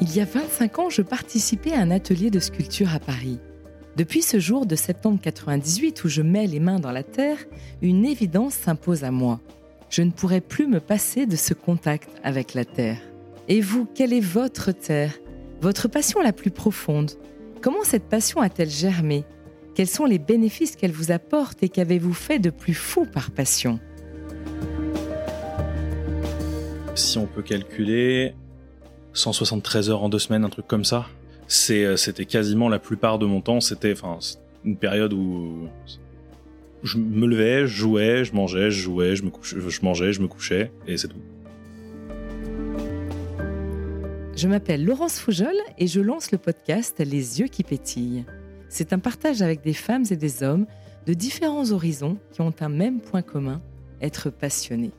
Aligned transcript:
Il 0.00 0.14
y 0.14 0.20
a 0.20 0.24
25 0.24 0.78
ans, 0.78 0.90
je 0.90 1.02
participais 1.02 1.72
à 1.72 1.80
un 1.80 1.90
atelier 1.90 2.30
de 2.30 2.38
sculpture 2.38 2.94
à 2.94 2.98
Paris. 2.98 3.38
Depuis 3.96 4.22
ce 4.22 4.38
jour 4.38 4.66
de 4.66 4.76
septembre 4.76 5.18
98 5.20 6.04
où 6.04 6.08
je 6.08 6.22
mets 6.22 6.46
les 6.46 6.60
mains 6.60 6.78
dans 6.78 6.90
la 6.90 7.02
terre, 7.02 7.38
une 7.82 8.04
évidence 8.04 8.54
s'impose 8.54 9.04
à 9.04 9.10
moi. 9.10 9.40
Je 9.90 10.02
ne 10.02 10.10
pourrai 10.10 10.40
plus 10.40 10.66
me 10.66 10.80
passer 10.80 11.26
de 11.26 11.36
ce 11.36 11.54
contact 11.54 12.08
avec 12.22 12.54
la 12.54 12.64
terre. 12.64 12.98
Et 13.48 13.60
vous, 13.60 13.86
quelle 13.94 14.12
est 14.12 14.20
votre 14.20 14.72
terre? 14.72 15.14
Votre 15.60 15.88
passion 15.88 16.20
la 16.20 16.32
plus 16.32 16.50
profonde? 16.50 17.12
Comment 17.62 17.84
cette 17.84 18.08
passion 18.08 18.40
a-t-elle 18.40 18.70
germé? 18.70 19.24
Quels 19.74 19.86
sont 19.86 20.04
les 20.04 20.18
bénéfices 20.18 20.76
qu'elle 20.76 20.92
vous 20.92 21.10
apporte 21.10 21.62
et 21.62 21.68
qu'avez-vous 21.68 22.14
fait 22.14 22.38
de 22.38 22.50
plus 22.50 22.74
fou 22.74 23.06
par 23.06 23.30
passion? 23.30 23.80
Si 26.96 27.18
on 27.18 27.26
peut 27.26 27.42
calculer 27.42 28.34
173 29.12 29.90
heures 29.90 30.02
en 30.02 30.08
deux 30.08 30.18
semaines, 30.18 30.44
un 30.44 30.48
truc 30.48 30.66
comme 30.66 30.84
ça, 30.86 31.06
c'est, 31.46 31.94
c'était 31.98 32.24
quasiment 32.24 32.70
la 32.70 32.78
plupart 32.78 33.18
de 33.18 33.26
mon 33.26 33.42
temps. 33.42 33.60
C'était 33.60 33.92
enfin, 33.92 34.18
une 34.64 34.78
période 34.78 35.12
où 35.12 35.68
je 36.82 36.96
me 36.96 37.26
levais, 37.26 37.66
je 37.66 37.76
jouais, 37.76 38.24
je 38.24 38.34
mangeais, 38.34 38.70
je 38.70 38.80
jouais, 38.80 39.14
je 39.14 39.22
couchais, 39.24 39.56
je 39.60 39.80
mangeais, 39.82 40.14
je 40.14 40.22
me 40.22 40.26
couchais, 40.26 40.72
et 40.86 40.96
c'est 40.96 41.08
tout. 41.08 41.20
Je 44.34 44.48
m'appelle 44.48 44.82
Laurence 44.82 45.18
Foujol 45.18 45.54
et 45.76 45.86
je 45.86 46.00
lance 46.00 46.32
le 46.32 46.38
podcast 46.38 46.98
Les 46.98 47.40
yeux 47.40 47.48
qui 47.48 47.62
pétillent. 47.62 48.24
C'est 48.70 48.94
un 48.94 48.98
partage 48.98 49.42
avec 49.42 49.62
des 49.62 49.74
femmes 49.74 50.04
et 50.10 50.16
des 50.16 50.42
hommes 50.42 50.66
de 51.06 51.12
différents 51.12 51.72
horizons 51.72 52.16
qui 52.32 52.40
ont 52.40 52.54
un 52.60 52.68
même 52.70 53.00
point 53.00 53.22
commun, 53.22 53.60
être 54.00 54.30
passionnés. 54.30 54.92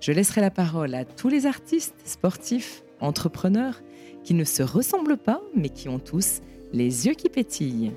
Je 0.00 0.12
laisserai 0.12 0.40
la 0.40 0.50
parole 0.50 0.94
à 0.94 1.04
tous 1.04 1.28
les 1.28 1.46
artistes, 1.46 1.94
sportifs, 2.04 2.82
entrepreneurs 3.00 3.80
qui 4.24 4.34
ne 4.34 4.44
se 4.44 4.62
ressemblent 4.62 5.16
pas 5.16 5.40
mais 5.54 5.70
qui 5.70 5.88
ont 5.88 5.98
tous 5.98 6.42
les 6.72 7.06
yeux 7.06 7.14
qui 7.14 7.28
pétillent. 7.28 7.92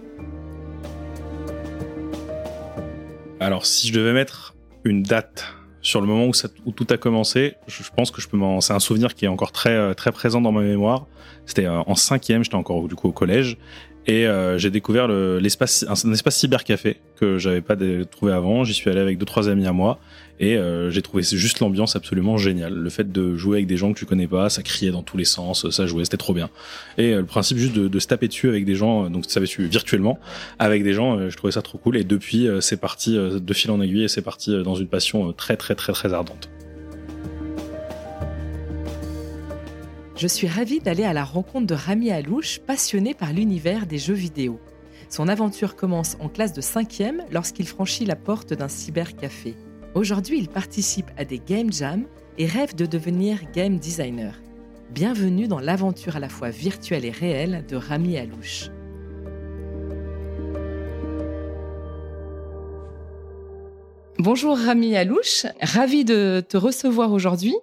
Alors 3.40 3.66
si 3.66 3.88
je 3.88 3.94
devais 3.94 4.14
mettre 4.14 4.56
une 4.86 5.04
date 5.04 5.46
sur 5.82 6.02
le 6.02 6.08
moment 6.08 6.30
où, 6.66 6.72
tout 6.72 6.88
a 6.90 6.98
commencé, 6.98 7.56
je, 7.68 7.84
pense 7.96 8.12
que 8.12 8.22
je 8.22 8.28
peux 8.28 8.36
m'en. 8.36 8.60
C'est 8.60 8.74
un 8.74 8.80
souvenir 8.80 9.16
qui 9.16 9.26
est 9.26 9.30
encore 9.30 9.54
très 9.54 9.72
euh, 9.72 9.94
présent 9.94 10.42
dans 10.42 10.52
ma 10.52 10.62
mémoire. 10.62 11.08
C'était 11.46 11.66
euh, 11.66 11.80
en 11.80 11.96
cinquième, 11.96 12.44
j'étais 12.44 12.56
encore 12.56 12.78
au 12.78 13.12
collège, 13.12 13.58
et 14.10 14.26
euh, 14.26 14.58
j'ai 14.58 14.72
découvert 14.72 15.08
le- 15.08 15.38
l'espace, 15.38 15.86
un, 15.88 16.12
espace 16.12 16.36
cybercafé 16.36 16.98
que 17.16 17.38
j'avais 17.38 17.62
pas 17.62 17.76
trouvé 18.10 18.34
avant. 18.34 18.64
J'y 18.64 18.74
suis 18.74 18.90
allé 18.90 19.00
avec 19.00 19.20
deux 19.20 19.26
trois 19.26 19.50
amis 19.50 19.68
à 19.68 19.72
moi, 19.72 20.00
et 20.40 20.58
euh, 20.58 20.90
j'ai 20.90 21.04
trouvé 21.04 21.22
juste 21.22 21.60
l'ambiance 21.60 21.96
absolument 21.96 22.36
géniale. 22.36 22.74
Le 22.74 22.90
fait 22.90 23.12
de 23.12 23.36
jouer 23.36 23.58
avec 23.58 23.68
des 23.68 23.78
gens 23.78 23.94
que 23.94 24.00
tu 24.00 24.08
connais 24.08 24.26
pas, 24.26 24.50
ça 24.50 24.64
criait 24.64 24.90
dans 24.90 25.04
tous 25.04 25.16
les 25.16 25.26
sens, 25.26 25.70
ça 25.70 25.86
jouait, 25.86 26.06
c'était 26.06 26.18
trop 26.18 26.34
bien. 26.34 26.50
Et 26.98 27.14
euh, 27.14 27.20
le 27.20 27.26
principe 27.26 27.60
juste 27.60 27.76
de, 27.76 28.00
se 28.00 28.08
taper 28.08 28.28
dessus 28.28 28.50
avec 28.50 28.66
des 28.66 28.74
gens, 28.74 29.12
donc 29.12 29.26
ça 29.28 29.40
tu 29.42 29.68
virtuellement, 29.68 30.18
avec 30.58 30.84
des 30.84 30.94
gens, 30.94 31.30
je 31.30 31.38
trouvais 31.38 31.54
ça 31.54 31.62
trop 31.62 31.78
cool. 31.78 31.96
Et 31.96 32.04
depuis, 32.04 32.48
c'est 32.62 32.82
parti 32.82 33.16
de 33.16 33.54
fil 33.54 33.70
en 33.70 33.80
aiguille, 33.80 34.06
et 34.06 34.08
c'est 34.08 34.24
parti 34.24 34.64
dans 34.64 34.76
une 34.76 34.88
passion 34.88 35.32
très 35.34 35.56
très 35.56 35.76
très 35.76 35.94
très 35.94 36.14
ardente. 36.14 36.50
Je 40.20 40.28
suis 40.28 40.50
ravie 40.50 40.82
d'aller 40.82 41.06
à 41.06 41.14
la 41.14 41.24
rencontre 41.24 41.66
de 41.66 41.74
Rami 41.74 42.12
Alouche, 42.12 42.60
passionné 42.60 43.14
par 43.14 43.32
l'univers 43.32 43.86
des 43.86 43.98
jeux 43.98 44.14
vidéo. 44.14 44.60
Son 45.08 45.30
aventure 45.30 45.78
commence 45.78 46.18
en 46.20 46.28
classe 46.28 46.52
de 46.52 46.60
5e 46.60 47.22
lorsqu'il 47.32 47.66
franchit 47.66 48.04
la 48.04 48.18
porte 48.18 48.54
d'un 48.54 48.68
cybercafé. 48.68 49.56
Aujourd'hui, 49.96 50.38
il 50.38 50.50
participe 50.50 51.10
à 51.16 51.24
des 51.24 51.40
game 51.40 51.72
jams 51.72 52.04
et 52.38 52.48
rêve 52.48 52.76
de 52.76 52.86
devenir 52.86 53.50
game 53.54 53.80
designer. 53.80 54.34
Bienvenue 54.92 55.48
dans 55.48 55.62
l'aventure 55.62 56.18
à 56.18 56.20
la 56.20 56.28
fois 56.28 56.50
virtuelle 56.50 57.06
et 57.06 57.12
réelle 57.12 57.64
de 57.70 57.78
Rami 57.78 58.18
Alouche. 58.18 58.72
Bonjour 64.18 64.58
Rami 64.58 64.98
Alouche, 64.98 65.46
ravi 65.62 66.04
de 66.04 66.44
te 66.46 66.58
recevoir 66.58 67.14
aujourd'hui. 67.14 67.56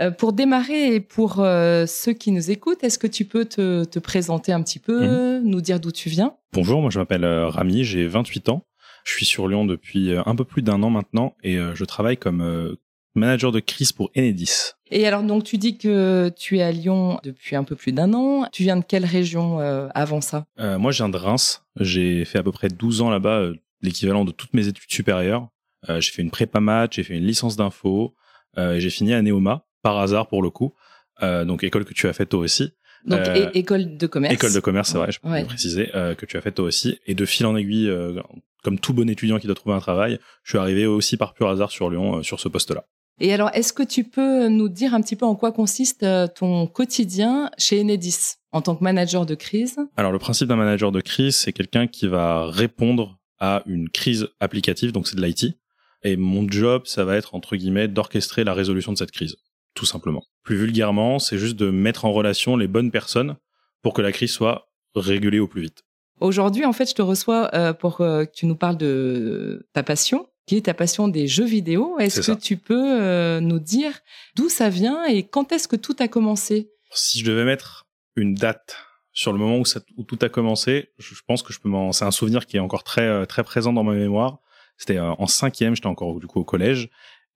Euh, 0.00 0.10
pour 0.10 0.32
démarrer 0.32 0.94
et 0.94 1.00
pour 1.00 1.40
euh, 1.40 1.84
ceux 1.86 2.12
qui 2.12 2.32
nous 2.32 2.50
écoutent, 2.50 2.82
est-ce 2.82 2.98
que 2.98 3.06
tu 3.06 3.24
peux 3.24 3.44
te, 3.44 3.84
te 3.84 3.98
présenter 3.98 4.52
un 4.52 4.62
petit 4.62 4.78
peu, 4.78 5.40
nous 5.40 5.60
dire 5.60 5.80
d'où 5.80 5.92
tu 5.92 6.08
viens? 6.08 6.34
Bonjour, 6.52 6.80
moi 6.80 6.90
je 6.90 6.98
m'appelle 6.98 7.24
euh, 7.24 7.48
Rami, 7.48 7.84
j'ai 7.84 8.06
28 8.06 8.48
ans. 8.48 8.64
Je 9.04 9.12
suis 9.12 9.26
sur 9.26 9.48
Lyon 9.48 9.64
depuis 9.64 10.12
un 10.14 10.36
peu 10.36 10.44
plus 10.44 10.62
d'un 10.62 10.82
an 10.82 10.90
maintenant 10.90 11.34
et 11.42 11.56
je 11.56 11.84
travaille 11.86 12.18
comme 12.18 12.76
manager 13.14 13.52
de 13.52 13.60
crise 13.60 13.92
pour 13.92 14.10
Enedis. 14.16 14.72
Et 14.90 15.06
alors 15.06 15.22
donc 15.22 15.44
tu 15.44 15.58
dis 15.58 15.78
que 15.78 16.30
tu 16.36 16.58
es 16.58 16.62
à 16.62 16.72
Lyon 16.72 17.20
depuis 17.22 17.56
un 17.56 17.64
peu 17.64 17.76
plus 17.76 17.92
d'un 17.92 18.12
an. 18.14 18.46
Tu 18.52 18.62
viens 18.62 18.76
de 18.76 18.84
quelle 18.84 19.04
région 19.04 19.60
euh, 19.60 19.88
avant 19.94 20.20
ça? 20.20 20.46
Euh, 20.58 20.78
moi 20.78 20.92
je 20.92 20.98
viens 20.98 21.08
de 21.08 21.16
Reims, 21.16 21.64
j'ai 21.78 22.24
fait 22.24 22.38
à 22.38 22.42
peu 22.42 22.52
près 22.52 22.68
12 22.68 23.02
ans 23.02 23.10
là-bas, 23.10 23.38
euh, 23.38 23.54
l'équivalent 23.82 24.24
de 24.24 24.32
toutes 24.32 24.54
mes 24.54 24.66
études 24.68 24.90
supérieures. 24.90 25.48
J'ai 25.88 26.12
fait 26.12 26.20
une 26.20 26.30
prépa 26.30 26.60
maths, 26.60 26.92
j'ai 26.92 27.02
fait 27.02 27.16
une 27.16 27.24
licence 27.24 27.56
d'info, 27.56 28.14
et 28.58 28.80
j'ai 28.80 28.90
fini 28.90 29.14
à 29.14 29.22
Neoma, 29.22 29.64
par 29.82 29.98
hasard 29.98 30.28
pour 30.28 30.42
le 30.42 30.50
coup. 30.50 30.72
Euh, 31.22 31.44
donc 31.44 31.64
école 31.64 31.84
que 31.84 31.94
tu 31.94 32.06
as 32.08 32.12
faite 32.12 32.30
toi 32.30 32.40
aussi. 32.40 32.70
Donc 33.06 33.20
Euh, 33.20 33.50
école 33.54 33.96
de 33.96 34.06
commerce. 34.06 34.34
École 34.34 34.52
de 34.52 34.60
commerce, 34.60 34.90
c'est 34.90 34.98
vrai, 34.98 35.10
je 35.10 35.20
peux 35.20 35.28
Ouais. 35.28 35.44
préciser, 35.44 35.90
euh, 35.94 36.14
que 36.14 36.26
tu 36.26 36.36
as 36.36 36.40
fait 36.42 36.52
toi 36.52 36.66
aussi. 36.66 36.98
Et 37.06 37.14
de 37.14 37.24
fil 37.24 37.46
en 37.46 37.56
aiguille, 37.56 37.88
euh, 37.88 38.20
comme 38.62 38.78
tout 38.78 38.92
bon 38.92 39.08
étudiant 39.08 39.38
qui 39.38 39.46
doit 39.46 39.56
trouver 39.56 39.74
un 39.74 39.80
travail, 39.80 40.18
je 40.44 40.50
suis 40.50 40.58
arrivé 40.58 40.86
aussi 40.86 41.16
par 41.16 41.32
pur 41.34 41.48
hasard 41.48 41.70
sur 41.70 41.88
Lyon, 41.90 42.18
euh, 42.18 42.22
sur 42.22 42.40
ce 42.40 42.48
poste-là. 42.48 42.84
Et 43.22 43.32
alors 43.34 43.50
est-ce 43.54 43.72
que 43.74 43.82
tu 43.82 44.04
peux 44.04 44.48
nous 44.48 44.68
dire 44.70 44.94
un 44.94 45.00
petit 45.02 45.16
peu 45.16 45.26
en 45.26 45.34
quoi 45.34 45.52
consiste 45.52 46.06
ton 46.36 46.66
quotidien 46.66 47.50
chez 47.58 47.80
Enedis 47.82 48.36
en 48.52 48.62
tant 48.62 48.74
que 48.76 48.82
manager 48.82 49.26
de 49.26 49.34
crise? 49.34 49.76
Alors 49.96 50.10
le 50.12 50.18
principe 50.18 50.48
d'un 50.48 50.56
manager 50.56 50.90
de 50.90 51.00
crise, 51.02 51.36
c'est 51.36 51.52
quelqu'un 51.52 51.86
qui 51.86 52.06
va 52.06 52.46
répondre 52.50 53.18
à 53.38 53.62
une 53.66 53.88
crise 53.90 54.28
applicative, 54.40 54.92
donc 54.92 55.06
c'est 55.06 55.16
de 55.16 55.22
l'IT. 55.22 55.54
Et 56.02 56.16
mon 56.16 56.48
job, 56.50 56.82
ça 56.86 57.04
va 57.04 57.16
être, 57.16 57.34
entre 57.34 57.56
guillemets, 57.56 57.88
d'orchestrer 57.88 58.42
la 58.42 58.54
résolution 58.54 58.92
de 58.92 58.96
cette 58.98 59.10
crise, 59.10 59.36
tout 59.74 59.86
simplement. 59.86 60.24
Plus 60.42 60.56
vulgairement, 60.56 61.18
c'est 61.18 61.38
juste 61.38 61.56
de 61.56 61.70
mettre 61.70 62.04
en 62.04 62.12
relation 62.12 62.56
les 62.56 62.68
bonnes 62.68 62.90
personnes 62.90 63.36
pour 63.82 63.94
que 63.94 64.02
la 64.02 64.12
crise 64.12 64.32
soit 64.32 64.68
régulée 64.94 65.38
au 65.38 65.46
plus 65.46 65.62
vite. 65.62 65.84
Aujourd'hui, 66.20 66.66
en 66.66 66.72
fait, 66.72 66.88
je 66.88 66.94
te 66.94 67.02
reçois 67.02 67.50
euh, 67.54 67.72
pour 67.72 68.00
euh, 68.00 68.24
que 68.24 68.30
tu 68.32 68.46
nous 68.46 68.56
parles 68.56 68.76
de 68.76 69.66
ta 69.72 69.82
passion, 69.82 70.28
qui 70.46 70.56
est 70.56 70.66
ta 70.66 70.74
passion 70.74 71.08
des 71.08 71.26
jeux 71.26 71.46
vidéo. 71.46 71.98
Est-ce 71.98 72.18
que 72.18 72.26
ça. 72.26 72.36
tu 72.36 72.56
peux 72.58 73.00
euh, 73.00 73.40
nous 73.40 73.58
dire 73.58 73.98
d'où 74.36 74.48
ça 74.48 74.68
vient 74.68 75.04
et 75.06 75.22
quand 75.22 75.52
est-ce 75.52 75.66
que 75.66 75.76
tout 75.76 75.96
a 75.98 76.08
commencé? 76.08 76.70
Si 76.92 77.20
je 77.20 77.24
devais 77.24 77.44
mettre 77.44 77.86
une 78.16 78.34
date 78.34 78.76
sur 79.12 79.32
le 79.32 79.38
moment 79.38 79.58
où, 79.58 79.64
ça, 79.64 79.80
où 79.96 80.04
tout 80.04 80.18
a 80.20 80.28
commencé, 80.28 80.90
je, 80.98 81.14
pense 81.26 81.42
que 81.42 81.52
je 81.52 81.60
peux 81.60 81.68
m'en. 81.68 81.92
C'est 81.92 82.04
un 82.04 82.10
souvenir 82.10 82.46
qui 82.46 82.58
est 82.58 82.60
encore 82.60 82.84
très 82.84 83.26
très 83.26 83.42
présent 83.42 83.72
dans 83.72 83.84
ma 83.84 83.94
mémoire. 83.94 84.40
C'était 84.76 84.98
en 84.98 85.26
cinquième, 85.26 85.74
j'étais 85.74 85.88
encore 85.88 86.18
du 86.18 86.26
coup 86.26 86.40
au 86.40 86.44
collège, 86.44 86.88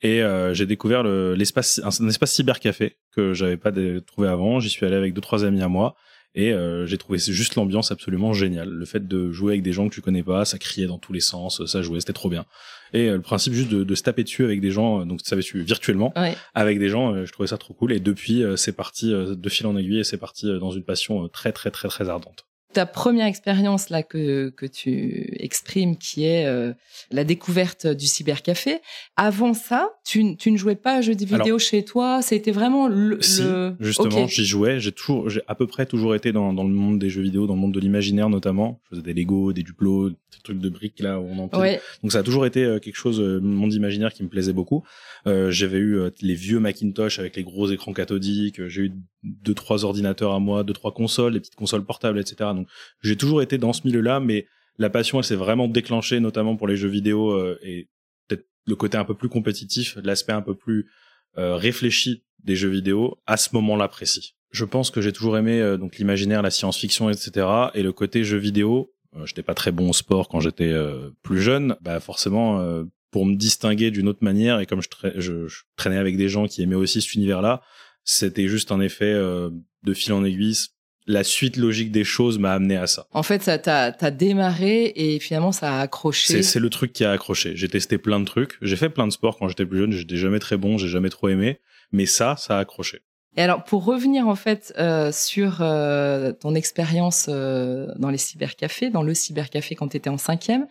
et 0.05 0.23
euh, 0.23 0.55
j'ai 0.55 0.67
découvert 0.67 1.03
le- 1.03 1.35
l'espace, 1.35 1.81
un, 1.83 1.89
un 2.05 2.09
espace 2.09 2.33
cybercafé 2.33 2.97
que 3.15 3.35
j'avais 3.35 3.57
pas 3.57 3.73
trouvé 4.07 4.29
avant. 4.29 4.61
J'y 4.61 4.71
suis 4.71 4.87
allé 4.87 4.95
avec 4.95 5.15
deux 5.15 5.21
trois 5.21 5.45
amis 5.45 5.63
à 5.63 5.69
moi, 5.69 5.97
et 6.37 6.53
euh, 6.53 6.85
j'ai 6.87 6.99
trouvé 6.99 7.19
juste 7.19 7.55
l'ambiance 7.57 7.91
absolument 7.91 8.33
géniale. 8.33 8.69
Le 8.69 8.85
fait 8.85 9.07
de 9.09 9.33
jouer 9.33 9.53
avec 9.55 9.63
des 9.63 9.73
gens 9.73 9.89
que 9.89 9.95
tu 9.95 10.01
connais 10.01 10.23
pas, 10.23 10.45
ça 10.45 10.59
criait 10.59 10.87
dans 10.87 10.99
tous 10.99 11.13
les 11.13 11.21
sens, 11.21 11.65
ça 11.67 11.81
jouait, 11.83 12.01
c'était 12.01 12.13
trop 12.13 12.29
bien. 12.29 12.45
Et 12.93 13.09
euh, 13.09 13.15
le 13.17 13.23
principe 13.23 13.53
juste 13.55 13.71
de, 13.71 13.83
de 13.83 13.95
se 13.95 14.03
taper 14.03 14.23
dessus 14.25 14.45
avec 14.45 14.61
des 14.61 14.71
gens, 14.71 15.07
donc 15.07 15.21
ça 15.25 15.37
tu 15.39 15.63
virtuellement, 15.63 16.13
Ouais. 16.17 16.37
avec 16.55 16.79
des 16.79 16.89
gens, 16.89 17.25
je 17.25 17.33
trouvais 17.33 17.47
ça 17.49 17.57
trop 17.59 17.73
cool. 17.75 17.93
Et 17.93 18.01
depuis, 18.01 18.43
c'est 18.57 18.77
parti 18.77 19.11
de 19.13 19.49
fil 19.49 19.67
en 19.67 19.77
aiguille 19.77 20.01
et 20.01 20.05
c'est 20.05 20.19
parti 20.19 20.47
dans 20.59 20.71
une 20.71 20.85
passion 20.85 21.29
très 21.29 21.53
très 21.53 21.71
très 21.71 21.89
très 21.89 22.09
ardente. 22.09 22.45
Ta 22.75 22.87
première 22.87 23.27
expérience 23.27 23.89
là 23.89 24.03
que, 24.03 24.51
que 24.51 24.67
tu 24.67 25.35
exprimes, 25.39 25.97
qui 25.97 26.25
est 26.25 26.47
euh, 26.47 26.73
la 27.11 27.23
découverte 27.25 27.87
du 27.87 28.07
cybercafé. 28.07 28.79
Avant 29.17 29.55
ça, 29.55 29.91
tu, 30.05 30.37
tu 30.37 30.51
ne 30.51 30.57
jouais 30.57 30.75
pas 30.75 30.97
à 30.97 31.01
jeux 31.01 31.15
vidéo 31.15 31.59
chez 31.59 31.85
toi? 31.85 32.21
C'était 32.21 32.51
vraiment 32.51 32.89
le. 32.89 33.23
Si, 33.23 33.43
le- 33.43 33.77
justement, 33.81 34.23
Ok. 34.25 34.29
j'y 34.29 34.45
jouais. 34.45 34.81
J'ai 34.81 34.93
toujours, 34.93 35.31
j'ai 35.31 35.41
à 35.47 35.55
peu 35.55 35.67
près 35.67 35.87
toujours 35.87 36.15
été 36.15 36.33
dans, 36.33 36.53
dans 36.53 36.65
le 36.65 36.75
monde 36.75 36.99
des 36.99 37.11
jeux 37.11 37.23
vidéo, 37.23 37.47
dans 37.47 37.55
le 37.55 37.61
monde 37.61 37.75
de 37.75 37.81
l'imaginaire 37.81 38.29
notamment. 38.29 38.81
Je 38.85 38.97
faisais 38.97 39.03
des 39.03 39.15
Lego, 39.15 39.53
des 39.53 39.63
Duplo, 39.63 40.11
des 40.11 40.17
trucs 40.43 40.59
de 40.59 40.69
briques 40.69 40.99
là 41.01 41.21
où 41.21 41.25
on 41.27 41.39
empile. 41.39 41.61
Ouais. 41.61 41.81
Donc 42.03 42.13
ça 42.13 42.19
a 42.19 42.23
toujours 42.25 42.45
été 42.45 42.65
euh, 42.65 42.81
quelque 42.81 42.97
chose, 42.97 43.21
euh, 43.21 43.41
monde 43.41 43.73
imaginaire 43.73 44.13
qui 44.13 44.23
me 44.25 44.29
plaisait 44.29 44.53
beaucoup. 44.53 44.83
Euh, 45.27 45.51
J'avais 45.51 45.79
eu 45.79 45.99
les 46.21 46.35
vieux 46.35 46.59
Macintosh 46.59 47.19
avec 47.19 47.37
les 47.37 47.45
gros 47.45 47.71
écrans 47.71 47.93
cathodiques. 47.93 48.67
J'ai 48.69 48.83
eu 48.83 48.93
deux 49.23 49.55
trois 49.55 49.85
ordinateurs 49.85 50.33
à 50.33 50.41
moi, 50.41 50.65
deux 50.65 50.75
trois 50.75 50.93
consoles, 50.93 51.33
les 51.35 51.41
petites 51.41 51.55
consoles 51.55 51.85
portables, 51.85 52.19
etc. 52.19 52.51
Donc 52.55 52.64
j'ai 53.03 53.17
toujours 53.17 53.43
été 53.43 53.59
dans 53.59 53.73
ce 53.73 53.87
milieu-là, 53.87 54.21
mais 54.21 54.47
la 54.79 54.91
passion, 54.91 55.19
elle 55.19 55.25
s'est 55.25 55.37
vraiment 55.37 55.69
déclenchée, 55.69 56.21
notamment 56.21 56.57
pour 56.57 56.67
les 56.67 56.77
jeux 56.77 56.89
vidéo 56.89 57.31
euh, 57.31 57.59
et 57.63 57.89
peut-être 58.29 58.47
le 58.67 58.77
côté 58.77 58.97
un 58.97 59.05
peu 59.05 59.15
plus 59.15 59.29
compétitif, 59.29 59.97
l'aspect 60.03 60.33
un 60.33 60.43
peu 60.43 60.55
plus 60.55 60.91
euh, 61.39 61.57
réfléchi 61.57 62.25
des 62.43 62.57
jeux 62.57 62.69
vidéo 62.69 63.17
à 63.27 63.37
ce 63.37 63.51
moment-là 63.53 63.89
précis. 63.89 64.35
Je 64.51 64.65
pense 64.65 64.91
que 64.91 65.01
j'ai 65.01 65.13
toujours 65.13 65.37
aimé 65.37 65.61
euh, 65.61 65.77
donc 65.77 65.97
l'imaginaire, 65.97 66.43
la 66.43 66.51
science-fiction, 66.51 67.11
etc. 67.11 67.47
Et 67.75 67.83
le 67.83 67.93
côté 67.93 68.25
jeux 68.25 68.39
vidéo, 68.39 68.93
j'étais 69.25 69.43
pas 69.43 69.55
très 69.55 69.71
bon 69.71 69.91
au 69.91 69.93
sport 69.93 70.29
quand 70.29 70.41
j'étais 70.41 70.75
plus 71.23 71.41
jeune, 71.41 71.77
bah 71.83 72.01
forcément. 72.01 72.85
pour 73.13 73.27
me 73.27 73.37
distinguer 73.37 73.93
d'une 73.93 74.09
autre 74.09 74.25
manière. 74.25 74.59
Et 74.59 74.67
comme 74.67 74.83
je, 74.83 74.89
je, 75.21 75.63
traînais 75.77 75.99
avec 75.99 76.17
des 76.17 76.29
gens 76.29 76.49
qui 76.49 76.63
aimaient 76.63 76.75
aussi 76.75 77.01
cet 77.01 77.15
univers-là, 77.15 77.63
c'était 78.03 78.49
juste 78.49 78.73
un 78.73 78.81
effet 78.81 79.15
de 79.15 79.95
fil 79.95 80.15
en 80.15 80.25
aiguille. 80.25 80.57
La 81.07 81.23
suite 81.23 81.57
logique 81.57 81.93
des 81.93 82.05
choses 82.05 82.39
m'a 82.39 82.53
amené 82.53 82.77
à 82.77 82.87
ça. 82.87 83.07
En 83.13 83.23
fait, 83.23 83.43
ça 83.43 83.59
t'a 83.59 84.11
démarré 84.11 84.93
et 84.97 85.19
finalement 85.21 85.53
ça 85.53 85.79
a 85.79 85.81
accroché. 85.83 86.43
C'est 86.43 86.61
le 86.61 86.71
truc 86.71 86.93
qui 86.93 87.05
a 87.05 87.13
accroché. 87.13 87.57
J'ai 87.57 87.69
testé 87.69 87.99
plein 87.99 88.21
de 88.21 88.25
trucs. 88.25 88.57
J'ai 88.63 88.77
fait 88.77 88.89
plein 88.89 89.07
de 89.07 89.13
sports 89.13 89.37
quand 89.39 89.49
j'étais 89.49 89.67
plus 89.67 89.79
jeune. 89.79 89.93
J'étais 89.93 90.17
jamais 90.17 90.39
très 90.39 90.57
bon. 90.57 90.79
J'ai 90.79 90.89
jamais 90.89 91.11
trop 91.11 91.29
aimé. 91.29 91.61
Mais 91.93 92.07
ça, 92.07 92.37
ça 92.39 92.57
a 92.57 92.61
accroché. 92.61 93.03
Et 93.37 93.43
alors, 93.43 93.65
pour 93.65 93.85
revenir 93.85 94.29
en 94.29 94.37
fait 94.37 94.73
euh, 94.79 95.11
sur 95.11 95.59
euh, 95.61 96.33
ton 96.33 96.55
expérience 96.55 97.27
euh, 97.29 97.89
dans 97.97 98.11
les 98.11 98.19
cybercafés, 98.19 98.91
dans 98.91 99.03
le 99.03 99.13
cybercafé 99.13 99.75
quand 99.75 99.89
tu 99.89 99.97
étais 99.97 100.11
en 100.11 100.19
cinquième, 100.19 100.69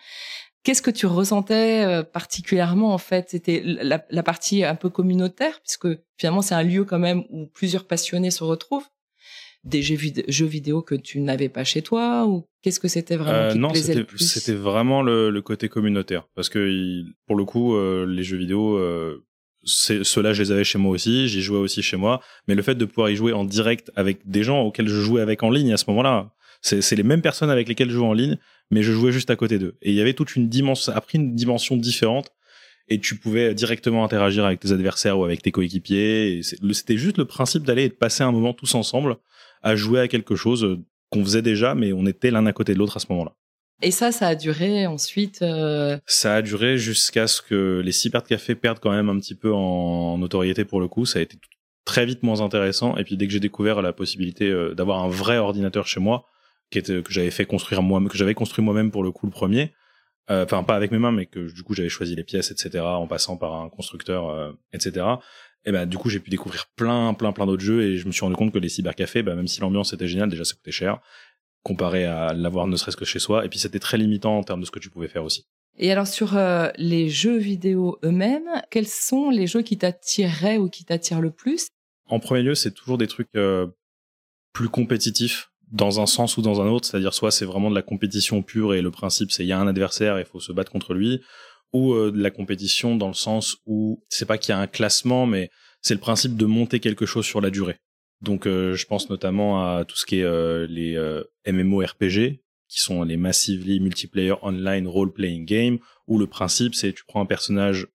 qu'est-ce 0.63 0.81
que 0.81 0.91
tu 0.91 1.05
ressentais 1.05 2.03
particulièrement 2.13 2.93
en 2.93 2.97
fait? 2.97 3.31
C'était 3.31 3.61
la, 3.65 4.05
la, 4.09 4.23
partie 4.23 4.63
un 4.63 4.75
peu 4.75 4.89
communautaire, 4.89 5.59
puisque 5.61 5.89
finalement 6.17 6.41
c'est 6.41 6.55
un 6.55 6.63
lieu 6.63 6.85
quand 6.85 6.99
même 6.99 7.23
où 7.29 7.47
plusieurs 7.47 7.85
passionnés 7.85 8.31
se 8.31 8.45
retrouvent. 8.45 8.87
Des 9.63 9.81
jeux, 9.81 9.97
jeux 10.27 10.45
vidéo 10.45 10.81
que 10.81 10.95
tu 10.95 11.21
n'avais 11.21 11.47
pas 11.47 11.63
chez 11.63 11.81
toi 11.81 12.27
ou 12.27 12.45
qu'est-ce 12.61 12.81
que 12.81 12.89
c'était 12.89 13.15
vraiment 13.15 13.51
qui 13.51 13.59
Non, 13.59 13.73
c'était 13.73 14.53
vraiment 14.53 15.01
le, 15.01 15.29
le, 15.29 15.41
côté 15.41 15.69
communautaire 15.69 16.27
parce 16.35 16.49
que 16.49 17.03
pour 17.27 17.37
le 17.37 17.45
coup, 17.45 17.77
les 18.05 18.23
jeux 18.23 18.37
vidéo 18.37 18.77
ceux-là, 19.65 20.33
je 20.33 20.43
les 20.43 20.51
avais 20.51 20.63
chez 20.63 20.77
moi 20.77 20.91
aussi, 20.91 21.27
j'y 21.27 21.41
jouais 21.41 21.57
aussi 21.57 21.81
chez 21.81 21.97
moi, 21.97 22.21
mais 22.47 22.55
le 22.55 22.61
fait 22.61 22.75
de 22.75 22.85
pouvoir 22.85 23.09
y 23.09 23.15
jouer 23.15 23.33
en 23.33 23.45
direct 23.45 23.91
avec 23.95 24.19
des 24.25 24.43
gens 24.43 24.61
auxquels 24.61 24.87
je 24.87 24.99
jouais 24.99 25.21
avec 25.21 25.43
en 25.43 25.49
ligne 25.49 25.73
à 25.73 25.77
ce 25.77 25.85
moment-là, 25.87 26.31
c'est 26.61 26.95
les 26.95 27.03
mêmes 27.03 27.21
personnes 27.21 27.49
avec 27.49 27.67
lesquelles 27.67 27.89
je 27.89 27.95
jouais 27.95 28.07
en 28.07 28.13
ligne, 28.13 28.37
mais 28.71 28.83
je 28.83 28.93
jouais 28.93 29.11
juste 29.11 29.29
à 29.29 29.35
côté 29.35 29.59
d'eux. 29.59 29.75
Et 29.81 29.91
il 29.91 29.95
y 29.95 30.01
avait 30.01 30.13
toute 30.13 30.35
une 30.35 30.47
dimension, 30.47 30.91
ça 30.91 30.97
a 30.97 31.01
pris 31.01 31.17
une 31.17 31.35
dimension 31.35 31.75
différente, 31.75 32.29
et 32.89 32.99
tu 32.99 33.15
pouvais 33.15 33.53
directement 33.53 34.03
interagir 34.03 34.45
avec 34.45 34.59
tes 34.59 34.71
adversaires 34.71 35.17
ou 35.17 35.23
avec 35.23 35.41
tes 35.41 35.51
coéquipiers. 35.51 36.41
C'était 36.43 36.97
juste 36.97 37.17
le 37.17 37.25
principe 37.25 37.63
d'aller 37.63 37.83
et 37.83 37.89
de 37.89 37.93
passer 37.93 38.23
un 38.23 38.31
moment 38.31 38.53
tous 38.53 38.75
ensemble 38.75 39.17
à 39.63 39.75
jouer 39.75 40.01
à 40.01 40.07
quelque 40.07 40.35
chose 40.35 40.79
qu'on 41.09 41.23
faisait 41.23 41.41
déjà, 41.41 41.73
mais 41.73 41.93
on 41.93 42.05
était 42.05 42.31
l'un 42.31 42.45
à 42.45 42.53
côté 42.53 42.73
de 42.73 42.79
l'autre 42.79 42.97
à 42.97 42.99
ce 42.99 43.07
moment-là. 43.09 43.33
Et 43.81 43.91
ça, 43.91 44.11
ça 44.11 44.27
a 44.27 44.35
duré 44.35 44.87
ensuite. 44.87 45.41
Euh, 45.41 45.97
ça 46.05 46.35
a 46.35 46.41
duré 46.41 46.77
jusqu'à 46.77 47.27
ce 47.27 47.41
que 47.41 47.81
les 47.83 47.91
cyber 47.91 48.21
de 48.21 48.27
café 48.27 48.55
perdent 48.55 48.79
quand 48.79 48.91
même 48.91 49.09
un 49.09 49.19
petit 49.19 49.35
peu 49.35 49.53
en 49.53 50.17
notoriété 50.17 50.63
pour 50.63 50.79
le 50.79 50.87
coup. 50.87 51.05
Ça 51.05 51.19
a 51.19 51.21
été 51.21 51.37
très 51.85 52.05
vite 52.05 52.23
moins 52.23 52.41
intéressant. 52.41 52.95
Et 52.97 53.03
puis 53.03 53.17
dès 53.17 53.27
que 53.27 53.33
j'ai 53.33 53.41
découvert 53.41 53.81
la 53.81 53.91
possibilité 53.91 54.49
euh, 54.49 54.73
d'avoir 54.73 55.03
un 55.03 55.09
vrai 55.09 55.37
ordinateur 55.37 55.85
chez 55.85 55.99
moi, 55.99 56.25
qui 56.71 56.79
était 56.79 57.03
que 57.03 57.11
j'avais 57.11 57.31
fait 57.31 57.45
construire 57.45 57.81
moi, 57.81 58.01
que 58.09 58.17
j'avais 58.17 58.33
construit 58.33 58.63
moi-même 58.63 58.89
pour 58.89 59.03
le 59.03 59.11
coup 59.11 59.25
le 59.25 59.31
premier. 59.31 59.73
Euh, 60.31 60.45
enfin, 60.45 60.63
pas 60.63 60.75
avec 60.75 60.91
mes 60.91 60.99
mains, 60.99 61.11
mais 61.11 61.25
que 61.25 61.53
du 61.53 61.63
coup 61.63 61.73
j'avais 61.73 61.89
choisi 61.89 62.15
les 62.15 62.23
pièces, 62.23 62.51
etc. 62.51 62.79
En 62.85 63.07
passant 63.07 63.35
par 63.35 63.55
un 63.55 63.69
constructeur, 63.69 64.55
etc. 64.71 65.05
Et 65.65 65.71
ben 65.71 65.85
du 65.85 65.97
coup 65.97 66.09
j'ai 66.09 66.19
pu 66.19 66.29
découvrir 66.29 66.67
plein, 66.75 67.13
plein, 67.13 67.31
plein 67.31 67.45
d'autres 67.45 67.63
jeux 67.63 67.83
et 67.83 67.97
je 67.97 68.05
me 68.05 68.11
suis 68.11 68.21
rendu 68.21 68.35
compte 68.35 68.51
que 68.51 68.59
les 68.59 68.69
cybercafés, 68.69 69.23
bah, 69.23 69.35
même 69.35 69.47
si 69.47 69.61
l'ambiance 69.61 69.93
était 69.93 70.07
géniale, 70.07 70.29
déjà 70.29 70.43
ça 70.43 70.55
coûtait 70.55 70.71
cher 70.71 70.99
comparé 71.63 72.05
à 72.05 72.33
l'avoir 72.33 72.67
ne 72.67 72.75
serait-ce 72.75 72.97
que 72.97 73.05
chez 73.05 73.19
soi. 73.19 73.45
Et 73.45 73.49
puis 73.49 73.57
c'était 73.57 73.79
très 73.79 73.97
limitant 73.97 74.37
en 74.37 74.43
termes 74.43 74.59
de 74.59 74.65
ce 74.65 74.71
que 74.71 74.79
tu 74.79 74.89
pouvais 74.89 75.07
faire 75.07 75.23
aussi. 75.23 75.45
Et 75.77 75.91
alors 75.91 76.07
sur 76.07 76.37
euh, 76.37 76.69
les 76.77 77.09
jeux 77.09 77.37
vidéo 77.37 77.97
eux-mêmes, 78.03 78.61
quels 78.69 78.87
sont 78.87 79.31
les 79.31 79.47
jeux 79.47 79.63
qui 79.63 79.77
t'attireraient 79.77 80.57
ou 80.57 80.69
qui 80.69 80.85
t'attirent 80.85 81.21
le 81.21 81.31
plus? 81.31 81.67
En 82.05 82.19
premier 82.19 82.43
lieu, 82.43 82.53
c'est 82.53 82.71
toujours 82.71 82.99
des 82.99 83.07
trucs 83.07 83.29
euh, 83.35 83.67
plus 84.51 84.69
compétitifs 84.69 85.49
dans 85.71 85.99
un 85.99 86.05
sens 86.05 86.37
ou 86.37 86.43
dans 86.43 86.61
un 86.61 86.67
autre, 86.67 86.85
c'est-à-dire 86.85 87.15
soit 87.15 87.31
c'est 87.31 87.45
vraiment 87.45 87.71
de 87.71 87.75
la 87.75 87.81
compétition 87.81 88.43
pure 88.43 88.75
et 88.75 88.81
le 88.83 88.91
principe 88.91 89.31
c'est 89.31 89.43
il 89.43 89.47
y 89.47 89.51
a 89.51 89.59
un 89.59 89.67
adversaire 89.67 90.17
et 90.17 90.21
il 90.21 90.27
faut 90.27 90.39
se 90.39 90.51
battre 90.51 90.71
contre 90.71 90.93
lui, 90.93 91.21
ou 91.73 91.93
euh, 91.93 92.11
de 92.11 92.21
la 92.21 92.31
compétition 92.31 92.95
dans 92.95 93.07
le 93.07 93.13
sens 93.13 93.57
où 93.65 94.03
c'est 94.09 94.25
pas 94.25 94.37
qu'il 94.37 94.51
y 94.51 94.55
a 94.55 94.59
un 94.59 94.67
classement, 94.67 95.25
mais 95.25 95.49
c'est 95.81 95.93
le 95.93 95.99
principe 95.99 96.37
de 96.37 96.45
monter 96.45 96.79
quelque 96.79 97.05
chose 97.05 97.25
sur 97.25 97.41
la 97.41 97.49
durée. 97.49 97.77
Donc 98.23 98.47
euh, 98.47 98.73
je 98.73 98.87
pense 98.87 99.09
notamment 99.09 99.61
à 99.61 99.85
tout 99.85 99.97
ce 99.97 100.05
qui 100.05 100.19
est 100.19 100.23
euh, 100.23 100.65
les 100.67 100.95
euh, 100.95 101.23
MMORPG, 101.45 102.39
qui 102.69 102.79
sont 102.79 103.03
les 103.03 103.17
Massively 103.17 103.81
Multiplayer 103.81 104.35
Online 104.41 104.87
Role 104.87 105.11
Playing 105.11 105.45
Game, 105.45 105.77
où 106.07 106.17
le 106.17 106.25
principe 106.25 106.73
c'est 106.73 106.93
tu 106.93 107.03
prends 107.05 107.21
un 107.21 107.25
personnage 107.25 107.87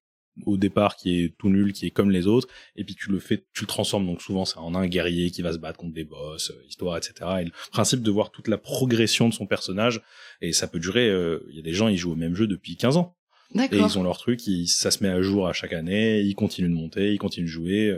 au 0.45 0.55
départ 0.55 0.95
qui 0.95 1.19
est 1.19 1.35
tout 1.37 1.49
nul, 1.49 1.73
qui 1.73 1.87
est 1.87 1.89
comme 1.89 2.11
les 2.11 2.27
autres, 2.27 2.47
et 2.75 2.85
puis 2.85 2.95
tu 2.95 3.11
le 3.11 3.19
fais, 3.19 3.43
tu 3.53 3.63
le 3.63 3.67
transformes. 3.67 4.05
Donc 4.05 4.21
souvent 4.21 4.45
c'est 4.45 4.59
en 4.59 4.75
un 4.75 4.87
guerrier 4.87 5.31
qui 5.31 5.41
va 5.41 5.51
se 5.51 5.57
battre 5.57 5.79
contre 5.79 5.95
des 5.95 6.05
boss, 6.05 6.53
histoire, 6.67 6.95
etc. 6.95 7.13
Et 7.41 7.45
le 7.45 7.51
principe 7.71 8.03
de 8.03 8.11
voir 8.11 8.29
toute 8.29 8.47
la 8.47 8.59
progression 8.59 9.27
de 9.27 9.33
son 9.33 9.47
personnage, 9.47 9.99
et 10.41 10.53
ça 10.53 10.67
peut 10.67 10.79
durer. 10.79 11.07
Il 11.49 11.55
y 11.55 11.59
a 11.59 11.63
des 11.63 11.73
gens 11.73 11.87
ils 11.87 11.97
jouent 11.97 12.13
au 12.13 12.15
même 12.15 12.35
jeu 12.35 12.47
depuis 12.47 12.77
15 12.77 12.97
ans. 12.97 13.17
Et 13.55 13.77
ils 13.77 13.97
ont 13.97 14.03
leur 14.03 14.17
truc, 14.17 14.41
ça 14.67 14.91
se 14.91 15.03
met 15.03 15.09
à 15.09 15.21
jour 15.21 15.47
à 15.47 15.53
chaque 15.53 15.73
année, 15.73 16.21
ils 16.21 16.35
continuent 16.35 16.69
de 16.69 16.75
monter, 16.75 17.13
ils 17.13 17.17
continuent 17.17 17.45
de 17.45 17.51
jouer. 17.51 17.97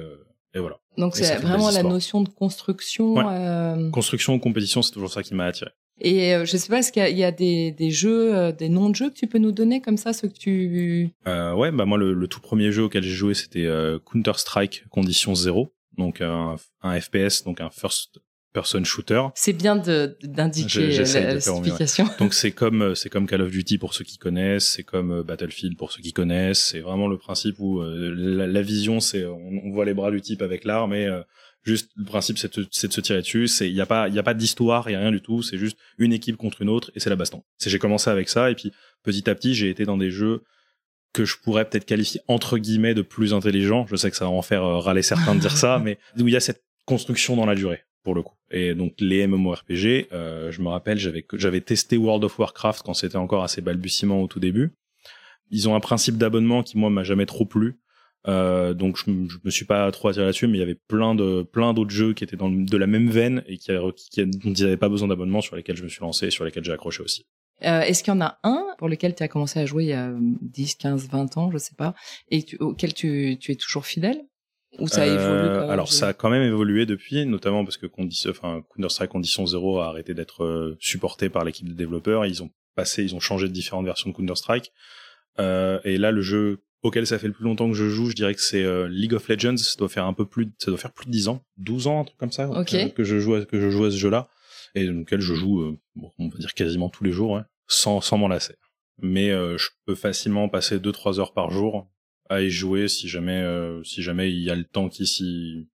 Et 0.54 0.60
voilà. 0.60 0.78
Donc 0.98 1.16
c'est 1.16 1.36
vraiment 1.38 1.72
la 1.72 1.84
notion 1.84 2.22
de 2.22 2.30
construction. 2.30 3.30
Euh... 3.30 3.90
Construction 3.92 4.34
ou 4.36 4.40
compétition, 4.40 4.82
c'est 4.82 4.92
toujours 4.92 5.12
ça 5.12 5.24
qui 5.24 5.34
m'a 5.34 5.46
attiré. 5.46 5.72
Et 6.04 6.34
euh, 6.34 6.46
je 6.46 6.58
sais 6.58 6.68
pas, 6.68 6.80
est-ce 6.80 6.92
qu'il 6.92 7.18
y, 7.18 7.24
a 7.24 7.32
des, 7.32 7.72
des 7.72 7.92
jeux, 7.92 8.36
euh, 8.36 8.52
des 8.52 8.70
noms 8.70 8.90
de 8.90 8.96
jeux 8.96 9.12
que 9.12 9.16
tu 9.16 9.28
peux 9.28 9.38
nous 9.38 9.52
donner 9.52 9.82
comme 9.82 9.98
ça, 9.98 10.14
ceux 10.14 10.30
que 10.30 10.38
tu... 10.38 11.12
Euh, 11.28 11.54
ouais, 11.54 11.72
bah 11.72 11.86
moi 11.86 12.00
le, 12.00 12.14
le, 12.14 12.28
tout 12.28 12.42
premier 12.42 12.72
jeu 12.72 12.86
auquel 12.86 13.04
j'ai 13.04 13.12
joué 13.12 13.36
c'était 13.36 13.68
euh, 13.68 14.00
Counter 14.00 14.34
Strike 14.36 14.86
Condition 14.90 15.36
0, 15.36 15.72
donc 16.00 16.22
un, 16.22 16.56
un 16.82 17.00
FPS, 17.00 17.44
donc 17.44 17.62
un 17.62 17.70
first 17.70 18.20
person 18.52 18.84
shooter. 18.84 19.22
C'est 19.36 19.54
bien 19.54 19.76
d'indiquer 19.76 20.88
la 20.88 21.34
l'explication. 21.34 22.08
Donc 22.20 22.34
c'est 22.34 22.52
comme 22.52 22.82
euh, 22.82 22.96
c'est 22.96 23.10
comme 23.10 23.28
Call 23.28 23.42
of 23.42 23.52
Duty 23.52 23.78
pour 23.78 23.94
ceux 23.94 24.04
qui 24.04 24.18
connaissent, 24.18 24.70
c'est 24.70 24.84
comme 24.84 25.12
euh, 25.12 25.24
Battlefield 25.24 25.78
pour 25.78 25.92
ceux 25.92 26.02
qui 26.02 26.14
connaissent. 26.14 26.64
C'est 26.64 26.80
vraiment 26.80 27.08
le 27.08 27.18
principe 27.18 27.56
où 27.60 27.82
euh, 27.82 28.14
la, 28.16 28.62
vision 28.62 29.00
c'est 29.00 29.26
on, 29.26 29.72
voit 29.72 29.86
les 29.86 29.94
bras 29.94 30.12
du 30.12 30.22
type 30.22 30.42
avec 30.42 30.66
l'arme 30.66 30.94
et 30.94 31.08
juste 31.64 31.92
le 31.96 32.06
principe 32.06 32.38
c'est 32.38 32.58
de, 32.58 32.64
de, 32.64 32.70
se 32.72 33.02
tirer 33.02 33.22
dessus. 33.22 33.48
C'est 33.48 33.70
il 33.70 33.76
y 33.76 33.82
a 33.82 33.86
pas 33.86 34.08
il 34.10 34.16
y 34.16 34.20
a 34.20 34.24
pas 34.24 34.34
d'histoire, 34.34 34.90
il 34.90 34.94
y 34.94 34.96
a 34.96 35.00
rien 35.00 35.12
du 35.12 35.22
tout. 35.22 35.42
C'est 35.42 35.58
juste 35.58 35.78
une 35.98 36.14
équipe 36.14 36.38
contre 36.38 36.62
une 36.62 36.70
autre 36.70 36.92
et 36.96 37.00
c'est 37.00 37.10
la 37.10 37.16
baston. 37.16 37.44
C'est 37.58 37.70
j'ai 37.70 37.80
commencé 37.80 38.10
avec 38.10 38.30
ça 38.30 38.52
et 38.52 38.56
puis 38.56 38.72
petit 39.04 39.30
à 39.30 39.36
petit 39.36 39.56
j'ai 39.56 39.70
été 39.70 39.86
dans 39.86 39.98
des 39.98 40.12
jeux 40.12 40.44
que 41.14 41.26
je 41.26 41.36
pourrais 41.44 41.66
peut-être 41.66 41.86
qualifier 41.86 42.22
entre 42.28 42.58
guillemets 42.58 42.94
de 42.94 43.02
plus 43.02 43.34
intelligents. 43.34 43.86
Je 43.90 43.96
sais 43.96 44.12
que 44.12 44.18
ça 44.18 44.26
va 44.26 44.32
en 44.32 44.42
faire 44.42 44.64
râler 44.64 45.02
certains 45.02 45.36
de 45.36 45.42
dire 45.42 45.58
ça, 45.58 45.80
mais 45.84 45.98
où 46.18 46.28
il 46.28 46.34
y 46.34 46.38
a 46.38 46.40
cette 46.40 46.64
construction 46.86 47.36
dans 47.36 47.46
la 47.46 47.56
durée 47.56 47.84
pour 48.04 48.16
le 48.16 48.24
coup. 48.24 48.36
Et 48.50 48.74
donc 48.76 48.94
les 49.00 49.28
MMORPG, 49.28 50.08
euh, 50.12 50.52
je 50.52 50.62
me 50.62 50.70
rappelle, 50.70 50.98
j'avais 50.98 51.26
j'avais 51.34 51.62
testé 51.62 51.98
World 51.98 52.24
of 52.24 52.38
Warcraft 52.38 52.84
quand 52.84 52.94
c'était 52.94 53.18
encore 53.18 53.44
assez 53.44 53.62
balbutiement 53.62 54.22
au 54.22 54.28
tout 54.28 54.40
début. 54.40 54.74
Ils 55.50 55.68
ont 55.68 55.76
un 55.76 55.80
principe 55.80 56.18
d'abonnement 56.18 56.64
qui 56.64 56.78
moi 56.78 56.90
m'a 56.90 57.04
jamais 57.04 57.26
trop 57.26 57.46
plu. 57.46 57.80
Euh, 58.28 58.74
donc 58.76 58.98
je, 58.98 59.06
je, 59.06 59.38
me 59.44 59.50
suis 59.50 59.66
pas 59.66 59.90
trop 59.92 60.10
attiré 60.10 60.26
là-dessus, 60.26 60.48
mais 60.48 60.58
il 60.58 60.60
y 60.60 60.64
avait 60.64 60.80
plein 60.88 61.16
de 61.16 61.42
plein 61.42 61.74
d'autres 61.74 61.92
jeux 61.92 62.14
qui 62.14 62.24
étaient 62.24 62.38
dans 62.38 62.52
de 62.52 62.78
la 62.78 62.88
même 62.88 63.10
veine 63.10 63.44
et 63.48 63.58
qui, 63.58 63.72
qui, 64.12 64.26
dont 64.26 64.54
ils 64.54 64.64
n'avaient 64.64 64.78
pas 64.78 64.90
besoin 64.90 65.08
d'abonnement 65.08 65.42
sur 65.42 65.56
lesquels 65.56 65.76
je 65.76 65.84
me 65.84 65.90
suis 65.90 66.02
lancé 66.02 66.28
et 66.28 66.32
sur 66.32 66.46
lesquels 66.46 66.64
j'ai 66.64 66.72
accroché 66.72 67.02
aussi. 67.02 67.26
Euh, 67.64 67.82
Est-ce 67.82 68.04
qu'il 68.04 68.14
y 68.14 68.18
en 68.18 68.22
a 68.22 68.40
un 68.44 68.66
pour 68.78 68.90
lequel 68.90 69.16
tu 69.16 69.24
as 69.24 69.28
commencé 69.28 69.60
à 69.60 69.66
jouer 69.66 69.84
il 69.84 69.90
y 69.90 69.94
a 69.94 70.12
10, 70.20 70.76
15, 70.76 71.10
20 71.10 71.38
ans, 71.38 71.52
je 71.52 71.58
sais 71.58 71.76
pas, 71.76 71.94
et 72.30 72.44
auquel 72.60 72.94
tu, 72.94 73.38
tu 73.40 73.52
es 73.52 73.56
toujours 73.56 73.86
fidèle? 73.86 74.22
Ou 74.80 74.88
ça 74.88 75.04
a 75.04 75.06
évolué 75.06 75.50
euh, 75.50 75.70
Alors 75.70 75.92
ça 75.92 76.10
a 76.10 76.14
quand 76.14 76.30
même 76.30 76.44
évolué 76.44 76.86
depuis, 76.86 77.26
notamment 77.26 77.64
parce 77.64 77.78
que 77.78 77.88
enfin, 78.30 78.64
Counter-Strike 78.76 79.12
Condition 79.12 79.46
0 79.46 79.80
a 79.80 79.88
arrêté 79.88 80.14
d'être 80.14 80.44
euh, 80.44 80.78
supporté 80.80 81.30
par 81.30 81.44
l'équipe 81.44 81.68
de 81.68 81.74
développeurs. 81.74 82.26
Ils 82.26 82.42
ont 82.42 82.50
passé, 82.76 83.04
ils 83.04 83.16
ont 83.16 83.20
changé 83.20 83.48
de 83.48 83.54
différentes 83.54 83.86
versions 83.86 84.10
de 84.10 84.16
Counter-Strike. 84.16 84.72
Euh, 85.40 85.80
et 85.84 85.98
là, 85.98 86.12
le 86.12 86.22
jeu 86.22 86.64
auquel 86.84 87.06
ça 87.06 87.20
fait 87.20 87.28
le 87.28 87.34
plus 87.34 87.44
longtemps 87.44 87.68
que 87.70 87.76
je 87.76 87.90
joue, 87.90 88.10
je 88.10 88.16
dirais 88.16 88.34
que 88.34 88.42
c'est 88.42 88.64
euh, 88.64 88.88
League 88.88 89.14
of 89.14 89.28
Legends. 89.28 89.58
Ça 89.58 89.78
doit 89.78 89.90
faire 89.90 90.06
un 90.06 90.14
peu 90.14 90.26
plus, 90.26 90.52
ça 90.58 90.72
doit 90.72 90.80
faire 90.80 90.94
plus 90.94 91.06
de 91.06 91.12
10 91.12 91.28
ans, 91.28 91.44
12 91.58 91.88
ans, 91.88 92.02
un 92.02 92.04
truc 92.06 92.18
comme 92.18 92.32
ça, 92.32 92.50
que 92.96 93.04
je 93.04 93.20
joue, 93.20 93.36
à, 93.36 93.46
que 93.46 93.60
je 93.60 93.70
joue 93.70 93.86
à 93.86 93.92
ce 93.92 93.98
jeu-là, 93.98 94.30
et 94.74 94.90
auquel 94.90 95.20
je 95.20 95.34
joue, 95.34 95.78
on 96.18 96.30
va 96.30 96.38
dire 96.38 96.54
quasiment 96.54 96.90
tous 96.90 97.04
les 97.04 97.12
jours, 97.12 97.42
sans, 97.68 98.02
sans 98.02 98.18
m'en 98.18 98.28
lasser. 98.28 98.56
Mais 98.98 99.30
je 99.30 99.68
peux 99.86 99.96
facilement 99.96 100.50
passer 100.50 100.80
2-3 100.80 101.20
heures 101.20 101.34
par 101.34 101.52
jour 101.52 101.88
à 102.32 102.42
y 102.42 102.50
jouer 102.50 102.88
si 102.88 103.10
jamais 103.10 103.42
euh, 103.42 103.84
si 103.84 104.02
jamais 104.02 104.32
il 104.32 104.40
y 104.40 104.50
a 104.50 104.56
le 104.56 104.64
temps 104.64 104.88
qui 104.90 105.06
s'y 105.06 105.68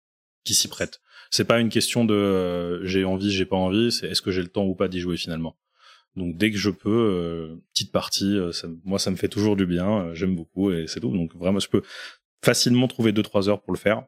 qui 0.44 0.56
s'y 0.56 0.68
prête. 0.68 1.02
C'est 1.30 1.46
pas 1.46 1.60
une 1.60 1.70
question 1.70 2.04
de 2.04 2.16
euh, 2.16 2.86
j'ai 2.86 3.06
envie, 3.06 3.32
j'ai 3.32 3.46
pas 3.46 3.56
envie, 3.56 3.92
c'est 3.92 4.08
est-ce 4.08 4.22
que 4.22 4.32
j'ai 4.32 4.42
le 4.42 4.48
temps 4.48 4.66
ou 4.66 4.74
pas 4.74 4.88
d'y 4.88 5.00
jouer 5.00 5.18
finalement. 5.18 5.56
Donc 6.16 6.36
dès 6.36 6.50
que 6.50 6.58
je 6.58 6.72
peux, 6.72 6.90
euh, 6.90 7.56
petite 7.74 7.92
partie, 7.92 8.40
ça, 8.52 8.68
moi 8.86 8.98
ça 8.98 9.12
me 9.12 9.18
fait 9.18 9.28
toujours 9.28 9.56
du 9.56 9.68
bien, 9.68 10.14
j'aime 10.16 10.36
beaucoup 10.36 10.72
et 10.72 10.86
c'est 10.88 11.00
tout. 11.00 11.16
Donc 11.16 11.36
vraiment 11.36 11.60
je 11.60 11.70
peux 11.70 11.84
facilement 12.44 12.88
trouver 12.88 13.12
deux 13.12 13.24
trois 13.24 13.50
heures 13.50 13.62
pour 13.62 13.74
le 13.74 13.80
faire. 13.80 14.04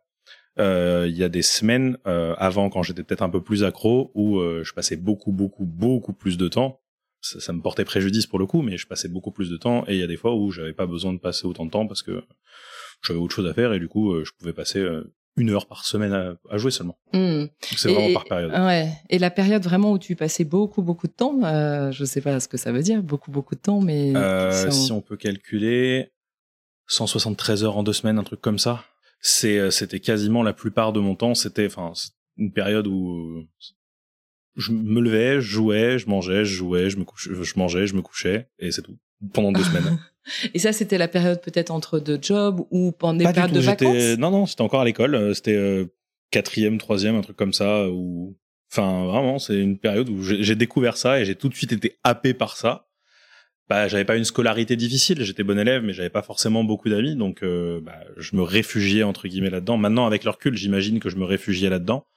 Il 0.57 1.15
y 1.15 1.23
a 1.23 1.29
des 1.29 1.43
semaines 1.43 1.97
avant 2.05 2.69
quand 2.69 2.83
j'étais 2.83 3.03
peut-être 3.03 3.21
un 3.21 3.29
peu 3.29 3.41
plus 3.41 3.63
accro 3.63 4.11
où 4.15 4.41
je 4.41 4.73
passais 4.73 4.97
beaucoup 4.97 5.31
beaucoup 5.31 5.65
beaucoup 5.65 6.13
plus 6.13 6.37
de 6.37 6.47
temps 6.47 6.81
ça, 7.21 7.53
me 7.53 7.61
portait 7.61 7.85
préjudice 7.85 8.27
pour 8.27 8.39
le 8.39 8.45
coup, 8.45 8.61
mais 8.61 8.77
je 8.77 8.87
passais 8.87 9.07
beaucoup 9.07 9.31
plus 9.31 9.49
de 9.49 9.57
temps 9.57 9.83
et 9.87 9.95
il 9.95 9.99
y 9.99 10.03
a 10.03 10.07
des 10.07 10.17
fois 10.17 10.35
où 10.35 10.51
j'avais 10.51 10.73
pas 10.73 10.85
besoin 10.85 11.13
de 11.13 11.19
passer 11.19 11.45
autant 11.45 11.65
de 11.65 11.71
temps 11.71 11.87
parce 11.87 12.01
que 12.01 12.23
j'avais 13.03 13.19
autre 13.19 13.35
chose 13.35 13.47
à 13.47 13.53
faire 13.53 13.73
et 13.73 13.79
du 13.79 13.87
coup 13.87 14.13
euh, 14.13 14.23
je 14.23 14.31
pouvais 14.37 14.53
passer 14.53 14.79
euh, 14.79 15.13
une 15.37 15.49
heure 15.51 15.67
par 15.67 15.85
semaine 15.85 16.37
à, 16.49 16.57
jouer 16.57 16.71
seulement. 16.71 16.97
Hmm. 17.13 17.45
C'est 17.61 17.91
vraiment 17.91 18.13
par 18.13 18.25
période. 18.25 18.51
Ouais. 18.51 18.91
Et 19.09 19.19
la 19.19 19.29
période 19.29 19.63
vraiment 19.63 19.91
où 19.91 19.99
tu 19.99 20.15
passais 20.15 20.43
beaucoup 20.43 20.81
beaucoup 20.81 21.07
de 21.07 21.13
temps, 21.13 21.43
euh, 21.43 21.91
je 21.91 22.05
sais 22.05 22.21
pas 22.21 22.39
ce 22.39 22.47
que 22.47 22.57
ça 22.57 22.71
veut 22.71 22.81
dire, 22.81 23.01
beaucoup 23.01 23.31
beaucoup 23.31 23.55
de 23.55 23.61
temps, 23.61 23.81
mais 23.81 24.15
euh, 24.15 24.69
si 24.71 24.91
on 24.91 25.01
peut 25.01 25.17
calculer, 25.17 26.11
173 26.87 27.63
heures 27.63 27.77
en 27.77 27.83
deux 27.83 27.93
semaines, 27.93 28.17
un 28.17 28.23
truc 28.23 28.41
comme 28.41 28.59
ça. 28.59 28.83
C'était 29.21 29.99
quasiment 29.99 30.43
la 30.43 30.53
plupart 30.53 30.93
de 30.93 30.99
mon 30.99 31.15
temps. 31.15 31.35
C'était, 31.35 31.67
une 32.37 32.53
période 32.53 32.87
où 32.87 33.45
je 34.55 34.71
me 34.71 34.99
levais, 35.01 35.35
je 35.35 35.47
jouais, 35.47 35.99
je 35.99 36.07
mangeais, 36.09 36.45
je 36.45 36.55
jouais, 36.55 36.89
je 36.89 36.97
me 36.97 37.03
couchais, 37.03 37.31
je 37.33 37.53
mangeais, 37.57 37.87
je 37.87 37.95
me 37.95 38.01
couchais, 38.01 38.47
et 38.59 38.71
c'est 38.71 38.81
tout. 38.81 38.97
Pendant 39.33 39.51
deux 39.51 39.63
semaines. 39.63 39.99
Et 40.53 40.59
ça, 40.59 40.73
c'était 40.73 40.97
la 40.97 41.07
période 41.07 41.41
peut-être 41.41 41.71
entre 41.71 41.99
deux 41.99 42.19
jobs 42.21 42.61
ou 42.71 42.91
pendant 42.91 43.17
des 43.17 43.25
périodes 43.25 43.51
de 43.51 43.59
vacances? 43.59 44.17
Non, 44.17 44.31
non, 44.31 44.45
c'était 44.45 44.61
encore 44.61 44.81
à 44.81 44.85
l'école. 44.85 45.15
Euh, 45.15 45.33
c'était 45.33 45.55
euh, 45.55 45.85
quatrième, 46.31 46.77
troisième, 46.77 47.15
un 47.15 47.21
truc 47.21 47.35
comme 47.35 47.53
ça. 47.53 47.89
Ou 47.89 48.37
enfin, 48.71 49.05
vraiment, 49.05 49.39
c'est 49.39 49.59
une 49.59 49.77
période 49.77 50.09
où 50.09 50.21
j'ai 50.21 50.55
découvert 50.55 50.97
ça 50.97 51.19
et 51.19 51.25
j'ai 51.25 51.35
tout 51.35 51.49
de 51.49 51.55
suite 51.55 51.71
été 51.71 51.97
happé 52.03 52.33
par 52.33 52.57
ça. 52.57 52.87
Bah, 53.69 53.87
j'avais 53.87 54.05
pas 54.05 54.15
une 54.15 54.23
scolarité 54.23 54.75
difficile, 54.75 55.23
j'étais 55.23 55.43
bon 55.43 55.59
élève, 55.59 55.83
mais 55.83 55.93
j'avais 55.93 56.09
pas 56.09 56.23
forcément 56.23 56.63
beaucoup 56.63 56.89
d'amis, 56.89 57.15
donc 57.15 57.43
euh, 57.43 57.79
bah, 57.81 57.99
je 58.17 58.35
me 58.35 58.41
réfugiais 58.41 59.03
entre 59.03 59.27
guillemets 59.27 59.51
là-dedans. 59.51 59.77
Maintenant, 59.77 60.07
avec 60.07 60.23
le 60.23 60.31
recul, 60.31 60.57
j'imagine 60.57 60.99
que 60.99 61.09
je 61.09 61.17
me 61.17 61.25
réfugiais 61.25 61.69
là-dedans. 61.69 62.07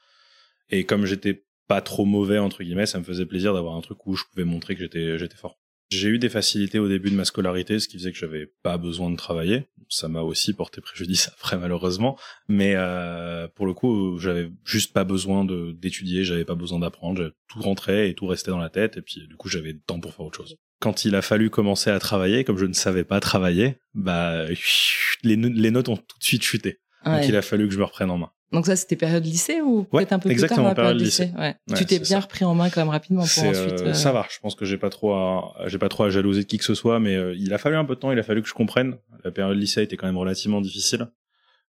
Et 0.70 0.84
comme 0.84 1.04
j'étais 1.04 1.44
pas 1.72 1.80
trop 1.80 2.04
mauvais 2.04 2.38
entre 2.38 2.62
guillemets, 2.62 2.84
ça 2.84 2.98
me 2.98 3.04
faisait 3.04 3.24
plaisir 3.24 3.54
d'avoir 3.54 3.76
un 3.76 3.80
truc 3.80 4.06
où 4.06 4.14
je 4.14 4.24
pouvais 4.30 4.44
montrer 4.44 4.74
que 4.74 4.82
j'étais 4.82 5.18
j'étais 5.18 5.38
fort. 5.38 5.58
J'ai 5.90 6.08
eu 6.08 6.18
des 6.18 6.28
facilités 6.28 6.78
au 6.78 6.86
début 6.86 7.10
de 7.10 7.14
ma 7.14 7.24
scolarité, 7.24 7.80
ce 7.80 7.88
qui 7.88 7.96
faisait 7.96 8.12
que 8.12 8.18
j'avais 8.18 8.52
pas 8.62 8.76
besoin 8.76 9.10
de 9.10 9.16
travailler. 9.16 9.68
Ça 9.88 10.06
m'a 10.06 10.20
aussi 10.20 10.52
porté 10.52 10.82
préjudice 10.82 11.28
après 11.32 11.56
malheureusement, 11.56 12.18
mais 12.46 12.74
euh, 12.76 13.48
pour 13.54 13.64
le 13.64 13.72
coup, 13.72 14.18
j'avais 14.18 14.50
juste 14.66 14.92
pas 14.92 15.04
besoin 15.04 15.46
de 15.46 15.72
d'étudier, 15.72 16.24
j'avais 16.24 16.44
pas 16.44 16.56
besoin 16.56 16.78
d'apprendre, 16.78 17.32
tout 17.48 17.62
rentrait 17.62 18.10
et 18.10 18.14
tout 18.14 18.26
restait 18.26 18.50
dans 18.50 18.58
la 18.58 18.68
tête 18.68 18.98
et 18.98 19.02
puis 19.02 19.26
du 19.26 19.36
coup, 19.36 19.48
j'avais 19.48 19.72
temps 19.72 19.98
pour 19.98 20.12
faire 20.12 20.26
autre 20.26 20.36
chose. 20.36 20.58
Quand 20.78 21.06
il 21.06 21.14
a 21.14 21.22
fallu 21.22 21.48
commencer 21.48 21.88
à 21.88 21.98
travailler, 21.98 22.44
comme 22.44 22.58
je 22.58 22.66
ne 22.66 22.74
savais 22.74 23.04
pas 23.04 23.20
travailler, 23.20 23.76
bah 23.94 24.44
les, 25.22 25.36
les 25.36 25.70
notes 25.70 25.88
ont 25.88 25.96
tout 25.96 26.18
de 26.18 26.24
suite 26.24 26.42
chuté. 26.42 26.80
Donc 27.06 27.26
il 27.26 27.34
a 27.34 27.40
fallu 27.40 27.66
que 27.66 27.72
je 27.72 27.78
me 27.78 27.84
reprenne 27.84 28.10
en 28.10 28.18
main. 28.18 28.30
Donc 28.52 28.66
ça, 28.66 28.76
c'était 28.76 28.96
période 28.96 29.24
lycée 29.24 29.60
ou 29.60 29.84
peut-être 29.84 30.12
un 30.12 30.18
peu 30.18 30.28
plus 30.28 30.46
tard 30.46 30.62
la 30.62 30.74
période 30.74 31.00
lycée. 31.00 31.30
Ouais. 31.38 31.56
tu 31.74 31.86
t'es 31.86 31.98
bien 31.98 32.20
repris 32.20 32.44
en 32.44 32.54
main 32.54 32.68
quand 32.70 32.80
même 32.80 32.90
rapidement 32.90 33.22
pour 33.22 33.44
ensuite. 33.44 33.80
Euh, 33.80 33.94
ça 33.94 34.12
va. 34.12 34.26
Je 34.30 34.38
pense 34.40 34.54
que 34.54 34.64
j'ai 34.64 34.78
pas 34.78 34.90
trop, 34.90 35.14
à, 35.14 35.54
j'ai 35.66 35.78
pas 35.78 35.88
trop 35.88 36.04
à 36.04 36.10
jalouser 36.10 36.42
de 36.42 36.46
qui 36.46 36.58
que 36.58 36.64
ce 36.64 36.74
soit, 36.74 37.00
mais 37.00 37.16
euh, 37.16 37.34
il 37.38 37.52
a 37.54 37.58
fallu 37.58 37.76
un 37.76 37.84
peu 37.84 37.94
de 37.94 38.00
temps. 38.00 38.12
Il 38.12 38.18
a 38.18 38.22
fallu 38.22 38.42
que 38.42 38.48
je 38.48 38.54
comprenne. 38.54 38.96
La 39.24 39.30
période 39.30 39.56
lycée 39.56 39.82
été 39.82 39.96
quand 39.96 40.06
même 40.06 40.18
relativement 40.18 40.60
difficile 40.60 41.06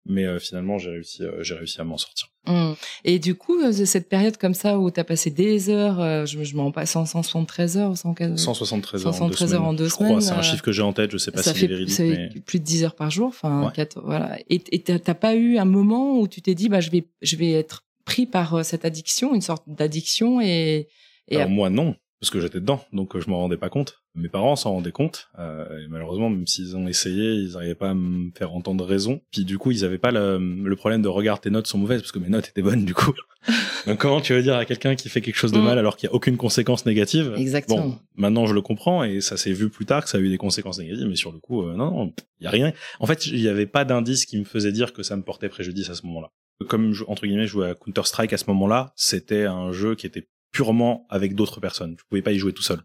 mais 0.05 0.25
euh, 0.25 0.39
finalement 0.39 0.77
j'ai 0.77 0.89
réussi 0.89 1.24
euh, 1.24 1.43
j'ai 1.43 1.55
réussi 1.55 1.79
à 1.79 1.84
m'en 1.84 1.98
sortir. 1.98 2.27
Mmh. 2.48 2.72
et 3.03 3.20
du 3.20 3.36
coup 3.36 3.60
euh, 3.62 3.72
cette 3.72 4.10
période 4.10 4.36
comme 4.36 4.55
ça 4.55 4.79
où 4.79 4.89
tu 4.89 5.00
as 5.00 5.03
passé 5.03 5.29
des 5.29 5.70
heures 5.70 6.25
je, 6.25 6.43
je 6.43 6.55
m'en 6.55 6.63
rends 6.63 6.72
pas 6.72 6.88
173 6.88 7.77
heures 7.77 7.96
173 7.96 9.05
heures 9.05 9.13
173 9.13 9.53
heures 9.53 9.63
en 9.63 9.74
deux 9.74 9.89
semaines, 9.89 10.22
c'est 10.22 10.31
un 10.31 10.41
chiffre 10.41 10.63
que 10.63 10.72
j'ai 10.72 10.81
en 10.81 10.91
tête 10.91 11.12
je 11.12 11.17
sais 11.17 11.31
pas 11.31 11.43
ça 11.43 11.53
si 11.53 11.67
fait, 11.67 11.88
c'est 11.88 12.31
mais... 12.34 12.41
plus 12.43 12.60
de 12.60 12.63
10 12.63 12.86
heures 12.86 12.96
par 12.96 13.12
jour 13.12 13.27
enfin 13.27 13.72
voilà. 14.03 14.39
Et 14.50 14.60
t'as 14.60 15.13
pas 15.13 15.36
eu 15.36 15.58
un 15.58 15.65
moment 15.65 16.20
où 16.20 16.27
tu 16.27 16.41
t'es 16.41 16.55
dit 16.55 16.67
bah 16.67 16.79
je 16.79 16.89
vais 16.89 17.05
je 17.22 17.36
vais 17.36 17.51
être 17.51 17.86
pris 18.05 18.25
par 18.25 18.65
cette 18.65 18.86
addiction 18.86 19.36
une 19.36 19.41
sorte 19.41 19.63
d'addiction 19.67 20.41
et, 20.41 20.88
et 21.27 21.36
Alors 21.36 21.50
moi 21.50 21.70
non 21.70 21.96
parce 22.22 22.30
que 22.30 22.40
j'étais 22.40 22.60
dedans, 22.60 22.86
donc 22.94 23.20
je 23.20 23.28
m'en 23.32 23.40
rendais 23.40 23.58
pas 23.58 23.70
compte. 23.70 24.04
Mes 24.13 24.30
parents 24.30 24.56
s'en 24.56 24.74
rendaient 24.74 24.92
compte, 24.92 25.30
euh, 25.40 25.84
et 25.84 25.88
malheureusement, 25.88 26.30
même 26.30 26.46
s'ils 26.46 26.78
ont 26.78 26.88
essayé, 26.88 27.32
ils 27.32 27.54
n'arrivaient 27.54 27.74
pas 27.74 27.90
à 27.90 27.94
me 27.96 28.30
faire 28.38 28.54
entendre 28.54 28.86
raison. 28.86 29.22
Puis 29.32 29.44
du 29.44 29.58
coup, 29.58 29.72
ils 29.72 29.84
avaient 29.84 29.98
pas 29.98 30.12
le, 30.12 30.75
problème 30.75 31.01
de 31.01 31.08
regarder 31.08 31.42
tes 31.42 31.50
notes 31.50 31.66
sont 31.66 31.80
mauvaises, 31.80 32.01
parce 32.01 32.12
que 32.12 32.20
mes 32.20 32.30
notes 32.30 32.48
étaient 32.48 32.62
bonnes 32.62 32.86
du 32.86 32.94
coup. 32.94 33.13
donc 33.88 33.98
comment 33.98 34.22
tu 34.22 34.34
veux 34.34 34.44
dire 34.44 34.56
à 34.56 34.66
quelqu'un 34.66 34.94
qui 34.94 35.10
fait 35.10 35.22
quelque 35.22 35.36
chose 35.36 35.51
de 35.51 35.58
mm. 35.58 35.63
mal 35.63 35.80
alors 35.80 35.98
qu'il 35.98 36.10
y 36.10 36.12
a 36.12 36.13
aucune 36.13 36.38
conséquence 36.38 36.86
négative? 36.86 37.34
Exactement. 37.36 37.88
Bon, 37.88 38.00
maintenant 38.16 38.46
je 38.46 38.54
le 38.54 38.62
comprends, 38.62 39.04
et 39.04 39.20
ça 39.20 39.36
s'est 39.36 39.54
vu 39.54 39.70
plus 39.70 39.88
tard 39.88 40.04
que 40.04 40.10
ça 40.10 40.20
a 40.20 40.22
eu 40.22 40.30
des 40.30 40.38
conséquences 40.38 40.78
négatives, 40.78 41.08
mais 41.08 41.16
sur 41.16 41.32
le 41.32 41.40
coup, 41.40 41.63
euh, 41.63 41.74
non, 41.74 42.13
il 42.40 42.44
y 42.44 42.48
a 42.48 42.51
rien. 42.51 42.72
En 43.00 43.08
fait, 43.08 43.25
il 43.25 43.40
y 43.40 43.48
avait 43.48 43.66
pas 43.66 43.84
d'indice 43.84 44.28
qui 44.28 44.38
me 44.38 44.46
faisait 44.46 44.72
dire 44.72 44.94
que 44.94 45.01
ça 45.01 45.16
me 45.16 45.24
portait 45.24 45.50
préjudice 45.50 45.90
à 45.90 45.96
ce 45.96 46.06
moment-là. 46.06 46.30
Comme 46.68 46.94
entre 47.08 47.25
guillemets, 47.25 47.48
je 47.48 47.54
jouais 47.54 47.70
à 47.72 47.74
Counter 47.74 48.04
Strike 48.06 48.34
à 48.34 48.38
ce 48.38 48.46
moment-là, 48.50 48.94
c'était 48.96 49.46
un 49.46 49.72
jeu 49.72 49.96
qui 49.96 50.06
était 50.06 50.28
purement 50.51 51.05
avec 51.10 51.36
d'autres 51.36 51.60
personnes. 51.60 51.96
Tu 51.96 52.03
pouvais 52.10 52.22
pas 52.22 52.31
y 52.31 52.38
jouer 52.38 52.53
tout 52.53 52.63
seul. 52.63 52.81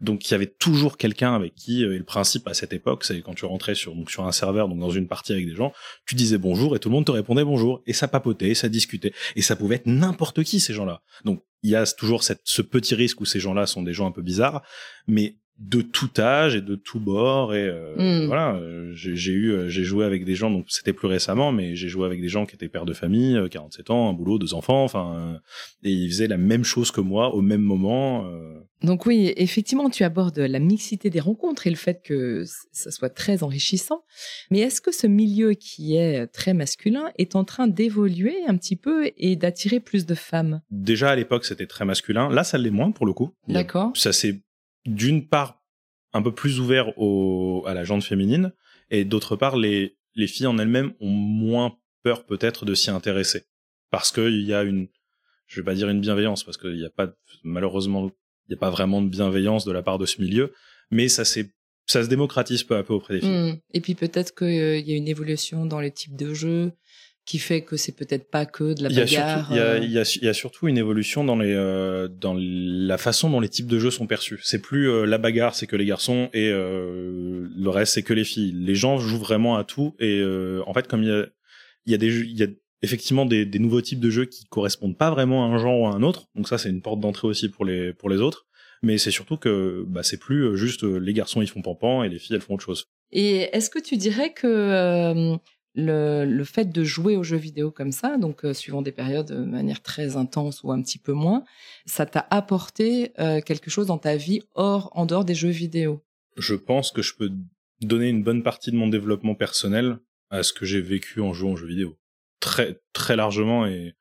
Donc 0.00 0.28
il 0.28 0.32
y 0.32 0.34
avait 0.34 0.46
toujours 0.46 0.96
quelqu'un 0.96 1.34
avec 1.34 1.54
qui 1.54 1.84
euh, 1.84 1.94
et 1.94 1.98
le 1.98 2.04
principe 2.04 2.48
à 2.48 2.54
cette 2.54 2.72
époque, 2.72 3.04
c'est 3.04 3.20
quand 3.20 3.34
tu 3.34 3.44
rentrais 3.44 3.74
sur 3.74 3.94
donc 3.94 4.10
sur 4.10 4.24
un 4.26 4.32
serveur 4.32 4.68
donc 4.68 4.78
dans 4.78 4.90
une 4.90 5.06
partie 5.06 5.32
avec 5.32 5.46
des 5.46 5.54
gens, 5.54 5.72
tu 6.06 6.14
disais 6.14 6.38
bonjour 6.38 6.74
et 6.74 6.78
tout 6.78 6.88
le 6.88 6.94
monde 6.94 7.06
te 7.06 7.12
répondait 7.12 7.44
bonjour 7.44 7.82
et 7.86 7.92
ça 7.92 8.08
papotait, 8.08 8.54
ça 8.54 8.68
discutait 8.68 9.12
et 9.36 9.42
ça 9.42 9.56
pouvait 9.56 9.76
être 9.76 9.86
n'importe 9.86 10.42
qui 10.42 10.60
ces 10.60 10.72
gens-là. 10.72 11.02
Donc 11.24 11.42
il 11.62 11.70
y 11.70 11.76
a 11.76 11.86
toujours 11.86 12.22
cette, 12.22 12.42
ce 12.44 12.62
petit 12.62 12.94
risque 12.94 13.20
où 13.20 13.24
ces 13.24 13.40
gens-là 13.40 13.66
sont 13.66 13.82
des 13.82 13.94
gens 13.94 14.06
un 14.06 14.12
peu 14.12 14.22
bizarres, 14.22 14.62
mais 15.06 15.38
de 15.58 15.82
tout 15.82 16.10
âge 16.18 16.56
et 16.56 16.60
de 16.60 16.74
tout 16.74 16.98
bord 16.98 17.54
et 17.54 17.68
euh, 17.68 17.94
hmm. 17.96 18.26
voilà 18.26 18.56
euh, 18.56 18.90
j'ai 18.92 19.32
eu 19.32 19.52
euh, 19.52 19.68
j'ai 19.68 19.84
joué 19.84 20.04
avec 20.04 20.24
des 20.24 20.34
gens 20.34 20.50
donc 20.50 20.64
c'était 20.68 20.92
plus 20.92 21.06
récemment 21.06 21.52
mais 21.52 21.76
j'ai 21.76 21.88
joué 21.88 22.06
avec 22.06 22.20
des 22.20 22.28
gens 22.28 22.44
qui 22.44 22.56
étaient 22.56 22.68
pères 22.68 22.84
de 22.84 22.92
famille 22.92 23.38
47 23.50 23.90
ans 23.90 24.10
un 24.10 24.12
boulot 24.14 24.38
deux 24.38 24.54
enfants 24.54 24.82
enfin 24.82 25.40
et 25.84 25.92
ils 25.92 26.10
faisaient 26.10 26.26
la 26.26 26.38
même 26.38 26.64
chose 26.64 26.90
que 26.90 27.00
moi 27.00 27.34
au 27.34 27.40
même 27.40 27.62
moment 27.62 28.28
donc 28.82 29.06
oui 29.06 29.32
effectivement 29.36 29.88
tu 29.88 30.04
abordes 30.04 30.38
la 30.38 30.58
mixité 30.58 31.08
des 31.08 31.20
rencontres 31.20 31.66
et 31.66 31.70
le 31.70 31.76
fait 31.76 32.02
que 32.04 32.44
ça 32.72 32.90
soit 32.90 33.08
très 33.08 33.42
enrichissant. 33.42 34.04
Mais 34.50 34.60
est-ce 34.60 34.80
que 34.80 34.92
ce 34.92 35.06
milieu 35.06 35.54
qui 35.54 35.96
est 35.96 36.26
très 36.26 36.52
masculin 36.52 37.10
est 37.16 37.34
en 37.34 37.44
train 37.44 37.66
d'évoluer 37.66 38.36
un 38.46 38.56
petit 38.56 38.76
peu 38.76 39.10
et 39.16 39.36
d'attirer 39.36 39.80
plus 39.80 40.04
de 40.04 40.14
femmes? 40.14 40.60
Déjà 40.70 41.10
à 41.10 41.16
l'époque 41.16 41.46
c'était 41.46 41.66
très 41.66 41.84
masculin. 41.84 42.28
Là 42.28 42.44
ça 42.44 42.58
l'est 42.58 42.70
moins 42.70 42.90
pour 42.90 43.06
le 43.06 43.14
coup. 43.14 43.30
D'accord. 43.48 43.92
ça 43.94 44.12
s'est 44.12 44.42
d'une 44.86 45.26
part 45.28 45.62
un 46.12 46.22
peu 46.22 46.32
plus 46.32 46.60
ouvert 46.60 46.96
au, 46.98 47.64
à 47.66 47.74
la 47.74 47.84
jante 47.84 48.04
féminine 48.04 48.52
et 48.90 49.04
d'autre 49.04 49.36
part 49.36 49.56
les, 49.56 49.96
les 50.14 50.26
filles 50.26 50.46
en 50.46 50.58
elles-mêmes 50.58 50.94
ont 51.00 51.10
moins 51.10 51.76
peur 52.02 52.24
peut-être 52.26 52.64
de 52.64 52.74
s'y 52.74 52.90
intéresser 52.90 53.44
parce 53.90 54.12
qu'il 54.12 54.42
y 54.42 54.54
a 54.54 54.62
une 54.62 54.88
je 55.46 55.60
vais 55.60 55.64
pas 55.64 55.74
dire 55.74 55.88
une 55.88 56.00
bienveillance 56.00 56.44
parce 56.44 56.56
qu'il 56.56 56.74
n'y 56.74 56.84
a 56.84 56.90
pas 56.90 57.12
malheureusement 57.42 58.10
il 58.48 58.50
n'y 58.50 58.56
a 58.56 58.58
pas 58.58 58.70
vraiment 58.70 59.02
de 59.02 59.08
bienveillance 59.08 59.64
de 59.64 59.72
la 59.72 59.82
part 59.82 59.98
de 59.98 60.06
ce 60.06 60.20
milieu 60.20 60.52
mais 60.90 61.08
ça 61.08 61.24
c'est 61.24 61.50
ça 61.86 62.02
se 62.02 62.08
démocratise 62.08 62.64
peu 62.64 62.76
à 62.76 62.82
peu 62.82 62.94
auprès 62.94 63.14
des 63.14 63.20
filles. 63.20 63.52
Mmh. 63.52 63.60
Et 63.74 63.80
puis 63.80 63.94
peut-être 63.94 64.34
qu'il 64.34 64.48
y 64.88 64.92
a 64.92 64.96
une 64.96 65.08
évolution 65.08 65.66
dans 65.66 65.80
les 65.80 65.90
types 65.90 66.16
de 66.16 66.32
jeux, 66.32 66.72
qui 67.26 67.38
fait 67.38 67.62
que 67.62 67.76
c'est 67.76 67.92
peut-être 67.92 68.30
pas 68.30 68.44
que 68.44 68.74
de 68.74 68.82
la 68.82 68.90
bagarre. 68.90 69.48
Il 69.50 69.56
y, 69.56 69.60
a, 69.60 69.78
il, 69.78 69.90
y 69.90 69.98
a, 69.98 70.16
il 70.16 70.24
y, 70.24 70.28
a, 70.28 70.34
surtout 70.34 70.68
une 70.68 70.76
évolution 70.76 71.24
dans 71.24 71.36
les 71.36 71.54
euh, 71.54 72.06
dans 72.06 72.36
la 72.38 72.98
façon 72.98 73.30
dont 73.30 73.40
les 73.40 73.48
types 73.48 73.66
de 73.66 73.78
jeux 73.78 73.90
sont 73.90 74.06
perçus. 74.06 74.38
C'est 74.42 74.60
plus 74.60 74.90
euh, 74.90 75.06
la 75.06 75.16
bagarre, 75.16 75.54
c'est 75.54 75.66
que 75.66 75.76
les 75.76 75.86
garçons 75.86 76.28
et 76.34 76.50
euh, 76.50 77.48
le 77.56 77.70
reste 77.70 77.94
c'est 77.94 78.02
que 78.02 78.12
les 78.12 78.24
filles. 78.24 78.52
Les 78.52 78.74
gens 78.74 78.98
jouent 78.98 79.18
vraiment 79.18 79.56
à 79.56 79.64
tout 79.64 79.94
et 79.98 80.20
euh, 80.20 80.62
en 80.66 80.74
fait 80.74 80.86
comme 80.86 81.02
il 81.02 81.08
y 81.08 81.12
a 81.12 81.26
il 81.86 81.92
y 81.92 81.94
a 81.94 81.98
des 81.98 82.20
il 82.20 82.36
y 82.36 82.42
a 82.42 82.48
effectivement 82.82 83.24
des, 83.24 83.46
des, 83.46 83.58
nouveaux 83.58 83.80
types 83.80 84.00
de 84.00 84.10
jeux 84.10 84.26
qui 84.26 84.44
correspondent 84.44 84.98
pas 84.98 85.10
vraiment 85.10 85.46
à 85.46 85.54
un 85.54 85.58
genre 85.58 85.80
ou 85.80 85.86
à 85.86 85.90
un 85.94 86.02
autre. 86.02 86.28
Donc 86.34 86.46
ça 86.48 86.58
c'est 86.58 86.68
une 86.68 86.82
porte 86.82 87.00
d'entrée 87.00 87.26
aussi 87.26 87.48
pour 87.48 87.64
les 87.64 87.94
pour 87.94 88.10
les 88.10 88.18
autres. 88.18 88.46
Mais 88.82 88.98
c'est 88.98 89.10
surtout 89.10 89.38
que 89.38 89.82
bah, 89.88 90.02
c'est 90.02 90.18
plus 90.18 90.58
juste 90.58 90.82
les 90.82 91.14
garçons 91.14 91.40
ils 91.40 91.48
font 91.48 91.62
pampan 91.62 92.02
et 92.02 92.10
les 92.10 92.18
filles 92.18 92.36
elles 92.36 92.42
font 92.42 92.54
autre 92.54 92.64
chose. 92.64 92.90
Et 93.12 93.48
est-ce 93.56 93.70
que 93.70 93.78
tu 93.78 93.96
dirais 93.96 94.34
que 94.34 95.38
le, 95.74 96.24
le, 96.24 96.44
fait 96.44 96.66
de 96.66 96.84
jouer 96.84 97.16
aux 97.16 97.24
jeux 97.24 97.36
vidéo 97.36 97.70
comme 97.70 97.92
ça, 97.92 98.16
donc 98.16 98.44
euh, 98.44 98.54
suivant 98.54 98.82
des 98.82 98.92
périodes 98.92 99.26
de 99.26 99.44
manière 99.44 99.82
très 99.82 100.16
intense 100.16 100.62
ou 100.62 100.70
un 100.70 100.80
petit 100.80 100.98
peu 100.98 101.12
moins, 101.12 101.44
ça 101.84 102.06
t'a 102.06 102.26
apporté 102.30 103.12
euh, 103.18 103.40
quelque 103.40 103.70
chose 103.70 103.88
dans 103.88 103.98
ta 103.98 104.16
vie 104.16 104.42
hors, 104.54 104.90
en 104.96 105.04
dehors 105.04 105.24
des 105.24 105.34
jeux 105.34 105.48
vidéo? 105.48 106.04
Je 106.36 106.54
pense 106.54 106.92
que 106.92 107.02
je 107.02 107.14
peux 107.16 107.30
donner 107.80 108.08
une 108.08 108.22
bonne 108.22 108.42
partie 108.42 108.70
de 108.70 108.76
mon 108.76 108.88
développement 108.88 109.34
personnel 109.34 109.98
à 110.30 110.42
ce 110.42 110.52
que 110.52 110.64
j'ai 110.64 110.80
vécu 110.80 111.20
en 111.20 111.32
jouant 111.32 111.52
aux 111.52 111.56
jeux 111.56 111.66
vidéo. 111.66 111.98
Très, 112.40 112.80
très 112.92 113.16
largement 113.16 113.66
et 113.66 113.94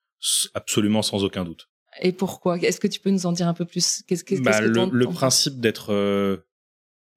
absolument 0.53 1.01
sans 1.01 1.23
aucun 1.23 1.43
doute. 1.43 1.69
Et 2.01 2.11
pourquoi? 2.11 2.57
Est-ce 2.57 2.79
que 2.79 2.87
tu 2.87 2.99
peux 2.99 3.11
nous 3.11 3.25
en 3.25 3.31
dire 3.31 3.47
un 3.47 3.53
peu 3.53 3.65
plus? 3.65 4.03
Qu'est-ce 4.07 4.23
que, 4.23 4.35
bah, 4.41 4.61
le, 4.61 4.89
le 4.91 5.05
principe 5.07 5.59
d'être 5.59 5.91
euh, 5.91 6.37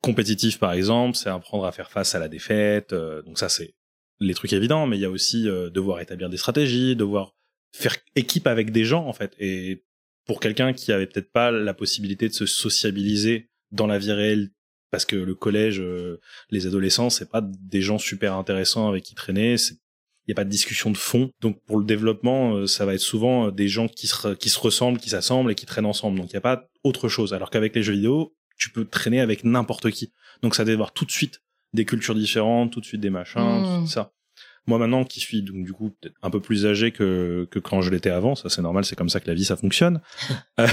compétitif, 0.03 0.59
par 0.59 0.73
exemple, 0.73 1.17
c'est 1.17 1.31
apprendre 1.31 1.65
à 1.65 1.73
faire 1.73 1.91
face 1.91 2.15
à 2.15 2.19
la 2.19 2.29
défaite. 2.29 2.95
donc 2.95 3.39
ça, 3.39 3.49
c'est 3.49 3.75
les 4.21 4.35
trucs 4.35 4.53
évidents, 4.53 4.87
mais 4.87 4.97
il 4.97 5.01
y 5.01 5.05
a 5.05 5.11
aussi 5.11 5.49
euh, 5.49 5.71
devoir 5.71 6.01
établir 6.01 6.29
des 6.29 6.37
stratégies, 6.37 6.97
devoir 6.97 7.35
faire 7.73 7.97
équipe 8.15 8.47
avec 8.47 8.71
des 8.71 8.85
gens 8.85 9.07
en 9.07 9.13
fait. 9.13 9.35
Et 9.39 9.85
pour 10.27 10.41
quelqu'un 10.41 10.73
qui 10.73 10.93
avait 10.93 11.07
peut-être 11.07 11.31
pas 11.31 11.51
la 11.51 11.75
possibilité 11.75 12.29
de 12.29 12.35
se 12.35 12.47
sociabiliser 12.47 13.51
dans 13.71 13.87
la 13.87 13.99
vie 13.99 14.13
réelle, 14.13 14.51
parce 14.91 15.05
que 15.05 15.17
le 15.17 15.35
collège, 15.35 15.81
euh, 15.81 16.21
les 16.51 16.67
adolescents, 16.67 17.11
c'est 17.11 17.31
pas 17.31 17.43
des 17.43 17.83
gens 17.83 17.99
super 17.99 18.35
intéressants 18.35 18.89
avec 18.89 19.05
qui 19.05 19.15
traîner. 19.15 19.57
Il 19.59 20.31
n'y 20.31 20.33
a 20.33 20.37
pas 20.37 20.45
de 20.45 20.51
discussion 20.51 20.91
de 20.91 20.97
fond. 20.97 21.31
Donc 21.41 21.63
pour 21.67 21.79
le 21.79 21.85
développement, 21.85 22.55
euh, 22.55 22.67
ça 22.67 22.87
va 22.87 22.95
être 22.95 23.01
souvent 23.01 23.51
des 23.51 23.69
gens 23.69 23.89
qui 23.89 24.07
se, 24.07 24.35
qui 24.35 24.49
se 24.49 24.59
ressemblent, 24.59 24.99
qui 24.99 25.11
s'assemblent 25.11 25.53
et 25.53 25.55
qui 25.55 25.67
traînent 25.67 25.87
ensemble. 25.87 26.19
Donc 26.19 26.31
il 26.31 26.35
n'y 26.35 26.39
a 26.39 26.43
pas 26.43 26.69
autre 26.83 27.09
chose. 27.09 27.35
Alors 27.35 27.51
qu'avec 27.51 27.75
les 27.75 27.83
jeux 27.83 27.93
vidéo, 27.93 28.35
tu 28.57 28.71
peux 28.71 28.85
traîner 28.85 29.21
avec 29.21 29.45
n'importe 29.45 29.91
qui. 29.91 30.13
Donc 30.43 30.55
ça 30.55 30.63
avoir 30.63 30.93
tout 30.93 31.05
de 31.05 31.11
suite 31.11 31.43
des 31.77 31.85
cultures 31.85 32.15
différentes, 32.15 32.73
tout 32.73 32.81
de 32.81 32.85
suite 32.85 33.01
des 33.01 33.11
machins, 33.11 33.41
tout 33.41 33.83
mmh. 33.83 33.87
ça. 33.87 34.13
Moi 34.67 34.79
maintenant 34.79 35.05
qui 35.05 35.21
suis 35.21 35.43
donc 35.43 35.65
du 35.65 35.73
coup 35.73 35.91
peut-être 35.91 36.17
un 36.23 36.31
peu 36.31 36.41
plus 36.41 36.67
âgé 36.67 36.91
que, 36.91 37.47
que 37.51 37.61
quand 37.61 37.83
je 37.83 37.91
l'étais 37.91 38.11
avant, 38.11 38.35
ça 38.35 38.49
c'est 38.49 38.63
normal, 38.63 38.85
c'est 38.85 38.97
comme 38.97 39.09
ça 39.09 39.21
que 39.21 39.29
la 39.29 39.35
vie 39.35 39.45
ça 39.45 39.57
fonctionne. 39.57 40.01
euh, 40.61 40.67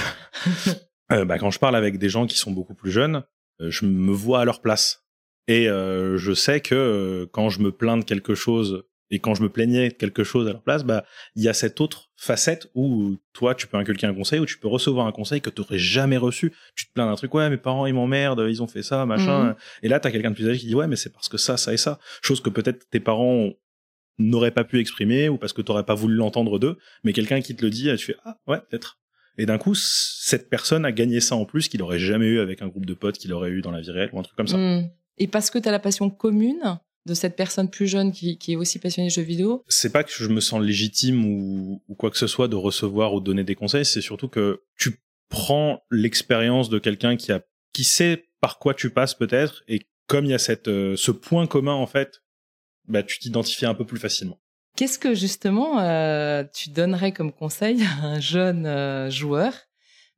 euh, 1.12 1.26
bah, 1.26 1.38
quand 1.38 1.52
je 1.52 1.60
parle 1.60 1.76
avec 1.76 2.00
des 2.00 2.10
gens 2.10 2.26
qui 2.26 2.38
sont 2.38 2.52
beaucoup 2.52 2.74
plus 2.74 2.92
jeunes, 2.92 3.24
euh, 3.62 3.70
je 3.70 3.86
me 3.86 4.12
vois 4.12 4.42
à 4.42 4.46
leur 4.46 4.62
place. 4.62 5.06
Et 5.48 5.70
euh, 5.70 6.18
je 6.18 6.34
sais 6.34 6.62
que 6.62 7.30
quand 7.34 7.50
je 7.50 7.60
me 7.60 7.72
plains 7.72 7.98
de 7.98 8.04
quelque 8.04 8.34
chose 8.34 8.86
et 9.10 9.20
quand 9.20 9.36
je 9.36 9.44
me 9.44 9.50
plaignais 9.50 9.90
de 9.90 9.94
quelque 9.94 10.24
chose 10.24 10.48
à 10.48 10.54
leur 10.54 10.62
place, 10.62 10.84
bah 10.84 11.06
il 11.36 11.44
y 11.44 11.50
a 11.50 11.54
cette 11.54 11.82
autre 11.82 12.10
facette 12.16 12.68
où 12.74 13.18
toi 13.34 13.54
tu 13.54 13.68
peux 13.68 13.78
inculquer 13.78 14.08
un 14.08 14.14
conseil 14.14 14.40
ou 14.40 14.46
tu 14.46 14.58
peux 14.58 14.68
recevoir 14.68 15.06
un 15.08 15.12
conseil 15.12 15.42
que 15.42 15.50
tu 15.50 15.62
aurais 15.62 15.78
jamais 15.78 16.18
reçu. 16.18 16.54
Tu 16.76 16.88
te 16.88 16.94
plains 16.94 17.06
d'un 17.06 17.16
truc, 17.16 17.34
ouais 17.34 17.50
mes 17.50 17.58
parents 17.58 17.86
ils 17.86 17.94
m'emmerdent, 17.94 18.46
ils 18.50 18.64
ont 18.64 18.68
fait 18.68 18.84
ça, 18.84 19.06
machin. 19.06 19.44
Mhm. 19.44 19.56
Et 19.84 19.88
là 19.88 20.00
t'as 20.00 20.12
quelqu'un 20.12 20.32
de 20.32 20.36
plus 20.36 20.50
âgé 20.50 20.60
qui 20.60 20.68
dit 20.68 20.76
ouais 20.76 20.88
mais 20.88 20.96
c'est 20.96 21.12
parce 21.12 21.30
que 21.30 21.38
ça, 21.38 21.58
ça 21.58 21.74
et 21.74 21.78
ça. 21.78 22.00
Chose 22.22 22.42
que 22.42 22.50
peut-être 22.50 22.90
tes 22.90 23.00
parents 23.00 23.52
n'auraient 24.20 24.52
pas 24.52 24.64
pu 24.64 24.80
exprimer 24.80 25.30
ou 25.30 25.38
parce 25.38 25.54
que 25.54 25.62
t'aurais 25.62 25.86
pas 25.86 25.96
voulu 25.96 26.16
l'entendre 26.16 26.60
d'eux, 26.60 26.78
mais 27.04 27.14
quelqu'un 27.14 27.42
qui 27.42 27.56
te 27.56 27.64
le 27.64 27.70
dit, 27.70 27.90
tu 27.98 28.06
fais 28.06 28.16
ah 28.26 28.38
ouais 28.48 28.60
peut-être. 28.70 29.00
Et 29.38 29.46
d'un 29.46 29.58
coup, 29.58 29.74
cette 29.76 30.50
personne 30.50 30.86
a 30.86 30.92
gagné 30.92 31.20
ça 31.20 31.36
en 31.36 31.46
plus 31.46 31.68
qu'il 31.68 31.82
aurait 31.82 32.00
jamais 32.00 32.28
eu 32.28 32.40
avec 32.40 32.62
un 32.62 32.68
groupe 32.68 32.86
de 32.86 32.94
potes 32.94 33.18
qu'il 33.18 33.34
aurait 33.34 33.50
eu 33.50 33.62
dans 33.62 33.72
la 33.72 33.82
vie 33.82 33.92
réelle 33.92 34.10
ou 34.14 34.20
un 34.20 34.24
truc 34.24 34.38
comme 34.38 34.48
ça. 34.48 34.58
Mm. 34.58 34.90
Et 35.18 35.28
parce 35.28 35.50
que 35.50 35.58
tu 35.58 35.68
as 35.68 35.72
la 35.72 35.80
passion 35.80 36.10
commune 36.10 36.80
de 37.06 37.14
cette 37.14 37.36
personne 37.36 37.70
plus 37.70 37.88
jeune 37.88 38.12
qui, 38.12 38.38
qui 38.38 38.54
est 38.54 38.56
aussi 38.56 38.80
passionnée 38.80 39.10
de 39.10 39.14
jeux 39.14 39.22
vidéo, 39.22 39.64
C'est 39.68 39.92
pas 39.92 40.04
que 40.04 40.12
je 40.12 40.28
me 40.28 40.40
sens 40.40 40.62
légitime 40.62 41.26
ou, 41.26 41.82
ou 41.88 41.96
quoi 41.96 42.10
que 42.10 42.18
ce 42.18 42.28
soit 42.28 42.48
de 42.48 42.56
recevoir 42.56 43.14
ou 43.14 43.20
de 43.20 43.26
donner 43.26 43.44
des 43.44 43.56
conseils, 43.56 43.86
c'est 43.86 44.02
surtout 44.02 44.30
que 44.30 44.64
tu 44.78 45.02
prends 45.30 45.82
l'expérience 45.92 46.70
de 46.70 46.80
quelqu'un 46.80 47.18
qui 47.18 47.32
a 47.32 47.42
qui 47.74 47.84
sait 47.84 48.26
par 48.40 48.60
quoi 48.60 48.74
tu 48.74 48.92
passes 48.92 49.16
peut-être 49.16 49.64
et 49.68 49.88
comme 50.08 50.26
il 50.26 50.32
y 50.32 50.34
a 50.34 50.40
cette 50.40 50.68
euh, 50.68 50.96
ce 50.96 51.12
point 51.12 51.48
commun 51.48 51.74
en 51.74 51.88
fait, 51.88 52.22
bah 52.88 53.04
tu 53.04 53.20
t'identifies 53.20 53.66
un 53.66 53.74
peu 53.74 53.86
plus 53.86 54.00
facilement. 54.00 54.40
qu'est-ce 54.78 55.00
que 55.00 55.16
justement 55.16 55.80
euh, 55.80 56.44
tu 56.54 56.70
donnerais 56.70 57.12
comme 57.12 57.32
conseil 57.34 57.84
à 57.84 58.06
un 58.06 58.20
jeune 58.20 58.66
euh, 58.66 59.10
joueur 59.10 59.54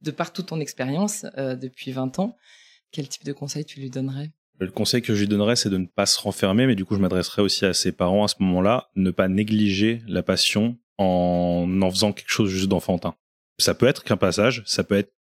de 0.01 0.11
par 0.11 0.33
toute 0.33 0.47
ton 0.47 0.59
expérience 0.59 1.25
depuis 1.35 1.91
20 1.91 2.19
ans? 2.19 2.35
Quel 2.91 3.07
type 3.07 3.23
de 3.23 3.33
conseil 3.33 3.65
tu 3.65 3.79
lui 3.79 3.89
donnerais? 3.89 4.31
Le 4.59 4.71
conseil 4.71 5.01
que 5.01 5.13
je 5.13 5.21
lui 5.21 5.27
donnerais, 5.27 5.55
c'est 5.55 5.69
de 5.69 5.77
ne 5.77 5.85
pas 5.85 6.05
se 6.05 6.19
renfermer, 6.19 6.65
mais 6.65 6.75
du 6.75 6.85
coup, 6.85 6.95
je 6.95 7.01
m'adresserais 7.01 7.41
aussi 7.41 7.65
à 7.65 7.73
ses 7.73 7.91
parents 7.91 8.23
à 8.23 8.27
ce 8.27 8.35
moment-là, 8.39 8.89
ne 8.95 9.11
pas 9.11 9.27
négliger 9.27 10.01
la 10.07 10.23
passion 10.23 10.77
en 10.97 11.81
en 11.81 11.91
faisant 11.91 12.13
quelque 12.13 12.31
chose 12.31 12.49
juste 12.49 12.69
d'enfantin. 12.69 13.15
Ça 13.57 13.73
peut 13.73 13.85
être 13.85 14.03
qu'un 14.03 14.17
passage, 14.17 14.63
ça 14.65 14.83
peut 14.83 14.95
être 14.95 15.13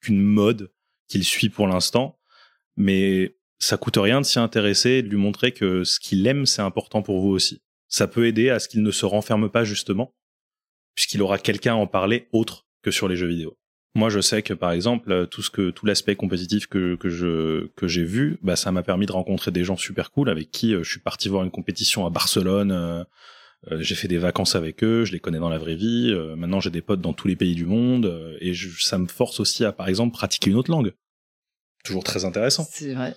qu'une 0.00 0.20
mode 0.20 0.72
qu'il 1.08 1.24
suit 1.24 1.48
pour 1.48 1.66
l'instant, 1.66 2.18
mais 2.76 3.36
ça 3.58 3.76
coûte 3.76 3.96
rien 3.96 4.20
de 4.20 4.26
s'y 4.26 4.38
intéresser 4.38 4.90
et 4.90 5.02
de 5.02 5.08
lui 5.08 5.16
montrer 5.16 5.52
que 5.52 5.82
ce 5.82 5.98
qu'il 5.98 6.26
aime, 6.26 6.46
c'est 6.46 6.62
important 6.62 7.02
pour 7.02 7.20
vous 7.20 7.30
aussi. 7.30 7.60
Ça 7.88 8.06
peut 8.06 8.26
aider 8.26 8.50
à 8.50 8.60
ce 8.60 8.68
qu'il 8.68 8.82
ne 8.82 8.90
se 8.90 9.06
renferme 9.06 9.50
pas 9.50 9.64
justement, 9.64 10.14
puisqu'il 10.94 11.22
aura 11.22 11.38
quelqu'un 11.38 11.72
à 11.72 11.76
en 11.76 11.86
parler 11.86 12.28
autre 12.32 12.66
que 12.82 12.90
sur 12.90 13.08
les 13.08 13.16
jeux 13.16 13.26
vidéo. 13.26 13.58
Moi, 13.94 14.10
je 14.10 14.20
sais 14.20 14.42
que 14.42 14.54
par 14.54 14.70
exemple, 14.72 15.10
euh, 15.10 15.26
tout 15.26 15.42
ce 15.42 15.50
que 15.50 15.70
tout 15.70 15.86
l'aspect 15.86 16.14
compétitif 16.14 16.66
que 16.66 16.94
que 16.96 17.08
je 17.08 17.66
que 17.74 17.88
j'ai 17.88 18.04
vu, 18.04 18.38
bah 18.42 18.54
ça 18.54 18.70
m'a 18.70 18.82
permis 18.82 19.06
de 19.06 19.12
rencontrer 19.12 19.50
des 19.50 19.64
gens 19.64 19.76
super 19.76 20.10
cool 20.10 20.28
avec 20.28 20.50
qui 20.50 20.74
euh, 20.74 20.82
je 20.84 20.90
suis 20.90 21.00
parti 21.00 21.28
voir 21.28 21.42
une 21.42 21.50
compétition 21.50 22.06
à 22.06 22.10
Barcelone. 22.10 22.70
euh, 22.72 23.04
j'ai 23.80 23.96
fait 23.96 24.08
des 24.08 24.18
vacances 24.18 24.54
avec 24.54 24.84
eux, 24.84 25.04
je 25.04 25.12
les 25.12 25.20
connais 25.20 25.38
dans 25.40 25.48
la 25.48 25.58
vraie 25.58 25.74
vie. 25.76 26.10
euh, 26.12 26.36
maintenant, 26.36 26.60
j'ai 26.60 26.70
des 26.70 26.80
potes 26.82 27.00
dans 27.00 27.12
tous 27.12 27.26
les 27.28 27.36
pays 27.36 27.54
du 27.56 27.66
monde 27.66 28.36
et 28.40 28.54
je- 28.54 28.80
ça 28.80 28.98
me 28.98 29.08
force 29.08 29.40
aussi 29.40 29.64
à, 29.64 29.72
par 29.72 29.88
exemple, 29.88 30.12
pratiquer 30.12 30.50
une 30.50 30.56
autre 30.56 30.70
langue. 30.70 30.92
Toujours 31.84 32.04
très 32.04 32.24
intéressant. 32.24 32.66
C'est 32.70 32.92
vrai. 32.92 33.14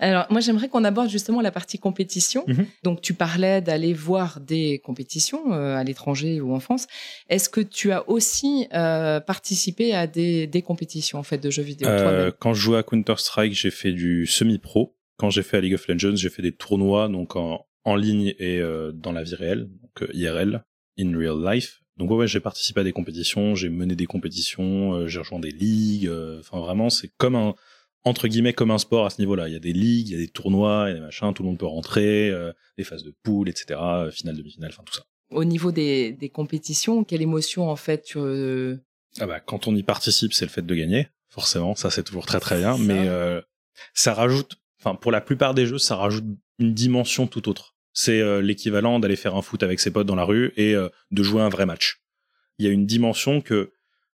Alors, 0.00 0.26
moi, 0.30 0.40
j'aimerais 0.40 0.68
qu'on 0.68 0.82
aborde 0.82 1.10
justement 1.10 1.40
la 1.40 1.50
partie 1.50 1.78
compétition. 1.78 2.44
Mhm. 2.46 2.66
Donc, 2.82 3.02
tu 3.02 3.14
parlais 3.14 3.60
d'aller 3.60 3.92
voir 3.92 4.40
des 4.40 4.80
compétitions 4.80 5.52
euh, 5.52 5.76
à 5.76 5.84
l'étranger 5.84 6.40
ou 6.40 6.54
en 6.54 6.60
France. 6.60 6.86
Est-ce 7.28 7.48
que 7.48 7.60
tu 7.60 7.92
as 7.92 8.08
aussi 8.08 8.66
euh, 8.72 9.20
participé 9.20 9.94
à 9.94 10.06
des, 10.06 10.46
des 10.46 10.62
compétitions 10.62 11.18
en 11.18 11.22
fait 11.22 11.38
de 11.38 11.50
jeux 11.50 11.62
vidéo 11.62 11.88
Euh, 11.88 12.32
quand 12.38 12.54
je 12.54 12.62
jouais 12.62 12.78
à 12.78 12.82
Counter 12.82 13.14
Strike, 13.18 13.52
j'ai 13.52 13.70
fait 13.70 13.92
du 13.92 14.26
semi-pro. 14.26 14.96
Quand 15.18 15.30
j'ai 15.30 15.42
fait 15.42 15.58
à 15.58 15.60
League 15.60 15.74
of 15.74 15.86
Legends, 15.86 16.16
j'ai 16.16 16.30
fait 16.30 16.42
des 16.42 16.52
tournois 16.52 17.08
donc 17.08 17.36
en, 17.36 17.66
en 17.84 17.94
ligne 17.94 18.34
et 18.38 18.60
dans 18.94 19.12
la 19.12 19.22
vie 19.22 19.36
réelle, 19.36 19.68
donc 19.80 20.08
IRL, 20.14 20.64
in 20.98 21.16
real 21.16 21.44
life. 21.44 21.80
Donc 21.98 22.10
ouais, 22.10 22.16
ouais, 22.16 22.26
j'ai 22.26 22.40
participé 22.40 22.80
à 22.80 22.84
des 22.84 22.92
compétitions, 22.92 23.54
j'ai 23.54 23.68
mené 23.68 23.94
des 23.94 24.06
compétitions, 24.06 25.06
j'ai 25.06 25.20
rejoint 25.20 25.38
des 25.38 25.52
ligues. 25.52 26.10
Enfin 26.40 26.58
vraiment, 26.58 26.90
c'est 26.90 27.12
comme 27.18 27.36
un 27.36 27.54
entre 28.04 28.28
guillemets 28.28 28.52
comme 28.52 28.70
un 28.70 28.78
sport 28.78 29.06
à 29.06 29.10
ce 29.10 29.20
niveau-là. 29.20 29.48
Il 29.48 29.52
y 29.52 29.56
a 29.56 29.60
des 29.60 29.72
ligues, 29.72 30.08
il 30.08 30.12
y 30.12 30.16
a 30.16 30.18
des 30.18 30.28
tournois, 30.28 30.86
il 30.86 30.90
y 30.90 30.92
a 30.92 30.94
des 30.96 31.00
machins, 31.00 31.32
tout 31.34 31.42
le 31.42 31.48
monde 31.48 31.58
peut 31.58 31.66
rentrer, 31.66 32.30
euh, 32.30 32.52
des 32.76 32.84
phases 32.84 33.04
de 33.04 33.14
poule, 33.22 33.48
etc. 33.48 33.80
euh, 33.80 34.10
Finale, 34.10 34.36
demi-finale, 34.36 34.70
enfin 34.72 34.82
tout 34.84 34.94
ça. 34.94 35.04
Au 35.30 35.44
niveau 35.44 35.72
des, 35.72 36.12
des 36.12 36.28
compétitions, 36.28 37.04
quelle 37.04 37.22
émotion 37.22 37.70
en 37.70 37.76
fait 37.76 38.02
tu 38.02 38.18
euh, 38.18 38.76
Ah 39.18 39.26
bah 39.26 39.40
quand 39.40 39.66
on 39.66 39.74
y 39.74 39.82
participe, 39.82 40.34
c'est 40.34 40.44
le 40.44 40.50
fait 40.50 40.66
de 40.66 40.74
gagner, 40.74 41.08
forcément, 41.28 41.74
ça 41.74 41.90
c'est 41.90 42.02
toujours 42.02 42.26
très 42.26 42.40
très 42.40 42.58
bien, 42.58 42.76
mais 42.76 43.08
euh, 43.08 43.40
ça 43.94 44.12
rajoute, 44.12 44.56
enfin 44.80 44.94
pour 44.94 45.10
la 45.10 45.20
plupart 45.22 45.54
des 45.54 45.64
jeux, 45.66 45.78
ça 45.78 45.96
rajoute 45.96 46.24
une 46.58 46.74
dimension 46.74 47.26
tout 47.26 47.48
autre. 47.48 47.74
C'est 47.94 48.20
euh, 48.20 48.40
l'équivalent 48.40 49.00
d'aller 49.00 49.16
faire 49.16 49.34
un 49.36 49.42
foot 49.42 49.62
avec 49.62 49.80
ses 49.80 49.90
potes 49.90 50.06
dans 50.06 50.14
la 50.14 50.24
rue 50.24 50.52
et 50.56 50.74
euh, 50.74 50.88
de 51.10 51.22
jouer 51.22 51.42
un 51.42 51.48
vrai 51.48 51.66
match. 51.66 52.02
Il 52.58 52.66
y 52.66 52.68
a 52.68 52.72
une 52.72 52.86
dimension 52.86 53.40
que 53.40 53.72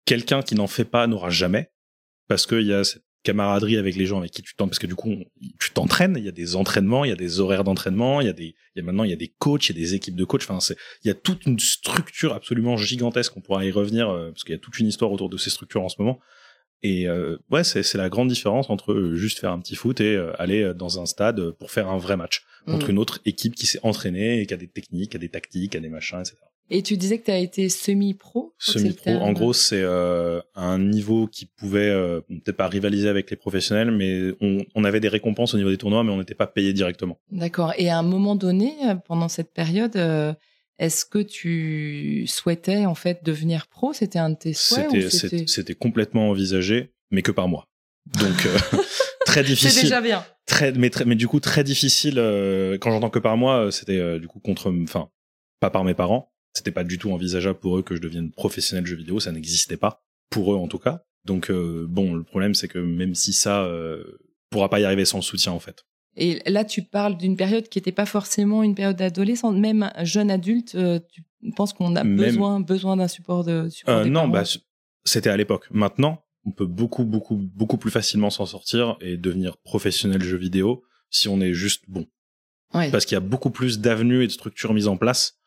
quelqu'un 0.05 0.41
qui 0.41 0.55
n'en 0.55 0.67
fait 0.67 0.85
pas 0.85 1.07
n'aura 1.07 1.29
jamais, 1.29 1.71
parce 2.27 2.45
qu'il 2.45 2.63
y 2.63 2.73
a 2.73 2.83
cette 2.83 3.03
camaraderie 3.25 3.77
avec 3.77 3.95
les 3.95 4.05
gens 4.05 4.19
avec 4.19 4.31
qui 4.31 4.41
tu 4.41 4.55
t'en 4.55 4.67
parce 4.67 4.79
que 4.79 4.87
du 4.87 4.95
coup 4.95 5.09
on- 5.09 5.25
tu 5.59 5.71
t'entraînes 5.73 6.15
il 6.17 6.23
y 6.23 6.29
a 6.29 6.31
des 6.31 6.55
entraînements 6.55 7.03
il 7.03 7.09
y 7.09 7.11
a 7.11 7.17
des 7.17 7.39
horaires 7.41 7.63
d'entraînement 7.63 8.21
il 8.21 8.27
y 8.27 8.29
a 8.29 8.33
des 8.33 8.55
il 8.75 8.77
y 8.77 8.79
a 8.79 8.83
maintenant 8.83 9.03
il 9.03 9.09
y 9.09 9.13
a 9.13 9.17
des 9.17 9.33
coachs 9.37 9.67
il 9.67 9.75
y 9.75 9.79
a 9.79 9.81
des 9.81 9.93
équipes 9.95 10.15
de 10.15 10.23
coachs 10.23 10.43
enfin 10.43 10.59
c'est 10.59 10.77
il 11.03 11.07
y 11.07 11.11
a 11.11 11.15
toute 11.15 11.45
une 11.45 11.59
structure 11.59 12.33
absolument 12.33 12.77
gigantesque 12.77 13.35
on 13.35 13.41
pourra 13.41 13.65
y 13.65 13.71
revenir 13.71 14.09
euh, 14.09 14.31
parce 14.31 14.43
qu'il 14.43 14.53
y 14.53 14.57
a 14.57 14.59
toute 14.59 14.79
une 14.79 14.87
histoire 14.87 15.11
autour 15.11 15.29
de 15.29 15.37
ces 15.37 15.49
structures 15.49 15.83
en 15.83 15.89
ce 15.89 15.95
moment 15.99 16.19
et 16.83 17.07
euh, 17.07 17.37
ouais 17.49 17.63
c'est 17.63 17.83
c'est 17.83 17.97
la 17.97 18.09
grande 18.09 18.29
différence 18.29 18.69
entre 18.69 18.93
euh, 18.93 19.15
juste 19.15 19.39
faire 19.39 19.51
un 19.51 19.59
petit 19.59 19.75
foot 19.75 19.99
et 20.01 20.15
euh, 20.15 20.39
aller 20.39 20.73
dans 20.75 21.01
un 21.01 21.05
stade 21.05 21.51
pour 21.51 21.71
faire 21.71 21.89
un 21.89 21.97
vrai 21.97 22.15
match 22.17 22.43
contre 22.67 22.87
mm. 22.87 22.91
une 22.91 22.99
autre 22.99 23.19
équipe 23.25 23.55
qui 23.55 23.65
s'est 23.65 23.79
entraînée 23.83 24.41
et 24.41 24.45
qui 24.45 24.53
a 24.53 24.57
des 24.57 24.67
techniques 24.67 25.11
qui 25.11 25.17
a 25.17 25.19
des 25.19 25.29
tactiques 25.29 25.71
qui 25.71 25.77
a 25.77 25.81
des 25.81 25.89
machins 25.89 26.19
etc 26.19 26.37
Et 26.69 26.81
tu 26.81 26.97
disais 26.97 27.19
que 27.19 27.25
tu 27.25 27.31
as 27.31 27.37
été 27.37 27.69
semi-pro 27.69 28.53
c'est 28.57 28.79
Semi-pro, 28.79 29.11
en 29.11 29.33
gros, 29.33 29.53
c'est 29.53 29.81
euh, 29.83 30.41
un 30.55 30.79
niveau 30.79 31.27
qui 31.27 31.45
pouvait 31.45 31.89
euh, 31.89 32.21
peut-être 32.27 32.57
pas 32.57 32.67
rivaliser 32.67 33.07
avec 33.07 33.29
les 33.29 33.35
professionnels, 33.37 33.91
mais 33.91 34.33
on, 34.41 34.65
on 34.73 34.83
avait 34.83 34.99
des 34.99 35.07
récompenses 35.07 35.53
au 35.53 35.57
niveau 35.57 35.69
des 35.69 35.77
tournois, 35.77 36.03
mais 36.03 36.11
on 36.11 36.17
n'était 36.17 36.33
pas 36.33 36.47
payé 36.47 36.73
directement. 36.73 37.19
D'accord. 37.31 37.73
Et 37.77 37.89
à 37.89 37.97
un 37.99 38.03
moment 38.03 38.35
donné, 38.35 38.73
euh, 38.85 38.95
pendant 38.95 39.27
cette 39.29 39.53
période, 39.53 39.95
euh, 39.95 40.33
est-ce 40.79 41.05
que 41.05 41.19
tu 41.19 42.25
souhaitais 42.27 42.85
en 42.85 42.95
fait 42.95 43.23
devenir 43.23 43.67
pro? 43.67 43.93
C'était 43.93 44.19
un 44.19 44.31
de 44.31 44.35
tes 44.35 44.53
souhaits 44.53 45.47
C'était 45.47 45.75
complètement 45.75 46.29
envisagé, 46.29 46.91
mais 47.11 47.21
que 47.21 47.31
par 47.31 47.47
moi. 47.47 47.67
Donc 48.19 48.45
euh, 48.45 48.57
très 49.25 49.41
C'est 49.41 49.49
difficile. 49.49 49.83
déjà 49.83 50.01
bien. 50.01 50.25
Très, 50.45 50.71
mais, 50.73 50.89
très, 50.89 51.05
mais 51.05 51.15
du 51.15 51.27
coup 51.27 51.39
très 51.39 51.63
difficile. 51.63 52.15
euh, 52.17 52.77
quand 52.79 52.91
j'entends 52.91 53.09
que 53.09 53.19
par 53.19 53.37
moi, 53.37 53.71
c'était 53.71 53.97
euh, 53.97 54.19
du 54.19 54.27
coup 54.27 54.39
contre, 54.39 54.73
enfin 54.83 55.09
pas 55.59 55.69
par 55.69 55.83
mes 55.83 55.93
parents. 55.93 56.31
C'était 56.55 56.71
pas 56.71 56.83
du 56.85 56.97
tout 56.97 57.11
envisageable 57.11 57.59
pour 57.59 57.77
eux 57.77 57.83
que 57.83 57.95
je 57.95 58.01
devienne 58.01 58.31
professionnel 58.31 58.83
de 58.83 58.87
jeux 58.87 58.95
vidéo. 58.95 59.19
Ça 59.19 59.31
n'existait 59.31 59.77
pas 59.77 60.03
pour 60.29 60.53
eux 60.53 60.57
en 60.57 60.67
tout 60.67 60.79
cas. 60.79 61.03
Donc 61.25 61.51
euh, 61.51 61.85
bon, 61.87 62.13
le 62.15 62.23
problème 62.23 62.55
c'est 62.55 62.67
que 62.67 62.79
même 62.79 63.13
si 63.13 63.33
ça 63.33 63.63
euh, 63.65 64.03
pourra 64.49 64.69
pas 64.69 64.79
y 64.79 64.85
arriver 64.85 65.05
sans 65.05 65.17
le 65.17 65.23
soutien 65.23 65.51
en 65.51 65.59
fait. 65.59 65.83
Et 66.17 66.39
là, 66.49 66.63
tu 66.63 66.81
parles 66.81 67.17
d'une 67.17 67.35
période 67.35 67.67
qui 67.67 67.77
n'était 67.77 67.91
pas 67.91 68.05
forcément 68.05 68.63
une 68.63 68.73
période 68.73 68.95
d'adolescence. 68.95 69.53
Même 69.53 69.91
jeune 70.03 70.31
adulte, 70.31 70.75
euh, 70.75 70.97
tu 71.11 71.23
penses 71.57 71.73
qu'on 71.73 71.93
a 71.97 72.05
Même- 72.05 72.15
besoin, 72.15 72.61
besoin 72.61 72.95
d'un 72.95 73.09
support 73.09 73.43
de 73.43 73.67
support 73.67 73.95
Euh, 73.95 74.03
des 74.05 74.09
non, 74.09 74.29
bah 74.29 74.43
c'était 75.03 75.29
à 75.29 75.35
l'époque. 75.35 75.67
Maintenant, 75.71 76.23
on 76.45 76.51
peut 76.51 76.65
beaucoup, 76.65 77.03
beaucoup, 77.03 77.35
beaucoup 77.35 77.77
plus 77.77 77.91
facilement 77.91 78.29
s'en 78.29 78.45
sortir 78.45 78.95
et 79.01 79.17
devenir 79.17 79.57
professionnel 79.57 80.23
jeu 80.23 80.37
vidéo 80.37 80.83
si 81.09 81.27
on 81.27 81.41
est 81.41 81.53
juste 81.53 81.83
bon. 81.89 82.07
Ouais. 82.73 82.89
Parce 82.91 83.05
qu'il 83.05 83.15
y 83.15 83.17
a 83.17 83.21
beaucoup 83.21 83.49
plus 83.49 83.79
d'avenues 83.79 84.23
et 84.23 84.27
de 84.27 84.31
structures 84.31 84.73
mises 84.73 84.87
en 84.87 84.95
place 84.95 85.37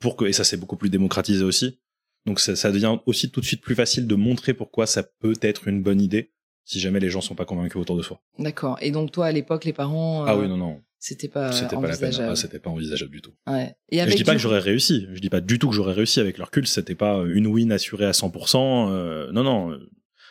pour 0.00 0.16
que, 0.16 0.24
et 0.26 0.32
ça 0.32 0.44
c'est 0.44 0.56
beaucoup 0.56 0.76
plus 0.76 0.90
démocratisé 0.90 1.44
aussi. 1.44 1.78
Donc 2.26 2.40
ça, 2.40 2.56
ça 2.56 2.70
devient 2.72 2.96
aussi 3.06 3.30
tout 3.30 3.40
de 3.40 3.46
suite 3.46 3.62
plus 3.62 3.74
facile 3.74 4.06
de 4.06 4.14
montrer 4.14 4.52
pourquoi 4.54 4.86
ça 4.86 5.02
peut 5.02 5.34
être 5.40 5.68
une 5.68 5.82
bonne 5.82 6.00
idée 6.00 6.32
si 6.64 6.80
jamais 6.80 7.00
les 7.00 7.08
gens 7.08 7.20
sont 7.22 7.34
pas 7.34 7.46
convaincus 7.46 7.76
autour 7.80 7.96
de 7.96 8.02
soi. 8.02 8.20
D'accord. 8.38 8.76
Et 8.82 8.90
donc 8.90 9.10
toi, 9.12 9.26
à 9.26 9.32
l'époque, 9.32 9.64
les 9.64 9.72
parents, 9.72 10.24
ah 10.26 10.34
euh, 10.34 10.42
oui, 10.42 10.48
non, 10.48 10.58
non, 10.58 10.82
c'était 10.98 11.28
pas 11.28 11.50
c'était 11.52 11.76
pas 11.76 11.82
la 11.82 11.88
peine. 11.96 12.06
envisageable. 12.08 12.32
Ah, 12.32 12.36
c'était 12.36 12.58
pas 12.58 12.68
envisageable 12.70 13.10
du 13.10 13.22
tout. 13.22 13.32
ouais. 13.46 13.74
Et 13.90 13.98
je 14.00 14.14
dis 14.14 14.24
pas 14.24 14.32
du- 14.32 14.36
que 14.36 14.42
j'aurais 14.42 14.58
réussi. 14.58 15.06
Je 15.14 15.20
dis 15.20 15.30
pas 15.30 15.40
du 15.40 15.58
tout 15.58 15.68
que 15.70 15.74
j'aurais 15.74 15.94
réussi 15.94 16.20
avec 16.20 16.36
le 16.36 16.44
recul. 16.44 16.66
C'était 16.66 16.94
pas 16.94 17.22
une 17.26 17.46
win 17.46 17.72
assurée 17.72 18.04
à 18.04 18.12
100%. 18.12 18.90
euh, 18.90 19.32
non, 19.32 19.44
non. 19.44 19.70
euh, 19.72 19.78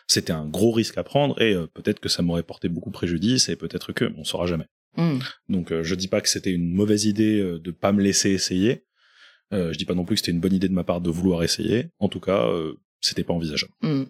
C'était 0.08 0.32
un 0.34 0.46
gros 0.48 0.72
risque 0.72 0.98
à 1.00 1.04
prendre 1.04 1.42
et 1.42 1.54
euh, 1.54 1.66
peut-être 1.68 2.00
que 2.00 2.10
ça 2.10 2.22
m'aurait 2.22 2.44
porté 2.44 2.70
beaucoup 2.70 2.92
préjudice 2.92 3.50
et 3.50 3.56
peut-être 3.56 3.92
que 3.92 4.12
on 4.18 4.24
saura 4.24 4.46
jamais. 4.46 4.66
Hmm. 4.96 5.18
Donc 5.50 5.72
euh, 5.72 5.82
je 5.84 5.96
dis 5.96 6.08
pas 6.08 6.22
que 6.22 6.30
c'était 6.30 6.52
une 6.52 6.72
mauvaise 6.72 7.06
idée 7.06 7.40
euh, 7.40 7.60
de 7.60 7.72
pas 7.72 7.92
me 7.94 8.02
laisser 8.04 8.30
essayer. 8.30 8.84
Euh, 9.54 9.72
je 9.72 9.78
dis 9.78 9.86
pas 9.86 9.94
non 9.94 10.06
plus 10.06 10.16
que 10.16 10.22
c'était 10.22 10.32
une 10.32 10.40
bonne 10.40 10.54
idée 10.54 10.68
de 10.68 10.74
ma 10.74 10.84
part 10.84 11.02
de 11.02 11.10
vouloir 11.10 11.44
essayer. 11.44 11.90
En 12.00 12.10
tout 12.10 12.20
cas, 12.20 12.48
euh, 12.48 12.76
c'était 13.02 13.24
pas 13.24 13.34
envisageable. 13.34 13.74
Hmm. 13.82 14.06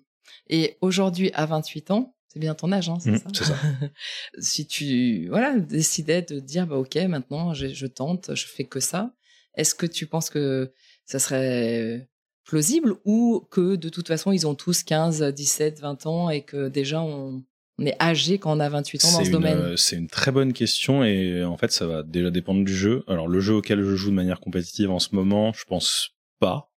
Et 0.50 0.78
aujourd'hui, 0.82 1.32
à 1.34 1.46
28 1.46 1.92
ans, 1.92 2.16
c'est 2.28 2.40
bien 2.40 2.56
ton 2.56 2.72
âge, 2.72 2.90
hein, 2.90 2.98
c'est 3.00 3.12
Mhm, 3.12 3.20
ça 3.20 3.30
c'est 3.34 3.44
ça. 3.46 3.58
Si 4.40 4.68
tu 4.68 5.28
voilà, 5.30 5.58
décidais 5.60 6.22
de 6.22 6.40
dire, 6.40 6.68
bah, 6.68 6.78
ok, 6.78 6.96
maintenant, 7.08 7.54
je, 7.54 7.68
je 7.68 7.88
tente, 7.88 8.36
je 8.36 8.46
fais 8.46 8.66
que 8.66 8.80
ça, 8.80 9.14
est-ce 9.56 9.76
que 9.76 9.86
tu 9.86 10.08
penses 10.08 10.30
que 10.30 10.72
ça 11.06 11.20
serait 11.20 12.10
plausible 12.44 12.96
ou 13.06 13.46
que 13.52 13.76
de 13.76 13.90
toute 13.90 14.08
façon, 14.08 14.32
ils 14.32 14.48
ont 14.48 14.56
tous 14.56 14.84
15, 14.84 15.22
17, 15.22 15.80
20 15.80 16.06
ans 16.06 16.30
et 16.30 16.42
que 16.44 16.68
déjà, 16.70 17.02
on, 17.02 17.44
on 17.80 17.86
est 17.86 17.96
âgé 18.02 18.40
quand 18.40 18.56
on 18.56 18.60
a 18.60 18.70
28 18.70 19.06
ans 19.06 19.12
dans 19.12 19.24
ce 19.24 19.30
domaine 19.30 19.58
euh, 19.58 19.76
C'est 19.76 19.96
une 19.96 20.08
très 20.08 20.32
bonne 20.32 20.54
question 20.54 21.04
et 21.04 21.44
en 21.44 21.58
fait, 21.58 21.72
ça 21.72 21.86
va 21.86 22.04
déjà 22.04 22.32
dépendre 22.32 22.64
du 22.64 22.76
jeu. 22.76 23.04
Alors, 23.08 23.28
le 23.28 23.40
jeu 23.40 23.54
auquel 23.54 23.84
je 23.84 23.96
joue 23.96 24.10
de 24.10 24.16
manière 24.16 24.40
compétitive 24.40 24.90
en 24.90 25.00
ce 25.00 25.14
moment, 25.14 25.54
je 25.54 25.64
pense 25.66 26.16
pas 26.40 26.72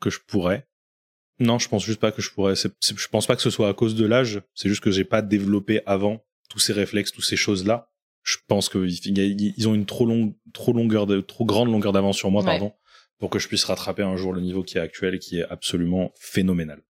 que 0.00 0.10
je 0.10 0.20
pourrais. 0.26 0.66
Non, 1.38 1.58
je 1.58 1.68
pense 1.68 1.84
juste 1.84 2.00
pas 2.00 2.12
que 2.12 2.22
je 2.22 2.30
pourrais. 2.30 2.54
je 2.56 3.08
pense 3.08 3.26
pas 3.26 3.36
que 3.36 3.42
ce 3.42 3.50
soit 3.50 3.68
à 3.68 3.74
cause 3.74 3.94
de 3.94 4.06
l'âge. 4.06 4.40
C'est 4.54 4.70
juste 4.70 4.82
que 4.82 4.90
j'ai 4.90 5.04
pas 5.04 5.20
développé 5.20 5.82
avant 5.84 6.24
tous 6.48 6.58
ces 6.58 6.72
réflexes, 6.72 7.12
toutes 7.12 7.24
ces 7.24 7.36
choses-là. 7.36 7.90
Je 8.22 8.38
pense 8.48 8.68
qu'ils 8.70 9.68
ont 9.68 9.74
une 9.74 9.86
trop 9.86 10.06
longue, 10.06 10.34
trop 10.52 10.72
longueur 10.72 11.06
de, 11.06 11.20
trop 11.20 11.44
grande 11.44 11.70
longueur 11.70 11.92
d'avance 11.92 12.16
sur 12.16 12.30
moi, 12.30 12.42
pardon, 12.42 12.72
pour 13.18 13.30
que 13.30 13.38
je 13.38 13.46
puisse 13.46 13.64
rattraper 13.64 14.02
un 14.02 14.16
jour 14.16 14.32
le 14.32 14.40
niveau 14.40 14.62
qui 14.62 14.78
est 14.78 14.80
actuel 14.80 15.14
et 15.14 15.18
qui 15.18 15.38
est 15.38 15.44
absolument 15.44 16.12
phénoménal 16.18 16.82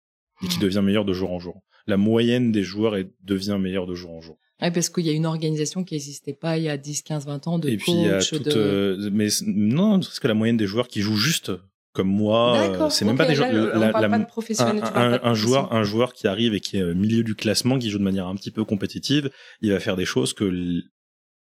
et 0.42 0.48
qui 0.48 0.58
devient 0.58 0.82
meilleur 0.82 1.04
de 1.04 1.12
jour 1.12 1.32
en 1.32 1.40
jour. 1.40 1.62
La 1.86 1.96
moyenne 1.96 2.52
des 2.52 2.62
joueurs 2.62 2.96
est, 2.96 3.10
devient 3.22 3.58
meilleure 3.60 3.86
de 3.86 3.94
jour 3.94 4.12
en 4.12 4.20
jour. 4.20 4.38
Ouais, 4.62 4.70
parce 4.70 4.88
qu'il 4.88 5.06
y 5.06 5.10
a 5.10 5.12
une 5.12 5.26
organisation 5.26 5.84
qui 5.84 5.94
n'existait 5.94 6.32
pas 6.32 6.56
il 6.56 6.64
y 6.64 6.68
a 6.68 6.78
10, 6.78 7.02
15, 7.02 7.26
20 7.26 7.46
ans 7.46 7.58
de 7.58 7.68
et 7.68 7.76
puis 7.76 7.92
il 7.92 8.02
y 8.02 8.08
a 8.08 8.20
toute, 8.20 8.46
euh, 8.48 9.10
mais 9.12 9.28
non, 9.46 10.00
parce 10.00 10.18
que 10.18 10.28
la 10.28 10.34
moyenne 10.34 10.56
des 10.56 10.66
joueurs 10.66 10.88
qui 10.88 11.02
jouent 11.02 11.16
juste 11.16 11.52
comme 11.92 12.08
moi, 12.08 12.58
euh, 12.58 12.90
c'est 12.90 13.04
même 13.04 13.16
pas 13.16 13.26
des 13.26 13.34
joueurs. 13.34 13.50
un, 13.50 15.20
un, 15.22 15.34
joueur, 15.34 15.72
un 15.72 15.82
joueur 15.82 16.12
qui 16.12 16.26
arrive 16.26 16.54
et 16.54 16.60
qui 16.60 16.76
est 16.76 16.82
au 16.82 16.94
milieu 16.94 17.22
du 17.22 17.34
classement, 17.34 17.78
qui 17.78 17.88
joue 17.88 17.98
de 17.98 18.04
manière 18.04 18.26
un 18.26 18.34
petit 18.34 18.50
peu 18.50 18.64
compétitive, 18.64 19.30
il 19.62 19.72
va 19.72 19.80
faire 19.80 19.96
des 19.96 20.04
choses 20.04 20.34
que 20.34 20.82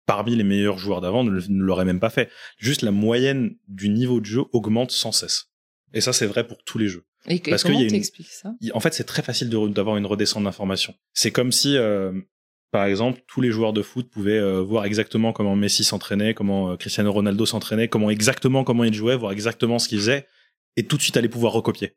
parmi 0.07 0.37
les 0.37 0.45
meilleurs 0.45 0.77
joueurs 0.77 1.01
d'avant 1.01 1.25
ne, 1.25 1.41
l'auraient 1.49 1.87
même 1.87 2.01
pas 2.01 2.11
fait. 2.11 2.31
Juste 2.59 2.83
la 2.83 2.91
moyenne 2.91 3.57
du 3.67 3.89
niveau 3.89 4.21
de 4.21 4.27
jeu 4.27 4.43
augmente 4.53 4.91
sans 4.91 5.13
cesse. 5.13 5.47
Et 5.95 6.01
ça, 6.01 6.13
c'est 6.13 6.27
vrai 6.27 6.47
pour 6.47 6.63
tous 6.65 6.79
les 6.79 6.89
jeux. 6.89 7.05
Et, 7.29 7.39
Parce 7.39 7.63
comment 7.63 7.79
t'expliques 7.87 8.31
ça? 8.31 8.55
En 8.75 8.81
fait, 8.81 8.95
c'est 8.95 9.05
très 9.05 9.23
facile 9.23 9.49
d'avoir 9.49 9.97
une 9.97 10.07
redescente 10.07 10.45
d'informations. 10.45 10.95
C'est 11.13 11.31
comme 11.31 11.53
si, 11.53 11.77
euh, 11.77 12.13
par 12.73 12.85
exemple, 12.85 13.23
tous 13.27 13.41
les 13.41 13.51
joueurs 13.51 13.73
de 13.73 13.83
foot 13.83 14.09
pouvaient 14.11 14.39
euh, 14.39 14.61
voir 14.61 14.85
exactement 14.85 15.33
comment 15.33 15.55
Messi 15.55 15.85
s'entraînait, 15.85 16.35
comment 16.35 16.71
euh, 16.71 16.77
Cristiano 16.77 17.13
Ronaldo 17.13 17.47
s'entraînait, 17.47 17.89
comment 17.89 18.11
exactement 18.11 18.65
comment 18.65 18.85
il 18.85 18.95
jouait, 18.95 19.17
voir 19.17 19.33
exactement 19.33 19.79
ce 19.79 19.89
qu'il 19.89 19.99
faisait, 19.99 20.27
et 20.77 20.87
tout 20.87 20.97
de 20.97 21.03
suite 21.03 21.17
aller 21.17 21.29
pouvoir 21.29 21.53
recopier. 21.53 21.95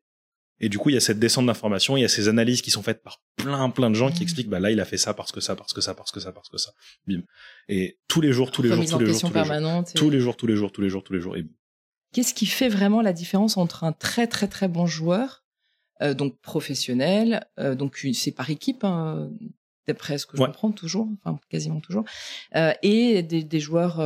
Et 0.60 0.70
du 0.70 0.78
coup, 0.78 0.90
il 0.90 0.94
y 0.94 0.98
a 0.98 1.02
cette 1.02 1.20
descente 1.20 1.48
d'informations, 1.48 1.98
il 1.98 2.02
y 2.02 2.06
a 2.06 2.10
ces 2.10 2.30
analyses 2.30 2.62
qui 2.62 2.72
sont 2.72 2.84
faites 2.84 3.04
par 3.04 3.22
plein, 3.36 3.70
plein 3.70 3.90
de 3.90 3.96
gens 3.96 4.10
qui 4.10 4.22
mmh. 4.22 4.24
expliquent, 4.24 4.50
bah 4.50 4.60
là, 4.60 4.72
il 4.72 4.80
a 4.80 4.86
fait 4.86 4.98
ça 4.98 5.14
parce 5.14 5.32
que 5.32 5.42
ça, 5.42 5.56
parce 5.56 5.74
que 5.74 5.82
ça, 5.82 5.94
parce 5.96 6.12
que 6.12 6.20
ça, 6.22 6.32
parce 6.32 6.50
que 6.50 6.58
ça. 6.58 6.72
Bim. 7.08 7.24
Et 7.68 7.98
tous 8.08 8.22
les 8.22 8.32
jours, 8.32 8.52
tous 8.52 8.62
les 8.62 8.70
jours, 8.70 8.86
tous 8.86 9.00
les 9.00 9.06
jours, 9.08 9.20
tous 9.20 9.30
les 9.30 9.40
jours, 9.40 9.56
tous 9.96 10.10
les 10.10 10.20
jours, 10.20 10.38
tous 10.38 10.48
les 10.48 10.56
jours, 10.56 10.72
tous 10.72 10.82
les 10.82 10.90
jours, 10.90 11.04
tous 11.04 11.14
les 11.14 11.20
jours, 11.20 11.36
et 11.36 11.46
Qu'est-ce 12.16 12.34
qui 12.34 12.46
fait 12.46 12.70
vraiment 12.70 13.02
la 13.02 13.12
différence 13.12 13.58
entre 13.58 13.84
un 13.84 13.92
très 13.92 14.26
très 14.26 14.48
très 14.48 14.70
bon 14.70 14.86
joueur, 14.86 15.44
euh, 16.02 16.14
donc 16.14 16.40
professionnel, 16.40 17.46
euh, 17.60 17.76
donc 17.76 18.08
c'est 18.14 18.32
par 18.32 18.50
équipe, 18.50 18.86
hein, 18.86 19.30
d'après 19.86 20.18
ce 20.18 20.26
que 20.26 20.38
je 20.38 20.42
comprends 20.42 20.72
toujours, 20.72 21.10
enfin 21.26 21.38
quasiment 21.50 21.82
toujours, 21.82 22.06
euh, 22.56 22.72
et 22.84 23.22
des, 23.22 23.44
des 23.44 23.60
joueurs 23.60 24.00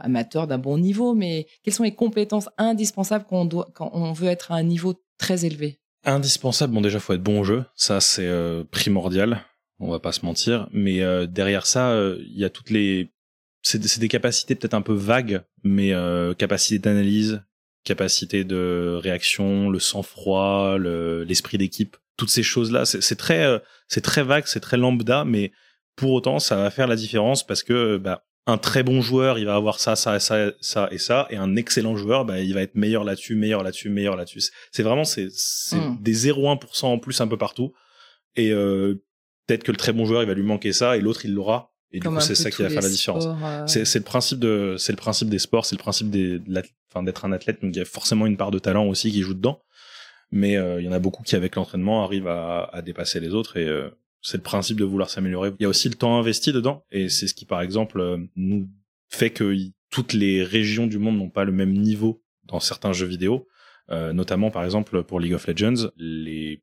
amateurs 0.00 0.48
d'un 0.48 0.58
bon 0.58 0.76
niveau. 0.76 1.14
Mais 1.14 1.46
quelles 1.62 1.72
sont 1.72 1.84
les 1.84 1.94
compétences 1.94 2.48
indispensables 2.58 3.24
quand 3.28 3.42
on, 3.42 3.44
doit, 3.44 3.68
quand 3.74 3.90
on 3.92 4.12
veut 4.12 4.26
être 4.28 4.50
à 4.50 4.56
un 4.56 4.64
niveau 4.64 5.00
très 5.16 5.44
élevé? 5.44 5.78
Indispensable, 6.04 6.74
bon 6.74 6.80
déjà 6.80 6.98
faut 6.98 7.12
être 7.12 7.22
bon 7.22 7.42
au 7.42 7.44
jeu, 7.44 7.64
ça 7.76 8.00
c'est 8.00 8.28
primordial, 8.72 9.44
on 9.78 9.88
va 9.88 10.00
pas 10.00 10.10
se 10.10 10.26
mentir. 10.26 10.68
Mais 10.72 10.98
derrière 11.28 11.66
ça, 11.66 11.96
il 12.18 12.36
y 12.36 12.44
a 12.44 12.50
toutes 12.50 12.70
les 12.70 13.12
c'est 13.62 13.98
des 13.98 14.08
capacités 14.08 14.54
peut-être 14.54 14.74
un 14.74 14.82
peu 14.82 14.94
vagues, 14.94 15.42
mais 15.62 15.92
euh, 15.92 16.34
capacité 16.34 16.78
d'analyse, 16.78 17.42
capacité 17.84 18.44
de 18.44 18.98
réaction, 19.02 19.70
le 19.70 19.78
sang-froid, 19.78 20.78
l'esprit 20.78 21.58
d'équipe, 21.58 21.96
toutes 22.16 22.30
ces 22.30 22.42
choses-là, 22.42 22.84
c'est 22.84 23.16
très, 23.16 23.44
euh, 23.44 23.58
c'est 23.88 24.02
très 24.02 24.22
vague, 24.22 24.44
c'est 24.46 24.60
très 24.60 24.76
lambda, 24.76 25.24
mais 25.24 25.52
pour 25.96 26.12
autant, 26.12 26.38
ça 26.38 26.56
va 26.56 26.70
faire 26.70 26.86
la 26.86 26.96
différence 26.96 27.46
parce 27.46 27.62
que 27.62 27.96
bah, 27.96 28.26
un 28.46 28.58
très 28.58 28.82
bon 28.82 29.00
joueur, 29.00 29.38
il 29.38 29.46
va 29.46 29.54
avoir 29.54 29.80
ça, 29.80 29.96
ça, 29.96 30.18
ça, 30.20 30.52
ça 30.60 30.88
et 30.90 30.98
ça, 30.98 31.26
et 31.30 31.36
un 31.36 31.56
excellent 31.56 31.96
joueur, 31.96 32.24
bah, 32.24 32.40
il 32.40 32.54
va 32.54 32.62
être 32.62 32.74
meilleur 32.74 33.04
là-dessus, 33.04 33.34
meilleur 33.34 33.62
là-dessus, 33.62 33.90
meilleur 33.90 34.16
là-dessus. 34.16 34.42
C'est 34.72 34.82
vraiment 34.82 35.04
c'est 35.04 35.28
mm. 35.72 35.98
des 36.00 36.28
0,1% 36.28 36.86
en 36.86 36.98
plus 36.98 37.20
un 37.20 37.28
peu 37.28 37.38
partout, 37.38 37.72
et 38.36 38.50
euh, 38.52 39.02
peut-être 39.46 39.64
que 39.64 39.72
le 39.72 39.78
très 39.78 39.92
bon 39.92 40.04
joueur, 40.04 40.22
il 40.22 40.26
va 40.26 40.34
lui 40.34 40.42
manquer 40.42 40.72
ça, 40.72 40.96
et 40.96 41.00
l'autre, 41.00 41.24
il 41.24 41.34
l'aura. 41.34 41.69
Et 41.92 42.00
du 42.00 42.08
coup, 42.08 42.20
c'est 42.20 42.34
ça 42.34 42.50
qui 42.50 42.62
va 42.62 42.70
faire 42.70 42.82
la 42.82 42.88
différence. 42.88 43.26
Euh. 43.26 43.66
C'est 43.66 43.98
le 43.98 44.04
principe 44.04 44.38
de, 44.38 44.76
c'est 44.78 44.92
le 44.92 44.96
principe 44.96 45.28
des 45.28 45.38
sports, 45.38 45.66
c'est 45.66 45.76
le 45.76 45.80
principe 45.80 46.10
des, 46.10 46.40
enfin, 46.88 47.02
d'être 47.02 47.24
un 47.24 47.32
athlète. 47.32 47.62
Donc, 47.62 47.74
il 47.74 47.78
y 47.78 47.82
a 47.82 47.84
forcément 47.84 48.26
une 48.26 48.36
part 48.36 48.50
de 48.50 48.58
talent 48.58 48.86
aussi 48.86 49.10
qui 49.10 49.22
joue 49.22 49.34
dedans. 49.34 49.62
Mais 50.30 50.56
euh, 50.56 50.80
il 50.80 50.86
y 50.86 50.88
en 50.88 50.92
a 50.92 51.00
beaucoup 51.00 51.24
qui, 51.24 51.34
avec 51.34 51.56
l'entraînement, 51.56 52.04
arrivent 52.04 52.28
à, 52.28 52.70
à, 52.72 52.82
dépasser 52.82 53.18
les 53.18 53.34
autres. 53.34 53.56
Et 53.56 53.66
euh, 53.66 53.90
c'est 54.22 54.36
le 54.36 54.42
principe 54.42 54.78
de 54.78 54.84
vouloir 54.84 55.10
s'améliorer. 55.10 55.52
Il 55.58 55.62
y 55.64 55.66
a 55.66 55.68
aussi 55.68 55.88
le 55.88 55.96
temps 55.96 56.18
investi 56.18 56.52
dedans. 56.52 56.84
Et 56.92 57.08
c'est 57.08 57.26
ce 57.26 57.34
qui, 57.34 57.44
par 57.44 57.60
exemple, 57.60 58.28
nous 58.36 58.68
fait 59.08 59.30
que 59.30 59.56
toutes 59.90 60.12
les 60.12 60.44
régions 60.44 60.86
du 60.86 60.98
monde 60.98 61.18
n'ont 61.18 61.30
pas 61.30 61.44
le 61.44 61.50
même 61.50 61.72
niveau 61.72 62.22
dans 62.44 62.60
certains 62.60 62.92
jeux 62.92 63.06
vidéo. 63.06 63.48
notamment, 63.88 64.52
par 64.52 64.64
exemple, 64.64 65.02
pour 65.02 65.18
League 65.18 65.34
of 65.34 65.48
Legends, 65.48 65.90
les 65.96 66.62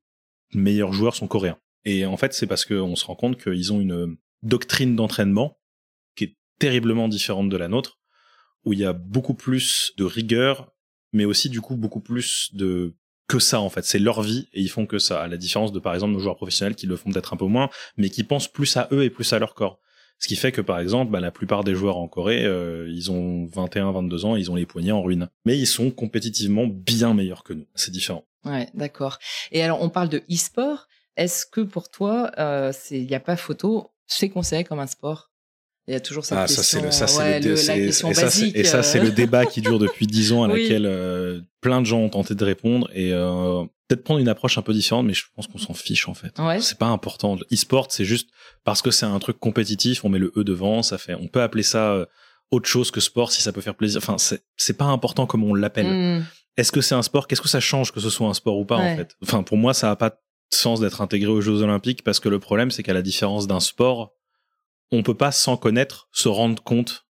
meilleurs 0.54 0.94
joueurs 0.94 1.16
sont 1.16 1.28
coréens. 1.28 1.58
Et 1.84 2.06
en 2.06 2.16
fait, 2.16 2.34
c'est 2.34 2.48
parce 2.48 2.64
qu'on 2.64 2.96
se 2.96 3.06
rend 3.06 3.16
compte 3.16 3.42
qu'ils 3.42 3.74
ont 3.74 3.82
une 3.82 4.16
doctrine 4.44 4.96
d'entraînement 4.96 5.60
qui 6.16 6.26
est 6.26 6.38
terriblement 6.60 7.08
différente 7.08 7.50
de 7.50 7.58
la 7.58 7.68
nôtre, 7.68 8.00
où 8.66 8.74
il 8.74 8.80
y 8.80 8.86
a 8.86 8.94
beaucoup 8.94 9.34
plus 9.34 9.94
de 9.98 10.04
rigueur, 10.04 10.72
mais 11.14 11.26
aussi 11.26 11.50
du 11.50 11.62
coup 11.62 11.76
beaucoup 11.76 12.02
plus 12.02 12.50
de 12.54 12.96
que 13.28 13.40
ça 13.40 13.60
en 13.60 13.70
fait. 13.70 13.84
C'est 13.84 14.00
leur 14.00 14.22
vie 14.22 14.48
et 14.54 14.62
ils 14.62 14.70
font 14.70 14.86
que 14.86 15.00
ça. 15.00 15.22
À 15.22 15.28
la 15.28 15.38
différence 15.38 15.72
de 15.72 15.80
par 15.80 15.94
exemple 15.94 16.14
nos 16.14 16.20
joueurs 16.20 16.36
professionnels 16.36 16.76
qui 16.76 16.88
le 16.88 16.96
font 16.96 17.12
peut-être 17.12 17.34
un 17.34 17.38
peu 17.38 17.46
moins, 17.46 17.70
mais 17.98 18.10
qui 18.10 18.24
pensent 18.24 18.48
plus 18.48 18.78
à 18.78 18.88
eux 18.92 19.04
et 19.04 19.10
plus 19.10 19.32
à 19.34 19.40
leur 19.40 19.54
corps. 19.54 19.80
Ce 20.20 20.28
qui 20.28 20.36
fait 20.36 20.52
que 20.52 20.62
par 20.62 20.80
exemple, 20.80 21.12
bah, 21.12 21.20
la 21.20 21.32
plupart 21.32 21.64
des 21.64 21.76
joueurs 21.76 21.98
en 21.98 22.08
Corée, 22.08 22.44
euh, 22.44 22.90
ils 22.90 23.12
ont 23.12 23.46
21, 23.48 23.92
22 23.92 24.26
ans, 24.26 24.36
ils 24.36 24.50
ont 24.50 24.56
les 24.56 24.66
poignets 24.66 24.92
en 24.92 25.04
ruine. 25.04 25.30
Mais 25.46 25.58
ils 25.58 25.68
sont 25.68 25.92
compétitivement 25.92 26.66
bien 26.66 27.14
meilleurs 27.14 27.44
que 27.44 27.54
nous. 27.54 27.68
C'est 27.76 27.92
différent. 27.92 28.26
Ouais, 28.46 28.70
d'accord. 28.74 29.20
Et 29.52 29.62
alors 29.62 29.82
on 29.82 29.90
parle 29.90 30.10
de 30.10 30.24
e-sport. 30.32 30.88
Est-ce 31.18 31.46
que 31.46 31.62
pour 31.62 31.90
toi, 31.90 32.32
euh, 32.38 32.72
il 32.92 33.06
n'y 33.06 33.16
a 33.16 33.20
pas 33.20 33.36
photo 33.36 33.92
c'est 34.08 34.30
considéré 34.30 34.64
comme 34.64 34.80
un 34.80 34.88
sport 34.88 35.32
il 35.88 35.94
y 35.94 35.96
a 35.96 36.02
toujours 36.02 36.26
cette 36.26 36.38
ah, 36.38 36.48
question, 36.48 36.92
ça, 36.92 37.08
c'est 37.08 37.40
le, 37.40 37.54
la 37.54 37.76
question 37.76 38.12
basique. 38.12 38.56
et 38.58 38.66
ça, 38.66 38.84
c'est 38.84 39.00
le 39.00 39.10
débat 39.12 39.46
qui 39.46 39.62
dure 39.62 39.80
depuis 39.80 40.06
dix 40.06 40.34
ans 40.34 40.44
à 40.44 40.50
laquelle 40.50 40.86
euh, 40.86 41.40
plein 41.62 41.80
de 41.80 41.86
gens 41.86 42.00
ont 42.00 42.10
tenté 42.10 42.36
de 42.36 42.44
répondre 42.44 42.90
et 42.94 43.14
euh, 43.14 43.64
peut-être 43.88 44.04
prendre 44.04 44.20
une 44.20 44.28
approche 44.28 44.58
un 44.58 44.62
peu 44.62 44.74
différente, 44.74 45.06
mais 45.06 45.14
je 45.14 45.24
pense 45.34 45.48
qu'on 45.48 45.58
s'en 45.58 45.74
fiche 45.74 46.10
en 46.10 46.14
fait. 46.14 46.38
Ouais. 46.40 46.60
C'est 46.60 46.78
pas 46.78 46.88
important. 46.88 47.38
E-sport, 47.54 47.88
c'est 47.90 48.04
juste 48.04 48.30
parce 48.66 48.82
que 48.82 48.92
c'est 48.92 49.06
un 49.06 49.18
truc 49.20 49.40
compétitif, 49.40 50.04
on 50.04 50.10
met 50.10 50.20
le 50.20 50.34
E 50.36 50.44
devant, 50.44 50.84
ça 50.84 50.98
fait. 50.98 51.16
On 51.16 51.28
peut 51.30 51.42
appeler 51.42 51.64
ça 51.64 51.94
euh, 51.94 52.06
autre 52.52 52.68
chose 52.68 52.92
que 52.92 53.00
sport 53.00 53.32
si 53.32 53.42
ça 53.42 53.54
peut 53.54 53.62
faire 53.62 53.76
plaisir. 53.76 54.00
Enfin, 54.04 54.18
c'est 54.18 54.44
c'est 54.58 54.76
pas 54.78 54.86
important 54.86 55.26
comme 55.26 55.46
on 55.46 55.54
l'appelle. 55.54 55.88
Hmm. 55.88 56.26
Est-ce 56.58 56.74
que 56.74 56.82
c'est 56.82 56.96
un 56.96 57.02
sport? 57.02 57.28
Qu'est-ce 57.28 57.42
que 57.42 57.48
ça 57.48 57.62
change 57.62 57.94
que 57.94 58.02
ce 58.02 58.10
soit 58.10 58.28
un 58.28 58.34
sport 58.34 58.58
ou 58.58 58.66
pas 58.66 58.76
en 58.76 58.98
fait? 58.98 59.16
Enfin, 59.24 59.42
pour 59.42 59.56
moi, 59.56 59.74
ça 59.74 59.92
a 59.92 59.96
pas 59.96 60.20
sens 60.50 60.80
d'être 60.80 61.02
intégré 61.02 61.32
aux 61.32 61.42
Jeux 61.42 61.62
Olympiques 61.62 62.04
parce 62.04 62.20
que 62.20 62.30
le 62.30 62.40
problème, 62.40 62.72
c'est 62.72 62.84
qu'à 62.84 62.94
la 62.94 63.02
différence 63.02 63.48
d'un 63.48 63.60
sport, 63.60 64.14
on 64.92 65.04
peut 65.04 65.18
pas 65.18 65.32
sans 65.32 65.58
connaître 65.58 66.08
se 66.12 66.30
rendre 66.30 66.62
compte 66.64 67.06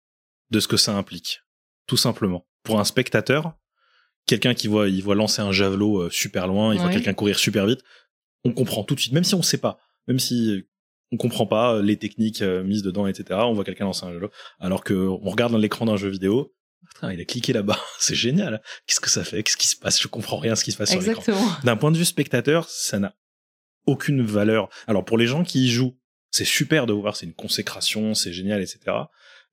de 0.51 0.61
ce 0.61 0.69
que 0.69 0.77
ça 0.77 0.97
implique. 0.97 1.41
Tout 1.87 1.97
simplement. 1.97 2.47
Pour 2.63 2.81
un 2.81 2.85
spectateur, 2.85 3.55
quelqu'un 4.27 4.55
qui 4.55 4.69
voit, 4.69 4.89
il 4.89 5.03
voit 5.03 5.15
lancer 5.15 5.43
un 5.43 5.53
javelot 5.53 6.03
euh, 6.03 6.11
super 6.11 6.47
loin, 6.47 6.75
il 6.75 6.81
voit 6.81 6.91
quelqu'un 6.91 7.13
courir 7.13 7.39
super 7.39 7.67
vite, 7.67 7.83
on 8.45 8.53
comprend 8.53 8.85
tout 8.85 8.95
de 8.95 9.01
suite, 9.01 9.13
même 9.13 9.25
si 9.25 9.35
on 9.35 9.43
sait 9.43 9.59
pas, 9.59 9.79
même 10.07 10.19
si 10.19 10.65
on 11.13 11.17
comprend 11.17 11.47
pas 11.47 11.83
les 11.83 11.99
techniques 11.99 12.43
euh, 12.43 12.63
mises 12.63 12.83
dedans, 12.83 13.07
etc. 13.07 13.41
On 13.43 13.53
voit 13.53 13.65
quelqu'un 13.65 13.85
lancer 13.85 14.07
un 14.07 14.13
javelot, 14.13 14.31
alors 14.61 14.85
que 14.85 14.95
on 14.95 15.31
regarde 15.31 15.53
dans 15.53 15.59
l'écran 15.59 15.87
d'un 15.87 15.97
jeu 15.97 16.09
vidéo, 16.09 16.55
il 17.03 17.21
a 17.21 17.25
cliqué 17.25 17.53
là-bas, 17.53 17.79
c'est 17.99 18.15
génial. 18.15 18.63
Qu'est-ce 18.87 19.01
que 19.01 19.11
ça 19.11 19.25
fait? 19.25 19.43
Qu'est-ce 19.43 19.57
qui 19.57 19.67
se 19.67 19.77
passe? 19.77 20.01
Je 20.01 20.09
comprends 20.09 20.39
rien 20.39 20.55
ce 20.55 20.65
qui 20.65 20.73
se 20.73 20.77
passe 20.77 20.91
sur 20.91 21.01
l'écran. 21.01 21.23
D'un 21.65 21.77
point 21.77 21.91
de 21.91 21.99
vue 21.99 22.05
spectateur, 22.05 22.69
ça 22.69 22.99
n'a 22.99 23.15
aucune 23.87 24.23
valeur. 24.23 24.69
Alors 24.87 25.05
pour 25.05 25.19
les 25.19 25.27
gens 25.27 25.45
qui 25.45 25.67
y 25.67 25.71
jouent, 25.71 25.97
c'est 26.31 26.45
super 26.45 26.87
de 26.87 26.93
voir, 26.93 27.17
c'est 27.17 27.27
une 27.27 27.35
consécration, 27.35 28.15
c'est 28.15 28.33
génial, 28.33 28.61
etc. 28.61 28.81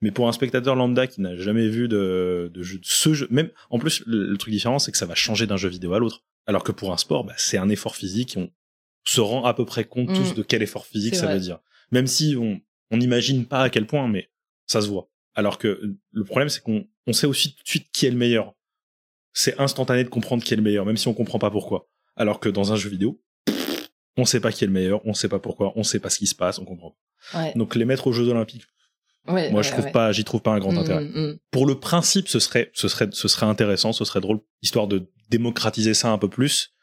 Mais 0.01 0.11
pour 0.11 0.27
un 0.27 0.31
spectateur 0.31 0.75
lambda 0.75 1.05
qui 1.05 1.21
n'a 1.21 1.35
jamais 1.35 1.67
vu 1.67 1.87
de, 1.87 2.49
de, 2.51 2.63
jeu, 2.63 2.79
de 2.79 2.85
ce 2.85 3.13
jeu, 3.13 3.27
même 3.29 3.49
en 3.69 3.77
plus 3.77 4.03
le, 4.07 4.35
truc 4.37 4.51
différent, 4.51 4.79
c'est 4.79 4.91
que 4.91 4.97
ça 4.97 5.05
va 5.05 5.13
changer 5.13 5.45
d'un 5.45 5.57
jeu 5.57 5.69
vidéo 5.69 5.93
à 5.93 5.99
l'autre. 5.99 6.23
Alors 6.47 6.63
que 6.63 6.71
pour 6.71 6.91
un 6.91 6.97
sport, 6.97 7.23
bah, 7.23 7.35
c'est 7.37 7.57
un 7.57 7.69
effort 7.69 7.95
physique. 7.95 8.33
On 8.35 8.49
se 9.03 9.21
rend 9.21 9.45
à 9.45 9.53
peu 9.53 9.63
près 9.63 9.83
compte 9.83 10.07
tous 10.07 10.31
mm. 10.31 10.35
de 10.35 10.41
quel 10.41 10.63
effort 10.63 10.87
physique 10.87 11.15
ça 11.15 11.31
veut 11.31 11.39
dire. 11.39 11.59
Même 11.91 12.07
si 12.07 12.35
on 12.39 12.61
on 12.91 12.97
n'imagine 12.97 13.45
pas 13.45 13.63
à 13.63 13.69
quel 13.69 13.87
point, 13.87 14.07
mais 14.07 14.29
ça 14.67 14.81
se 14.81 14.87
voit. 14.87 15.09
Alors 15.33 15.57
que 15.57 15.95
le 16.11 16.23
problème, 16.25 16.49
c'est 16.49 16.61
qu'on 16.61 16.85
on 17.07 17.13
sait 17.13 17.25
aussi 17.25 17.55
tout 17.55 17.63
de 17.63 17.69
suite 17.69 17.87
qui 17.91 18.05
est 18.05 18.11
le 18.11 18.17
meilleur. 18.17 18.53
C'est 19.33 19.59
instantané 19.59 20.03
de 20.03 20.09
comprendre 20.09 20.43
qui 20.43 20.53
est 20.53 20.57
le 20.57 20.63
meilleur, 20.63 20.85
même 20.85 20.97
si 20.97 21.07
on 21.07 21.13
comprend 21.13 21.39
pas 21.39 21.49
pourquoi. 21.49 21.89
Alors 22.17 22.41
que 22.41 22.49
dans 22.49 22.73
un 22.73 22.75
jeu 22.75 22.89
vidéo, 22.89 23.23
on 24.17 24.25
sait 24.25 24.39
pas 24.39 24.51
qui 24.51 24.63
est 24.63 24.67
le 24.67 24.73
meilleur, 24.73 25.05
on 25.05 25.13
sait 25.13 25.29
pas 25.29 25.39
pourquoi, 25.39 25.73
on 25.75 25.83
sait 25.83 25.99
pas 25.99 26.09
ce 26.09 26.19
qui 26.19 26.27
se 26.27 26.35
passe, 26.35 26.59
on 26.59 26.65
comprend. 26.65 26.95
Donc 27.55 27.75
les 27.75 27.85
mettre 27.85 28.07
aux 28.07 28.11
Jeux 28.11 28.27
Olympiques, 28.29 28.65
moi 29.27 29.61
je 29.61 29.71
trouve 29.71 29.91
pas, 29.91 30.11
j'y 30.11 30.23
trouve 30.23 30.41
pas 30.41 30.51
un 30.51 30.59
grand 30.59 30.73
mm, 30.73 30.77
intérêt. 30.77 31.03
Mm, 31.03 31.27
mm. 31.27 31.39
Pour 31.51 31.65
le 31.65 31.79
principe, 31.79 32.27
ce 32.27 32.39
serait, 32.39 32.71
ce 32.73 32.87
serait, 32.87 33.09
ce 33.11 33.27
serait 33.27 33.45
intéressant, 33.45 33.93
ce 33.93 34.05
serait 34.05 34.21
drôle, 34.21 34.39
histoire 34.61 34.87
de 34.87 35.09
démocratiser 35.29 35.93
ça 35.93 36.09
un 36.09 36.17
peu 36.17 36.27
plus. 36.27 36.73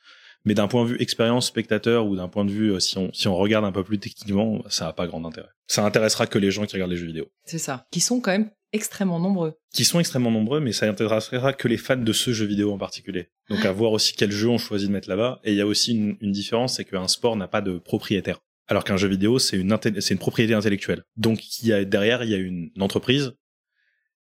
Mais 0.44 0.54
d'un 0.54 0.68
point 0.68 0.84
de 0.84 0.90
vue 0.90 1.02
expérience 1.02 1.48
spectateur 1.48 2.06
ou 2.06 2.14
d'un 2.14 2.28
point 2.28 2.44
de 2.44 2.50
vue, 2.50 2.72
euh, 2.72 2.80
si 2.80 2.96
on, 2.96 3.12
si 3.12 3.26
on 3.26 3.34
regarde 3.34 3.64
un 3.64 3.72
peu 3.72 3.82
plus 3.82 3.98
techniquement, 3.98 4.62
ça 4.68 4.86
n'a 4.86 4.92
pas 4.92 5.08
grand 5.08 5.24
intérêt. 5.24 5.48
Ça 5.66 5.84
intéressera 5.84 6.26
que 6.26 6.38
les 6.38 6.52
gens 6.52 6.64
qui 6.64 6.74
regardent 6.74 6.92
les 6.92 6.96
jeux 6.96 7.06
vidéo. 7.06 7.26
C'est 7.44 7.58
ça. 7.58 7.86
Qui 7.90 8.00
sont 8.00 8.20
quand 8.20 8.30
même 8.30 8.50
extrêmement 8.72 9.18
nombreux. 9.18 9.54
Qui 9.72 9.84
sont 9.84 10.00
extrêmement 10.00 10.30
nombreux, 10.30 10.60
mais 10.60 10.72
ça 10.72 10.88
intéressera 10.88 11.52
que 11.52 11.68
les 11.68 11.76
fans 11.76 11.96
de 11.96 12.12
ce 12.12 12.32
jeu 12.32 12.46
vidéo 12.46 12.72
en 12.72 12.78
particulier. 12.78 13.28
Donc 13.48 13.64
à 13.64 13.72
voir 13.72 13.92
aussi 13.92 14.14
quel 14.14 14.30
jeu 14.30 14.48
on 14.48 14.58
choisit 14.58 14.88
de 14.88 14.92
mettre 14.92 15.08
là-bas. 15.08 15.40
Et 15.44 15.52
il 15.52 15.56
y 15.56 15.60
a 15.60 15.66
aussi 15.66 15.92
une, 15.92 16.16
une 16.20 16.32
différence, 16.32 16.76
c'est 16.76 16.84
qu'un 16.84 17.08
sport 17.08 17.36
n'a 17.36 17.48
pas 17.48 17.60
de 17.60 17.78
propriétaire. 17.78 18.38
Alors 18.68 18.84
qu'un 18.84 18.98
jeu 18.98 19.08
vidéo, 19.08 19.38
c'est 19.38 19.56
une, 19.56 19.76
c'est 20.00 20.12
une 20.12 20.20
propriété 20.20 20.52
intellectuelle. 20.52 21.02
Donc 21.16 21.58
il 21.62 21.68
y 21.68 21.72
a, 21.72 21.84
derrière, 21.84 22.22
il 22.22 22.30
y 22.30 22.34
a 22.34 22.38
une, 22.38 22.70
entreprise 22.78 23.32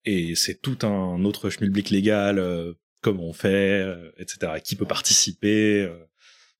et 0.06 0.36
c'est 0.36 0.62
tout 0.62 0.78
un 0.86 1.26
autre 1.26 1.50
schmilblick 1.50 1.90
légal, 1.90 2.38
euh, 2.38 2.74
comment 3.02 3.24
on 3.24 3.34
fait, 3.34 3.82
euh, 3.82 4.12
etc. 4.18 4.54
Qui 4.64 4.76
peut 4.76 4.86
participer. 4.86 5.82
Euh. 5.82 5.98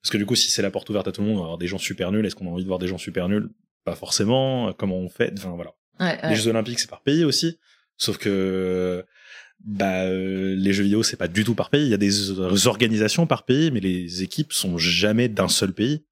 parce 0.02 0.12
que 0.12 0.18
du 0.18 0.26
coup, 0.26 0.36
si 0.36 0.50
c'est 0.50 0.64
la 0.64 0.72
porte 0.72 0.90
ouverte 0.90 1.08
à 1.08 1.12
tout 1.12 1.22
le 1.22 1.28
monde, 1.28 1.38
on 1.38 1.42
va 1.42 1.46
avoir 1.46 1.58
des 1.60 1.68
gens 1.68 1.78
super 1.78 2.12
nuls. 2.12 2.26
Est-ce 2.26 2.36
qu'on 2.36 2.48
a 2.48 2.50
envie 2.50 2.64
de 2.64 2.68
voir 2.68 2.80
des 2.80 2.88
gens 2.88 2.98
super 2.98 3.30
nuls? 3.30 3.50
Pas 3.84 3.96
forcément. 3.96 4.74
Comment 4.74 4.98
on 4.98 5.10
fait? 5.10 5.32
Enfin 5.38 5.56
voilà. 5.56 5.76
Les 6.28 6.36
Jeux 6.36 6.50
Olympiques, 6.50 6.80
c'est 6.80 6.90
par 6.90 7.04
pays 7.04 7.24
aussi. 7.24 7.60
Sauf 7.98 8.18
que 8.18 9.06
bah, 9.60 10.10
les 10.10 10.74
jeux 10.74 10.84
vidéo, 10.84 11.04
c'est 11.04 11.18
pas 11.18 11.28
du 11.28 11.44
tout 11.44 11.56
par 11.56 11.70
pays. 11.70 11.86
Il 11.86 11.90
y 11.90 11.94
a 11.94 11.98
des 11.98 12.68
organisations 12.68 13.28
par 13.28 13.44
pays, 13.46 13.72
mais 13.72 13.80
les 13.80 14.24
équipes 14.24 14.54
sont 14.54 14.78
jamais 14.78 15.30
d'un 15.30 15.48
seul 15.48 15.74
pays 15.74 16.06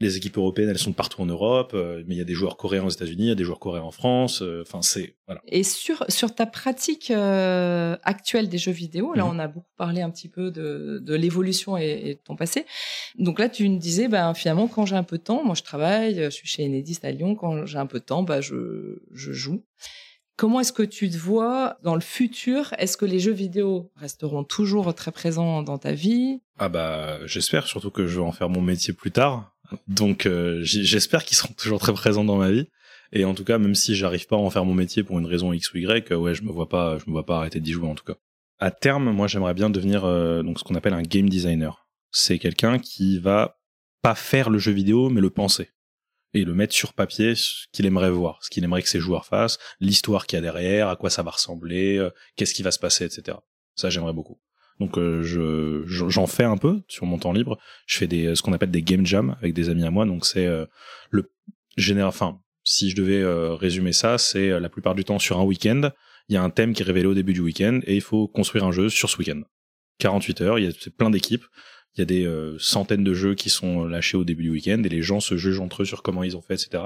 les 0.00 0.16
équipes 0.16 0.36
européennes, 0.36 0.68
elles 0.68 0.78
sont 0.78 0.92
partout 0.92 1.22
en 1.22 1.26
Europe, 1.26 1.72
euh, 1.74 2.04
mais 2.06 2.14
il 2.14 2.18
y 2.18 2.20
a 2.20 2.24
des 2.24 2.34
joueurs 2.34 2.56
coréens 2.56 2.84
aux 2.84 2.90
États-Unis, 2.90 3.24
il 3.24 3.28
y 3.28 3.32
a 3.32 3.34
des 3.34 3.44
joueurs 3.44 3.58
coréens 3.58 3.82
en 3.82 3.90
France. 3.90 4.42
Euh, 4.42 4.62
enfin, 4.62 4.80
c'est 4.80 5.16
voilà. 5.26 5.40
Et 5.46 5.64
sur 5.64 6.04
sur 6.08 6.34
ta 6.34 6.46
pratique 6.46 7.10
euh, 7.10 7.96
actuelle 8.04 8.48
des 8.48 8.58
jeux 8.58 8.72
vidéo, 8.72 9.12
là, 9.14 9.24
mhm. 9.24 9.30
on 9.34 9.38
a 9.40 9.48
beaucoup 9.48 9.72
parlé 9.76 10.00
un 10.02 10.10
petit 10.10 10.28
peu 10.28 10.50
de, 10.52 11.00
de 11.02 11.14
l'évolution 11.14 11.76
et, 11.76 12.14
de 12.14 12.20
ton 12.24 12.36
passé. 12.36 12.64
Donc 13.18 13.40
là, 13.40 13.48
tu 13.48 13.68
me 13.68 13.78
disais, 13.78 14.06
ben 14.06 14.34
finalement, 14.34 14.68
quand 14.68 14.86
j'ai 14.86 14.96
un 14.96 15.02
peu 15.02 15.18
de 15.18 15.24
temps, 15.24 15.42
moi 15.44 15.56
je 15.56 15.62
travaille, 15.62 16.22
je 16.24 16.30
suis 16.30 16.46
chez 16.46 16.64
Enedis 16.64 17.00
à 17.02 17.10
Lyon. 17.10 17.34
Quand 17.34 17.66
j'ai 17.66 17.78
un 17.78 17.86
peu 17.86 17.98
de 17.98 18.04
temps, 18.04 18.22
bah 18.22 18.40
je 18.40 19.00
je 19.12 19.32
joue. 19.32 19.64
Comment 20.38 20.60
est-ce 20.60 20.72
que 20.72 20.84
tu 20.84 21.10
te 21.10 21.16
vois 21.16 21.78
dans 21.82 21.96
le 21.96 22.00
futur? 22.00 22.72
Est-ce 22.78 22.96
que 22.96 23.04
les 23.04 23.18
jeux 23.18 23.32
vidéo 23.32 23.90
resteront 23.96 24.44
toujours 24.44 24.94
très 24.94 25.10
présents 25.10 25.64
dans 25.64 25.78
ta 25.78 25.90
vie? 25.90 26.38
Ah 26.60 26.68
bah 26.68 27.18
j'espère, 27.26 27.66
surtout 27.66 27.90
que 27.90 28.06
je 28.06 28.20
vais 28.20 28.24
en 28.24 28.30
faire 28.30 28.48
mon 28.48 28.62
métier 28.62 28.94
plus 28.94 29.10
tard. 29.10 29.56
Donc 29.88 30.26
euh, 30.26 30.60
j'espère 30.62 31.24
qu'ils 31.24 31.36
seront 31.36 31.52
toujours 31.58 31.80
très 31.80 31.92
présents 31.92 32.22
dans 32.22 32.36
ma 32.36 32.52
vie. 32.52 32.68
Et 33.10 33.24
en 33.24 33.34
tout 33.34 33.42
cas, 33.42 33.58
même 33.58 33.74
si 33.74 33.96
j'arrive 33.96 34.28
pas 34.28 34.36
à 34.36 34.38
en 34.38 34.48
faire 34.48 34.64
mon 34.64 34.74
métier 34.74 35.02
pour 35.02 35.18
une 35.18 35.26
raison 35.26 35.52
X 35.52 35.74
ou 35.74 35.78
Y, 35.78 36.12
ouais, 36.12 36.34
je 36.36 36.44
me 36.44 36.52
vois 36.52 36.68
pas, 36.68 36.98
je 36.98 37.06
me 37.08 37.10
vois 37.10 37.26
pas 37.26 37.38
arrêter 37.38 37.58
d'y 37.58 37.72
jouer 37.72 37.88
en 37.88 37.96
tout 37.96 38.04
cas. 38.04 38.14
À 38.60 38.70
terme, 38.70 39.10
moi, 39.10 39.26
j'aimerais 39.26 39.54
bien 39.54 39.70
devenir 39.70 40.04
euh, 40.04 40.44
ce 40.56 40.62
qu'on 40.62 40.76
appelle 40.76 40.94
un 40.94 41.02
game 41.02 41.28
designer. 41.28 41.88
C'est 42.12 42.38
quelqu'un 42.38 42.78
qui 42.78 43.18
va 43.18 43.58
pas 44.02 44.14
faire 44.14 44.50
le 44.50 44.58
jeu 44.58 44.70
vidéo, 44.70 45.10
mais 45.10 45.20
le 45.20 45.30
penser 45.30 45.70
et 46.34 46.44
le 46.44 46.54
mettre 46.54 46.74
sur 46.74 46.92
papier 46.92 47.34
ce 47.34 47.66
qu'il 47.72 47.86
aimerait 47.86 48.10
voir, 48.10 48.38
ce 48.42 48.50
qu'il 48.50 48.64
aimerait 48.64 48.82
que 48.82 48.88
ses 48.88 49.00
joueurs 49.00 49.24
fassent, 49.24 49.58
l'histoire 49.80 50.26
qu'il 50.26 50.36
y 50.36 50.40
a 50.40 50.42
derrière, 50.42 50.88
à 50.88 50.96
quoi 50.96 51.10
ça 51.10 51.22
va 51.22 51.30
ressembler, 51.30 51.96
euh, 51.96 52.10
qu'est-ce 52.36 52.54
qui 52.54 52.62
va 52.62 52.70
se 52.70 52.78
passer, 52.78 53.04
etc. 53.04 53.38
Ça, 53.74 53.90
j'aimerais 53.90 54.12
beaucoup. 54.12 54.38
Donc 54.80 54.96
euh, 54.96 55.22
je 55.22 55.82
j'en 55.86 56.26
fais 56.26 56.44
un 56.44 56.56
peu 56.56 56.82
sur 56.88 57.06
mon 57.06 57.18
temps 57.18 57.32
libre. 57.32 57.58
Je 57.86 57.98
fais 57.98 58.06
des 58.06 58.34
ce 58.34 58.42
qu'on 58.42 58.52
appelle 58.52 58.70
des 58.70 58.82
game 58.82 59.04
jams 59.04 59.36
avec 59.40 59.54
des 59.54 59.68
amis 59.70 59.84
à 59.84 59.90
moi. 59.90 60.06
Donc 60.06 60.24
c'est 60.24 60.46
euh, 60.46 60.66
le 61.10 61.32
général. 61.76 62.08
Enfin, 62.08 62.40
si 62.64 62.90
je 62.90 62.96
devais 62.96 63.20
euh, 63.20 63.54
résumer 63.54 63.92
ça, 63.92 64.18
c'est 64.18 64.60
la 64.60 64.68
plupart 64.68 64.94
du 64.94 65.04
temps 65.04 65.18
sur 65.18 65.38
un 65.38 65.44
week-end, 65.44 65.90
il 66.28 66.34
y 66.34 66.36
a 66.36 66.42
un 66.42 66.50
thème 66.50 66.74
qui 66.74 66.82
est 66.82 66.86
révélé 66.86 67.06
au 67.06 67.14
début 67.14 67.32
du 67.32 67.40
week-end 67.40 67.80
et 67.86 67.96
il 67.96 68.02
faut 68.02 68.28
construire 68.28 68.64
un 68.64 68.72
jeu 68.72 68.88
sur 68.88 69.10
ce 69.10 69.16
week-end. 69.18 69.42
48 69.98 70.40
heures, 70.42 70.58
il 70.58 70.66
y 70.66 70.68
a 70.68 70.90
plein 70.96 71.10
d'équipes. 71.10 71.44
Il 71.98 72.00
y 72.00 72.02
a 72.02 72.06
des 72.06 72.56
centaines 72.58 73.04
de 73.04 73.12
jeux 73.12 73.34
qui 73.34 73.50
sont 73.50 73.84
lâchés 73.84 74.16
au 74.16 74.24
début 74.24 74.44
du 74.44 74.50
week-end 74.50 74.80
et 74.84 74.88
les 74.88 75.02
gens 75.02 75.20
se 75.20 75.36
jugent 75.36 75.60
entre 75.60 75.82
eux 75.82 75.84
sur 75.84 76.02
comment 76.02 76.22
ils 76.22 76.36
ont 76.36 76.42
fait, 76.42 76.54
etc. 76.54 76.84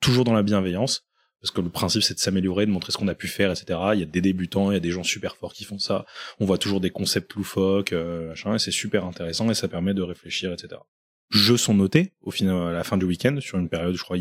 Toujours 0.00 0.24
dans 0.24 0.32
la 0.32 0.42
bienveillance 0.42 1.08
parce 1.40 1.50
que 1.52 1.60
le 1.60 1.68
principe 1.68 2.02
c'est 2.02 2.14
de 2.14 2.18
s'améliorer, 2.18 2.66
de 2.66 2.70
montrer 2.70 2.92
ce 2.92 2.98
qu'on 2.98 3.08
a 3.08 3.14
pu 3.14 3.28
faire, 3.28 3.50
etc. 3.50 3.78
Il 3.94 4.00
y 4.00 4.02
a 4.02 4.06
des 4.06 4.20
débutants, 4.20 4.70
il 4.70 4.74
y 4.74 4.76
a 4.76 4.80
des 4.80 4.90
gens 4.90 5.02
super 5.02 5.36
forts 5.36 5.52
qui 5.52 5.64
font 5.64 5.78
ça. 5.78 6.04
On 6.40 6.46
voit 6.46 6.58
toujours 6.58 6.80
des 6.80 6.90
concepts 6.90 7.32
loufoques, 7.34 7.92
euh, 7.92 8.28
machin, 8.28 8.54
et 8.54 8.58
c'est 8.58 8.70
super 8.70 9.04
intéressant 9.04 9.48
et 9.50 9.54
ça 9.54 9.68
permet 9.68 9.94
de 9.94 10.02
réfléchir, 10.02 10.52
etc. 10.52 10.80
Jeux 11.30 11.56
sont 11.56 11.74
notés 11.74 12.14
au 12.22 12.30
final 12.30 12.68
à 12.68 12.72
la 12.72 12.84
fin 12.84 12.96
du 12.96 13.04
week-end 13.04 13.36
sur 13.40 13.58
une 13.58 13.68
période, 13.68 13.94
je 13.94 14.02
crois, 14.02 14.16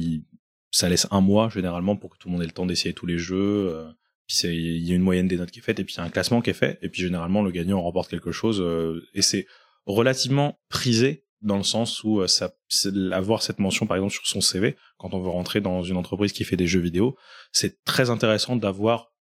ça 0.71 0.89
laisse 0.89 1.07
un 1.09 1.21
mois 1.21 1.49
généralement 1.49 1.95
pour 1.95 2.11
que 2.11 2.17
tout 2.17 2.27
le 2.27 2.33
monde 2.33 2.43
ait 2.43 2.47
le 2.47 2.51
temps 2.51 2.65
d'essayer 2.65 2.93
tous 2.93 3.05
les 3.05 3.17
jeux. 3.17 3.69
Euh, 3.73 3.87
il 4.43 4.85
y 4.85 4.91
a 4.91 4.95
une 4.95 5.01
moyenne 5.01 5.29
des 5.29 5.37
notes 5.37 5.51
qui 5.51 5.59
est 5.59 5.63
faite 5.63 5.79
et 5.79 5.85
puis 5.85 5.95
il 5.95 5.97
y 5.99 6.01
a 6.01 6.03
un 6.03 6.09
classement 6.09 6.41
qui 6.41 6.49
est 6.49 6.53
fait 6.53 6.77
et 6.81 6.89
puis 6.89 7.01
généralement 7.01 7.41
le 7.41 7.49
gagnant 7.49 7.81
remporte 7.81 8.09
quelque 8.09 8.33
chose 8.33 8.59
euh, 8.59 9.07
et 9.13 9.21
c'est 9.21 9.47
relativement 9.87 10.59
prisé 10.69 11.23
dans 11.41 11.57
le 11.57 11.63
sens 11.63 12.03
où 12.03 12.19
euh, 12.19 12.27
ça 12.27 12.51
avoir 13.11 13.41
cette 13.41 13.59
mention 13.59 13.85
par 13.85 13.97
exemple 13.97 14.13
sur 14.13 14.25
son 14.25 14.41
CV 14.41 14.75
quand 14.97 15.13
on 15.13 15.21
veut 15.21 15.29
rentrer 15.29 15.61
dans 15.61 15.83
une 15.83 15.97
entreprise 15.97 16.33
qui 16.33 16.43
fait 16.43 16.57
des 16.57 16.67
jeux 16.67 16.79
vidéo, 16.79 17.15
c'est 17.51 17.83
très 17.83 18.09
intéressant 18.09 18.55
d'avoir 18.55 19.11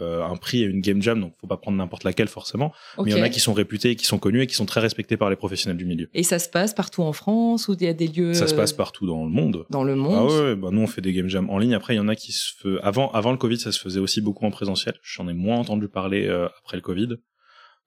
euh, 0.00 0.24
un 0.24 0.34
prix 0.34 0.62
et 0.62 0.66
une 0.66 0.80
game 0.80 1.00
jam, 1.00 1.20
donc 1.20 1.34
faut 1.40 1.46
pas 1.46 1.56
prendre 1.56 1.76
n'importe 1.76 2.02
laquelle 2.02 2.26
forcément, 2.26 2.72
mais 2.98 3.12
il 3.12 3.16
y 3.16 3.20
en 3.20 3.22
a 3.22 3.28
qui 3.28 3.38
sont 3.38 3.52
réputés, 3.52 3.94
qui 3.94 4.06
sont 4.06 4.18
connus 4.18 4.42
et 4.42 4.46
qui 4.48 4.56
sont 4.56 4.66
très 4.66 4.80
respectés 4.80 5.16
par 5.16 5.30
les 5.30 5.36
professionnels 5.36 5.76
du 5.76 5.84
milieu. 5.84 6.08
Et 6.14 6.24
ça 6.24 6.40
se 6.40 6.48
passe 6.48 6.74
partout 6.74 7.02
en 7.02 7.12
France 7.12 7.68
ou 7.68 7.74
il 7.74 7.82
y 7.82 7.86
a 7.86 7.92
des 7.92 8.08
lieux 8.08 8.34
Ça 8.34 8.48
se 8.48 8.54
passe 8.54 8.72
partout 8.72 9.06
dans 9.06 9.24
le 9.24 9.30
monde. 9.30 9.66
Dans 9.70 9.84
le 9.84 9.94
monde? 9.94 10.14
Ah 10.16 10.24
ouais, 10.24 10.56
bah 10.56 10.70
nous 10.72 10.80
on 10.80 10.88
fait 10.88 11.00
des 11.00 11.12
game 11.12 11.28
jams 11.28 11.48
en 11.48 11.58
ligne. 11.58 11.74
Après 11.74 11.94
il 11.94 11.98
y 11.98 12.00
en 12.00 12.08
a 12.08 12.16
qui 12.16 12.32
se 12.32 12.52
fait 12.60 12.76
avant 12.82 13.12
avant 13.12 13.30
le 13.30 13.36
Covid, 13.36 13.58
ça 13.58 13.70
se 13.70 13.78
faisait 13.78 14.00
aussi 14.00 14.20
beaucoup 14.20 14.46
en 14.46 14.50
présentiel. 14.50 14.94
J'en 15.02 15.28
ai 15.28 15.32
moins 15.32 15.58
entendu 15.58 15.88
parler 15.88 16.26
euh, 16.26 16.48
après 16.58 16.76
le 16.76 16.82
Covid. 16.82 17.10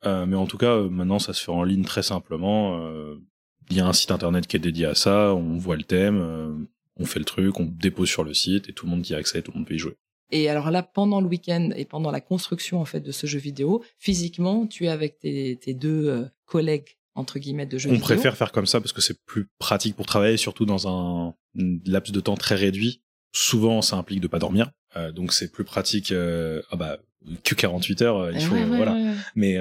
Euh, 0.06 0.26
mais 0.26 0.36
en 0.36 0.46
tout 0.46 0.58
cas, 0.58 0.82
maintenant, 0.84 1.20
ça 1.20 1.34
se 1.34 1.44
fait 1.44 1.52
en 1.52 1.64
ligne 1.64 1.84
très 1.84 2.04
simplement. 2.04 2.80
Euh, 2.80 3.16
il 3.70 3.78
y 3.78 3.80
a 3.80 3.88
un 3.88 3.94
site 3.94 4.12
internet 4.12 4.48
qui 4.48 4.56
est 4.56 4.60
dédié 4.60 4.86
à 4.86 4.96
ça, 4.96 5.34
on 5.34 5.58
voit 5.58 5.76
le 5.76 5.84
thème, 5.84 6.22
euh, 6.22 6.54
on 6.98 7.06
fait 7.06 7.20
le 7.20 7.26
truc, 7.26 7.60
on 7.60 7.66
dépose 7.66 8.10
sur 8.10 8.24
le 8.24 8.34
site 8.34 8.70
et 8.70 8.74
tout 8.74 8.86
le 8.86 8.92
monde 8.92 9.08
y 9.08 9.14
a 9.14 9.18
accès, 9.18 9.42
tout 9.42 9.52
le 9.52 9.60
monde 9.60 9.68
peut 9.68 9.76
y 9.76 9.80
jouer. 9.80 9.96
Et 10.32 10.50
alors 10.50 10.72
là, 10.72 10.84
pendant 10.84 11.22
le 11.22 11.28
week-end 11.28 11.70
et 11.76 11.86
pendant 11.86 12.12
la 12.12 12.22
construction 12.22 12.82
en 12.82 12.86
fait 12.86 13.00
de 13.00 13.12
ce 13.12 13.28
jeu 13.28 13.40
vidéo, 13.40 13.84
physiquement, 13.98 14.68
tu 14.68 14.86
es 14.86 14.90
avec 14.90 15.20
tes, 15.20 15.58
deux 15.74 16.08
euh, 16.08 16.26
collègues 16.46 16.98
entre 17.16 17.40
guillemets 17.40 17.66
de 17.66 17.78
jeu 17.78 17.90
on 17.90 17.94
vidéo. 17.94 18.04
On 18.04 18.08
préfère 18.08 18.38
faire 18.38 18.52
comme 18.52 18.66
ça 18.66 18.80
parce 18.80 18.94
que 18.94 19.02
c'est 19.02 19.20
plus 19.26 19.48
pratique 19.58 19.96
pour 19.96 20.06
travailler, 20.06 20.38
surtout 20.38 20.66
dans 20.66 20.88
un, 20.88 21.34
laps 21.86 22.14
de 22.14 22.20
temps 22.20 22.36
très 22.36 22.56
réduit. 22.56 23.02
Souvent, 23.34 23.82
ça 23.82 23.98
implique 23.98 24.22
de 24.22 24.28
pas 24.28 24.40
dormir, 24.40 24.72
euh, 24.96 25.12
donc 25.12 25.34
c'est 25.34 25.52
plus 25.52 25.64
pratique. 25.64 26.14
ah 26.14 26.76
bah 26.76 26.98
que 27.44 27.56
48 27.56 28.02
heures, 28.02 28.32
il 28.32 28.42
faut 28.42 28.56
voilà. 28.56 28.96
Mais 29.36 29.58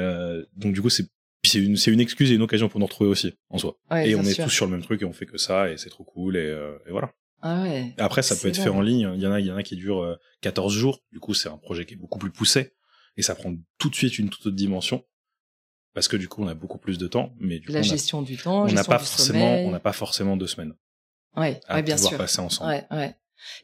donc 0.56 0.74
du 0.74 0.82
coup, 0.82 0.90
c'est 0.90 1.06
c'est 1.46 1.60
une, 1.92 2.00
excuse 2.00 2.30
et 2.30 2.34
une 2.34 2.42
occasion 2.42 2.68
pour 2.68 2.80
nous 2.80 2.86
retrouver 2.86 3.08
aussi, 3.10 3.34
en 3.50 3.58
soi. 3.58 3.78
et 3.92 4.14
on 4.14 4.22
est 4.22 4.42
tous 4.42 4.50
sur 4.50 4.66
le 4.66 4.72
même 4.72 4.82
truc 4.82 5.02
et 5.02 5.04
on 5.04 5.12
fait 5.12 5.26
que 5.26 5.38
ça 5.38 5.70
et 5.70 5.76
c'est 5.76 5.90
trop 5.90 6.04
cool 6.04 6.36
et, 6.36 6.40
euh, 6.40 6.76
voilà. 6.90 7.12
Ah 7.42 7.62
ouais. 7.62 7.94
après, 7.98 8.22
ça 8.22 8.34
peut 8.34 8.48
être 8.48 8.60
fait 8.60 8.70
en 8.70 8.80
ligne. 8.80 9.10
Il 9.14 9.22
y 9.22 9.26
en 9.26 9.32
a, 9.32 9.40
il 9.40 9.46
y 9.46 9.52
en 9.52 9.56
a 9.56 9.62
qui 9.62 9.76
durent 9.76 10.18
14 10.40 10.74
euh, 10.74 10.78
jours. 10.78 11.02
Du 11.12 11.20
coup, 11.20 11.34
c'est 11.34 11.48
un 11.48 11.58
projet 11.58 11.84
qui 11.84 11.94
est 11.94 11.96
beaucoup 11.96 12.18
plus 12.18 12.30
poussé 12.30 12.72
et 13.16 13.22
ça 13.22 13.34
prend 13.34 13.54
tout 13.78 13.90
de 13.90 13.94
suite 13.94 14.18
une 14.18 14.30
toute 14.30 14.46
autre 14.46 14.56
dimension 14.56 15.04
parce 15.94 16.08
que 16.08 16.16
du 16.16 16.28
coup, 16.28 16.42
on 16.42 16.48
a 16.48 16.54
beaucoup 16.54 16.78
plus 16.78 16.98
de 16.98 17.06
temps. 17.06 17.34
Mais 17.38 17.58
du 17.58 17.70
la 17.70 17.82
gestion 17.82 18.22
du 18.22 18.36
temps, 18.36 18.64
on 18.64 18.72
n'a 18.72 18.84
pas 18.84 18.98
forcément, 18.98 19.54
on 19.58 19.70
n'a 19.70 19.80
pas 19.80 19.92
forcément 19.92 20.36
deux 20.36 20.46
semaines. 20.46 20.74
Ouais, 21.36 21.60
à 21.68 21.82
bien 21.82 21.96
pouvoir 21.96 22.12
sûr. 22.12 22.18
passer 22.18 22.40
ensemble. 22.40 22.70
Ouais, 22.70 22.86
ouais. 22.90 23.14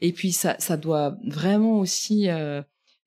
Et 0.02 0.12
puis 0.12 0.32
ça, 0.32 0.56
ça 0.58 0.76
doit 0.76 1.16
vraiment 1.26 1.78
aussi 1.78 2.28
euh, 2.28 2.62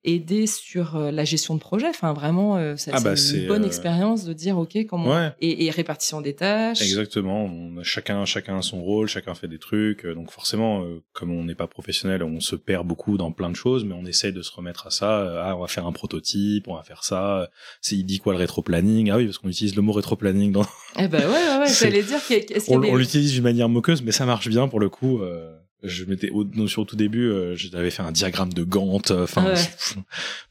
aider 0.06 0.48
sur 0.48 0.96
euh, 0.96 1.12
la 1.12 1.26
gestion 1.26 1.56
de 1.56 1.60
projet. 1.60 1.88
Enfin, 1.88 2.14
vraiment, 2.14 2.58
euh, 2.58 2.76
c'est 2.78 2.92
ah 2.94 3.00
bah, 3.02 3.16
une 3.16 3.48
bonne 3.48 3.64
euh, 3.64 3.68
expérience 3.68 4.24
de 4.24 4.34
dire, 4.34 4.58
OK, 4.58 4.78
comment... 4.88 5.32
Et, 5.42 5.70
répartition 5.72 6.22
des 6.22 6.36
tâches. 6.36 6.82
Exactement. 6.82 7.46
On 7.46 7.78
a 7.80 7.84
chacun, 7.84 8.24
chacun 8.24 8.60
a 8.60 8.62
son 8.62 8.82
rôle, 8.82 9.08
chacun 9.08 9.34
fait 9.34 9.48
des 9.48 9.58
trucs. 9.58 10.06
Donc 10.06 10.32
forcément, 10.32 10.86
comme 11.12 11.32
on 11.32 11.44
n'est 11.44 11.56
pas 11.56 11.68
professionnel, 11.68 12.24
on 12.24 12.40
se 12.40 12.56
perd 12.56 12.88
beaucoup 12.88 13.18
dans 13.18 13.32
plein 13.32 13.50
de 13.50 13.56
choses, 13.56 13.84
mais 13.84 13.94
on 13.94 14.06
essaye 14.06 14.32
de 14.32 14.42
se 14.42 14.52
remettre 14.52 14.88
à 14.88 14.92
ça. 14.92 15.44
Ah, 15.44 15.58
on 15.58 15.62
va 15.62 15.68
faire 15.68 15.86
un 15.86 15.92
prototype, 15.92 16.68
on 16.68 16.76
va 16.76 16.84
faire 16.84 17.04
ça. 17.04 17.50
C'est, 17.82 17.98
il 17.98 18.06
dit 18.06 18.20
quoi 18.20 18.34
le 18.34 18.40
rétro-planning? 18.40 19.10
Ah 19.10 19.18
oui, 19.18 19.26
parce 19.26 19.40
qu'on 19.40 19.50
utilise 19.50 19.76
le 19.76 19.82
mot 19.82 19.92
rétro-planning 19.92 20.52
dans... 20.52 20.66
Eh 20.98 21.08
ben 21.10 21.20
ouais, 21.20 21.28
ouais, 21.28 21.58
ouais. 21.60 21.74
J'allais 21.80 22.04
dire 22.04 22.20
qu'on 22.66 22.82
on, 22.82 22.96
l'utilise 22.96 23.34
d'une 23.34 23.44
manière 23.44 23.68
moqueuse, 23.68 24.02
mais 24.02 24.12
ça 24.12 24.26
marche 24.26 24.48
bien 24.48 24.70
pour 24.70 24.80
le 24.80 24.88
coup 24.88 25.20
je 25.88 26.06
m'étais 26.06 26.30
au, 26.30 26.46
sur 26.68 26.82
le 26.82 26.88
tout 26.88 26.96
début 26.96 27.30
euh, 27.30 27.56
j'avais 27.56 27.90
fait 27.90 28.02
un 28.02 28.12
diagramme 28.12 28.54
de 28.54 28.64
Gantt 28.64 29.12
enfin 29.12 29.54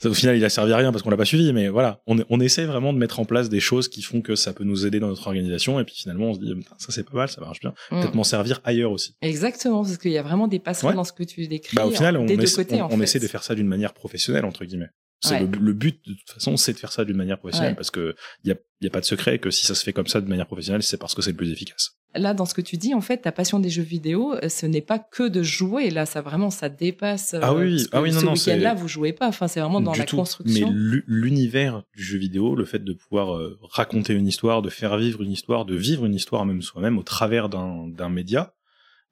au 0.04 0.14
final 0.14 0.36
il 0.36 0.44
a 0.44 0.48
servi 0.48 0.72
à 0.72 0.76
rien 0.76 0.92
parce 0.92 1.02
qu'on 1.02 1.10
l'a 1.10 1.16
pas 1.16 1.24
suivi 1.24 1.52
mais 1.52 1.68
voilà. 1.68 2.02
On, 2.06 2.18
on 2.28 2.40
essaie 2.40 2.64
vraiment 2.64 2.92
de 2.92 2.98
mettre 2.98 3.20
en 3.20 3.24
place 3.24 3.48
des 3.48 3.60
choses 3.60 3.88
qui 3.88 4.02
font 4.02 4.20
que 4.20 4.34
ça 4.34 4.52
peut 4.52 4.64
nous 4.64 4.86
aider 4.86 5.00
dans 5.00 5.08
notre 5.08 5.26
organisation 5.26 5.80
et 5.80 5.84
puis 5.84 5.94
finalement 5.96 6.30
on 6.30 6.34
se 6.34 6.40
dit 6.40 6.54
ça 6.78 6.92
c'est 6.92 7.08
pas 7.08 7.16
mal 7.16 7.28
ça 7.28 7.40
marche 7.40 7.60
bien. 7.60 7.74
Mm. 7.90 8.00
peut-être 8.00 8.14
m'en 8.14 8.24
servir 8.24 8.60
ailleurs 8.64 8.92
aussi. 8.92 9.14
Exactement 9.22 9.82
parce 9.82 9.98
qu'il 9.98 10.12
y 10.12 10.18
a 10.18 10.22
vraiment 10.22 10.48
des 10.48 10.58
passerelles 10.58 10.96
dans 10.96 11.04
ce 11.04 11.12
que 11.12 11.24
tu 11.24 11.46
décris 11.46 11.76
bah, 11.76 11.86
au 11.86 11.90
final 11.90 12.16
on, 12.16 12.26
on, 12.26 13.00
essaie 13.00 13.18
de 13.18 13.26
faire 13.26 13.42
ça 13.42 13.54
d'une 13.54 13.68
manière 13.68 13.94
professionnelle 13.94 14.44
entre 14.44 14.64
guillemets 14.64 14.90
c'est 15.28 15.40
le, 15.40 15.72
but 15.72 16.00
de 16.06 16.14
toute 16.14 16.30
façon, 16.30 16.56
c'est 16.56 16.72
de 16.72 16.78
faire 16.78 16.92
ça 16.92 17.04
d'une 17.04 17.16
manière 17.16 17.38
professionnelle 17.38 17.76
parce 17.76 17.90
que 17.90 18.14
il 18.44 18.48
y 18.48 18.52
a, 18.52 18.56
y 18.80 18.86
a 18.86 18.90
pas 18.90 19.00
de 19.00 19.04
secret 19.04 19.38
que 19.38 19.50
si 19.50 19.66
ça 19.66 19.74
se 19.74 19.82
fait 19.82 19.92
comme 19.92 20.06
ça 20.06 20.20
de 20.20 20.28
manière 20.28 20.46
professionnelle, 20.46 20.82
c'est 20.82 20.96
parce 20.96 21.14
que 21.14 21.22
c'est 21.22 21.30
le 21.30 21.36
plus 21.36 21.50
efficace. 21.50 21.96
là, 22.14 22.34
dans 22.34 22.44
ce 22.44 22.54
que 22.54 22.60
tu 22.60 22.76
dis, 22.76 22.94
en 22.94 23.00
fait, 23.00 23.18
ta 23.18 23.32
passion 23.32 23.58
des 23.58 23.70
jeux 23.70 23.82
vidéo, 23.82 24.34
euh, 24.34 24.48
ce 24.48 24.66
n'est 24.66 24.80
pas 24.82 24.98
que 24.98 25.26
de 25.26 25.42
jouer. 25.42 25.90
Là, 25.90 26.06
ça 26.06 26.20
vraiment, 26.20 26.50
ça 26.50 26.68
dépasse. 26.68 27.34
Ah 27.40 27.54
oui, 27.54 27.86
ah 27.92 28.02
oui, 28.02 28.12
non, 28.12 28.20
ce 28.20 28.24
non, 28.24 28.32
week-end-là, 28.32 28.74
vous 28.74 28.88
jouez 28.88 29.12
pas. 29.12 29.28
Enfin, 29.28 29.48
c'est 29.48 29.60
vraiment 29.60 29.80
dans 29.80 29.92
du 29.92 29.98
la 30.00 30.04
tout. 30.04 30.16
construction. 30.16 30.70
Mais 30.70 31.02
l'univers 31.06 31.82
du 31.96 32.02
jeu 32.02 32.18
vidéo, 32.18 32.54
le 32.54 32.64
fait 32.64 32.84
de 32.84 32.92
pouvoir 32.92 33.36
euh, 33.36 33.58
raconter 33.62 34.12
une 34.14 34.26
histoire, 34.26 34.62
de 34.62 34.70
faire 34.70 34.96
vivre 34.96 35.22
une 35.22 35.32
histoire, 35.32 35.64
de 35.64 35.74
vivre 35.74 36.04
une 36.04 36.14
histoire 36.14 36.44
même 36.46 36.62
soi-même 36.62 36.98
au 36.98 37.02
travers 37.02 37.48
d'un 37.48 38.08
média, 38.08 38.54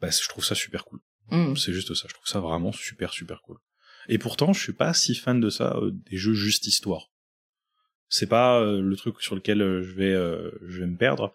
bah, 0.00 0.08
je 0.10 0.28
trouve 0.28 0.44
ça 0.44 0.54
super 0.54 0.84
cool. 0.84 1.00
Mm. 1.30 1.56
C'est 1.56 1.72
juste 1.72 1.94
ça. 1.94 2.06
Je 2.08 2.14
trouve 2.14 2.26
ça 2.26 2.40
vraiment 2.40 2.72
super 2.72 3.12
super 3.12 3.40
cool. 3.42 3.56
Et 4.08 4.18
pourtant, 4.18 4.52
je 4.52 4.60
suis 4.60 4.72
pas 4.72 4.94
si 4.94 5.14
fan 5.14 5.40
de 5.40 5.50
ça 5.50 5.76
euh, 5.76 5.90
des 6.10 6.16
jeux 6.16 6.34
juste 6.34 6.66
histoire. 6.66 7.10
C'est 8.08 8.26
pas 8.26 8.60
euh, 8.60 8.80
le 8.80 8.96
truc 8.96 9.20
sur 9.20 9.34
lequel 9.34 9.62
euh, 9.62 9.82
je 9.82 9.92
vais 9.92 10.12
je 10.68 10.80
vais 10.80 10.86
me 10.86 10.96
perdre. 10.96 11.34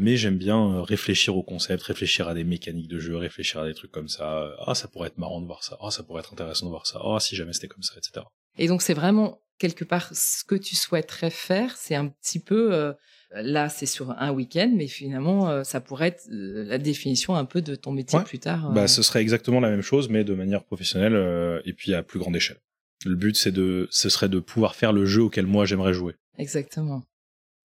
Mais 0.00 0.16
j'aime 0.16 0.38
bien 0.38 0.80
réfléchir 0.84 1.36
au 1.36 1.42
concept, 1.42 1.82
réfléchir 1.82 2.28
à 2.28 2.34
des 2.34 2.44
mécaniques 2.44 2.86
de 2.86 3.00
jeu, 3.00 3.16
réfléchir 3.16 3.60
à 3.60 3.66
des 3.66 3.74
trucs 3.74 3.90
comme 3.90 4.06
ça. 4.06 4.54
Ah, 4.64 4.76
ça 4.76 4.86
pourrait 4.86 5.08
être 5.08 5.18
marrant 5.18 5.40
de 5.40 5.46
voir 5.46 5.64
ça. 5.64 5.76
Ah, 5.80 5.90
ça 5.90 6.04
pourrait 6.04 6.20
être 6.20 6.32
intéressant 6.32 6.66
de 6.66 6.70
voir 6.70 6.86
ça. 6.86 7.00
Ah, 7.02 7.18
si 7.18 7.34
jamais 7.34 7.52
c'était 7.52 7.66
comme 7.66 7.82
ça, 7.82 7.94
etc. 7.96 8.24
Et 8.58 8.68
donc, 8.68 8.80
c'est 8.80 8.94
vraiment 8.94 9.42
quelque 9.58 9.84
part 9.84 10.08
ce 10.14 10.44
que 10.44 10.54
tu 10.54 10.76
souhaiterais 10.76 11.30
faire. 11.30 11.76
C'est 11.76 11.96
un 11.96 12.06
petit 12.06 12.38
peu. 12.38 12.94
Euh, 13.36 13.42
là, 13.42 13.68
c'est 13.68 13.86
sur 13.86 14.10
un 14.18 14.30
week-end, 14.32 14.72
mais 14.74 14.86
finalement, 14.86 15.48
euh, 15.50 15.64
ça 15.64 15.80
pourrait 15.80 16.08
être 16.08 16.28
euh, 16.32 16.64
la 16.66 16.78
définition 16.78 17.34
un 17.34 17.44
peu 17.44 17.60
de 17.62 17.74
ton 17.74 17.92
métier 17.92 18.18
Ouais. 18.18 18.24
plus 18.24 18.38
tard. 18.38 18.70
euh. 18.70 18.74
Bah, 18.74 18.88
ce 18.88 19.02
serait 19.02 19.20
exactement 19.20 19.60
la 19.60 19.70
même 19.70 19.82
chose, 19.82 20.08
mais 20.08 20.24
de 20.24 20.34
manière 20.34 20.64
professionnelle 20.64 21.14
euh, 21.14 21.60
et 21.64 21.72
puis 21.72 21.94
à 21.94 22.02
plus 22.02 22.18
grande 22.18 22.36
échelle. 22.36 22.58
Le 23.06 23.14
but, 23.14 23.36
c'est 23.36 23.52
de, 23.52 23.86
ce 23.90 24.08
serait 24.08 24.28
de 24.28 24.40
pouvoir 24.40 24.74
faire 24.74 24.92
le 24.92 25.04
jeu 25.06 25.22
auquel 25.22 25.46
moi 25.46 25.64
j'aimerais 25.66 25.92
jouer. 25.92 26.14
Exactement. 26.38 27.02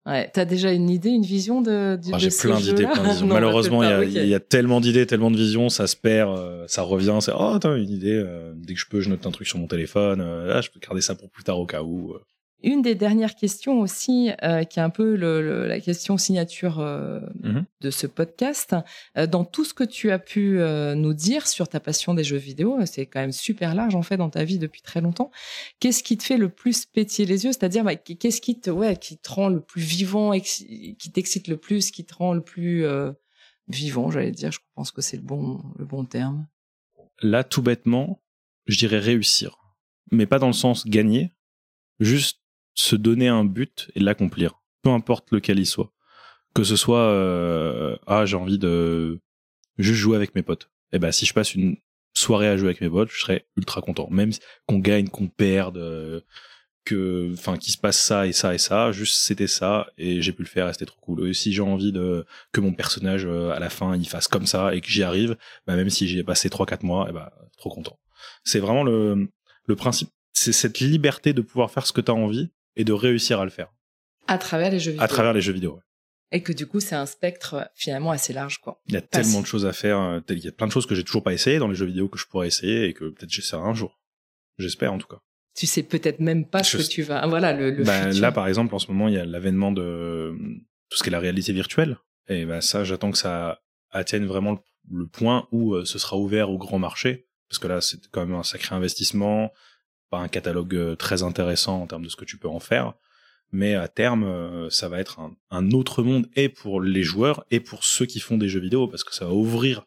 Ouais. 0.07 0.31
T'as 0.33 0.46
déjà 0.46 0.73
une 0.73 0.88
idée, 0.88 1.11
une 1.11 1.25
vision 1.27 1.61
de, 1.61 1.96
du 2.03 2.11
Ah, 2.14 2.18
J'ai 2.18 2.31
plein 2.31 2.59
d'idées, 2.59 2.87
Malheureusement, 3.27 3.83
il 4.03 4.11
y, 4.11 4.18
a- 4.18 4.25
y 4.37 4.40
tellement 4.40 4.81
d'idées, 4.81 5.07
tellement 5.07 5.31
de 5.31 5.37
visions, 5.37 5.68
ça 5.68 5.87
se 5.87 5.94
perd, 5.94 6.37
euh, 6.38 6.64
ça 6.68 6.81
revient. 6.83 7.18
C'est 7.20 7.33
oh, 7.35 7.53
attends, 7.55 7.77
une 7.77 7.90
idée. 7.90 8.14
euh, 8.16 8.55
dès 8.57 8.73
que 8.75 8.81
je 8.81 8.87
peux, 8.87 9.01
je 9.03 9.11
note 9.11 9.27
un 9.27 9.31
truc 9.31 9.46
sur 9.46 9.59
mon 9.59 9.66
téléphone. 9.66 10.23
euh, 10.23 10.55
ah, 10.57 10.62
je 10.62 10.70
peux 10.70 10.81
garder 10.81 11.03
ça 11.03 11.14
pour 11.14 11.29
plus 11.31 11.44
tard 11.44 11.61
au 11.61 11.66
cas 11.66 11.83
où. 11.83 12.14
Une 12.62 12.83
des 12.83 12.94
dernières 12.94 13.35
questions 13.35 13.81
aussi, 13.81 14.31
euh, 14.42 14.64
qui 14.64 14.79
est 14.79 14.83
un 14.83 14.90
peu 14.90 15.14
le- 15.16 15.40
le- 15.42 15.66
la 15.66 15.81
question 15.81 16.18
signature 16.18 16.79
euh, 16.81 17.20
Mhm. 17.42 17.64
de 17.81 17.90
ce 17.90 18.07
podcast, 18.07 18.75
euh, 19.16 19.27
dans 19.27 19.44
tout 19.44 19.64
ce 19.64 19.73
que 19.75 19.85
tu 19.85 20.11
as 20.11 20.18
pu 20.18 20.59
nous 20.96 21.14
dire 21.14 21.46
sur 21.46 21.68
ta 21.68 21.81
passion 21.81 22.14
des 22.14 22.25
jeux 22.25 22.37
vidéo, 22.37 22.79
c'est 22.87 23.07
quand 23.07 23.20
même 23.20 23.33
super 23.33 23.75
large 23.75 23.94
en 23.94 24.03
fait 24.03 24.16
dans 24.16 24.31
ta 24.31 24.44
vie 24.44 24.59
depuis 24.59 24.83
très 24.83 25.01
longtemps. 25.01 25.31
Qu'est-ce 25.79 26.03
qui 26.03 26.16
te 26.18 26.23
fait 26.25 26.37
le 26.37 26.49
plus 26.49 26.85
pétiller 26.87 27.27
les 27.27 27.44
yeux? 27.44 27.53
C'est-à-dire, 27.53 27.85
bah, 27.85 27.96
qu'est-ce 27.96 28.40
qui 28.40 28.61
te, 28.61 28.70
ouais, 28.70 28.96
qui 28.96 29.16
te 29.18 29.31
rend 29.31 29.49
le 29.49 29.61
plus 29.61 29.83
vivant, 29.83 30.33
qui 30.38 30.96
t'excite 31.12 31.49
le 31.49 31.57
plus, 31.57 31.90
qui 31.90 32.05
te 32.05 32.14
rend 32.14 32.35
le 32.35 32.42
plus 32.42 32.85
vivant, 33.68 34.11
j'allais 34.11 34.33
dire? 34.33 34.53
Je 34.53 34.59
pense 34.75 34.90
que 34.90 35.01
c'est 35.01 35.16
le 35.16 35.23
bon, 35.23 35.62
le 35.79 35.85
bon 35.85 36.05
terme. 36.05 36.46
Là, 37.23 37.44
tout 37.44 37.62
bêtement, 37.62 38.20
je 38.66 38.79
dirais 38.79 38.99
réussir, 38.99 39.57
mais 40.11 40.27
pas 40.27 40.38
dans 40.38 40.46
le 40.46 40.53
sens 40.53 40.87
gagner, 40.87 41.33
juste 41.99 42.39
se 42.74 42.96
donner 42.96 43.28
un 43.28 43.44
but 43.44 43.90
et 43.94 44.00
l'accomplir, 44.00 44.61
peu 44.83 44.90
importe 44.90 45.30
lequel 45.33 45.59
il 45.59 45.66
soit. 45.66 45.92
Que 46.54 46.64
ce 46.64 46.76
soit 46.76 46.98
euh, 46.98 47.96
ah 48.06 48.26
j'ai 48.26 48.37
envie 48.37 48.59
de 48.59 49.20
juste 49.78 49.98
jouer 49.98 50.16
avec 50.16 50.35
mes 50.35 50.42
potes. 50.42 50.70
Et 50.92 50.98
ben 50.98 51.12
si 51.12 51.26
je 51.26 51.35
passe 51.35 51.54
une 51.54 51.76
soirée 52.14 52.48
à 52.48 52.56
jouer 52.56 52.68
avec 52.68 52.80
mes 52.80 52.90
potes, 52.90 53.11
je 53.11 53.20
serais 53.20 53.46
ultra 53.56 53.80
content, 53.83 54.09
même 54.11 54.33
qu'on 54.66 54.78
gagne, 54.78 55.09
qu'on 55.09 55.28
perde, 55.28 55.78
euh, 55.78 56.20
que 56.85 57.33
enfin 57.35 57.56
qu'il 57.56 57.72
se 57.72 57.78
passe 57.78 58.00
ça 58.00 58.26
et 58.26 58.33
ça 58.33 58.54
et 58.54 58.59
ça, 58.59 58.90
juste 58.92 59.16
c'était 59.16 59.46
ça 59.46 59.87
et 59.98 60.22
j'ai 60.22 60.33
pu 60.33 60.42
le 60.42 60.48
faire 60.48 60.68
et 60.68 60.72
c'était 60.72 60.87
trop 60.87 61.00
cool. 61.00 61.28
Et 61.28 61.35
si 61.35 61.52
j'ai 61.52 61.62
envie 61.62 61.92
de 61.92 62.24
que 62.52 62.61
mon 62.61 62.72
personnage 62.72 63.26
euh, 63.26 63.50
à 63.50 63.61
la 63.61 63.70
fin 63.70 63.96
il 63.96 64.09
fasse 64.09 64.28
comme 64.28 64.46
ça 64.46 64.74
et 64.74 64.80
que 64.80 64.88
j'y 64.88 65.02
arrive, 65.02 65.37
bah 65.66 65.76
même 65.76 65.90
si 65.90 66.09
j'y 66.09 66.18
ai 66.18 66.24
passé 66.24 66.50
3 66.50 66.66
4 66.66 66.83
mois, 66.83 67.09
et 67.09 67.12
bah 67.12 67.33
trop 67.59 67.70
content. 67.70 67.98
C'est 68.44 68.61
vraiment 68.61 68.85
le 68.85 69.28
le 69.66 69.76
principe, 69.76 70.11
c'est 70.33 70.52
cette 70.52 70.80
liberté 70.80 71.33
de 71.33 71.42
pouvoir 71.42 71.70
faire 71.70 71.87
ce 71.87 71.92
que 71.92 72.00
tu 72.00 72.11
as 72.11 72.14
envie 72.14 72.50
et 72.81 72.85
de 72.85 72.93
réussir 72.93 73.40
à 73.40 73.45
le 73.45 73.51
faire 73.51 73.69
À 74.27 74.38
travers 74.38 74.71
les 74.71 74.79
jeux 74.81 74.93
vidéo. 74.93 75.05
à 75.05 75.09
travers 75.09 75.33
les 75.33 75.40
jeux 75.40 75.53
vidéo. 75.53 75.75
ouais. 75.75 75.83
Et 76.33 76.43
que 76.43 76.53
du 76.53 76.66
coup, 76.66 76.79
c'est 76.81 76.95
un 76.95 77.07
spectre 77.07 77.55
euh, 77.55 77.64
finalement 77.75 78.12
assez 78.12 78.33
large, 78.33 78.59
quoi. 78.59 78.81
Il 78.87 78.95
y 78.95 78.97
a 78.97 79.03
Parce- 79.03 79.25
tellement 79.27 79.40
de 79.40 79.47
choses 79.47 79.66
à 79.66 79.73
faire, 79.73 79.99
euh, 79.99 80.21
il 80.29 80.38
y 80.38 80.49
a 80.49 80.53
plein 80.53 80.66
de 80.69 80.73
choses 80.73 80.87
que 80.87 80.95
j'ai 80.95 81.03
toujours 81.05 81.23
pas 81.25 81.33
essayé 81.33 81.59
dans 81.59 81.66
les 81.69 81.75
jeux 81.75 81.87
vidéo 81.87 82.09
que 82.09 82.19
je 82.19 82.27
pourrais 82.27 82.47
essayer 82.47 82.85
et 82.87 82.95
que 82.95 83.07
peut-être 83.11 83.31
j'essaierai 83.31 83.62
un 83.62 83.75
jour. 83.75 84.01
J'espère 84.59 84.93
en 84.93 84.99
tout 84.99 85.09
cas. 85.09 85.19
Tu 85.57 85.66
sais 85.66 85.83
peut-être 85.83 86.21
même 86.21 86.47
pas 86.47 86.62
ce 86.62 86.77
que 86.77 86.83
tu 86.83 87.03
vas. 87.03 87.27
Voilà, 87.27 87.53
le, 87.53 87.73
le 87.73 87.83
Bah, 87.85 88.05
futur. 88.07 88.23
là, 88.23 88.31
par 88.33 88.47
exemple, 88.47 88.75
en 88.75 88.79
ce 88.79 88.87
moment, 88.87 89.09
il 89.09 89.14
y 89.14 89.19
a 89.19 89.25
l'avènement 89.25 89.73
de 89.73 89.83
euh, 89.83 90.37
tout 90.88 90.97
ce 90.99 91.03
qui 91.03 91.09
est 91.09 91.12
la 91.12 91.19
réalité 91.21 91.53
virtuelle. 91.53 91.99
Et 92.29 92.45
bah, 92.47 92.61
ça, 92.61 92.85
j'attends 92.85 93.11
que 93.11 93.19
ça 93.19 93.61
atteigne 93.90 94.25
vraiment 94.27 94.53
le, 94.53 94.59
le 95.01 95.07
point 95.09 95.49
où 95.51 95.75
euh, 95.75 95.85
ce 95.85 95.99
sera 95.99 96.16
ouvert 96.16 96.51
au 96.51 96.59
grand 96.59 96.79
marché. 96.79 97.27
Parce 97.49 97.59
que 97.59 97.66
là, 97.66 97.81
c'est 97.81 97.99
quand 98.12 98.25
même 98.25 98.37
un 98.38 98.45
sacré 98.45 98.77
investissement, 98.77 99.51
pas 100.11 100.18
un 100.18 100.29
catalogue 100.29 100.75
euh, 100.75 100.96
très 100.96 101.23
intéressant 101.23 101.81
en 101.83 101.87
termes 101.87 102.05
de 102.05 102.09
ce 102.09 102.16
que 102.16 102.25
tu 102.25 102.37
peux 102.37 102.49
en 102.49 102.61
faire. 102.61 102.94
Mais 103.53 103.75
à 103.75 103.88
terme, 103.88 104.25
euh, 104.25 104.70
ça 104.70 104.88
va 104.88 105.01
être 105.01 105.18
un, 105.20 105.35
un 105.51 105.70
autre 105.73 106.03
monde 106.03 106.29
et 106.37 106.49
pour 106.49 106.81
les 106.81 107.03
joueurs 107.03 107.44
et 107.51 107.59
pour 107.61 107.85
ceux 107.85 108.07
qui 108.07 108.20
font 108.20 108.38
des 108.38 108.49
jeux 108.49 108.61
vidéo 108.61 108.87
parce 108.87 109.03
que 109.03 109.14
ça 109.14 109.25
va 109.25 109.33
ouvrir 109.33 109.85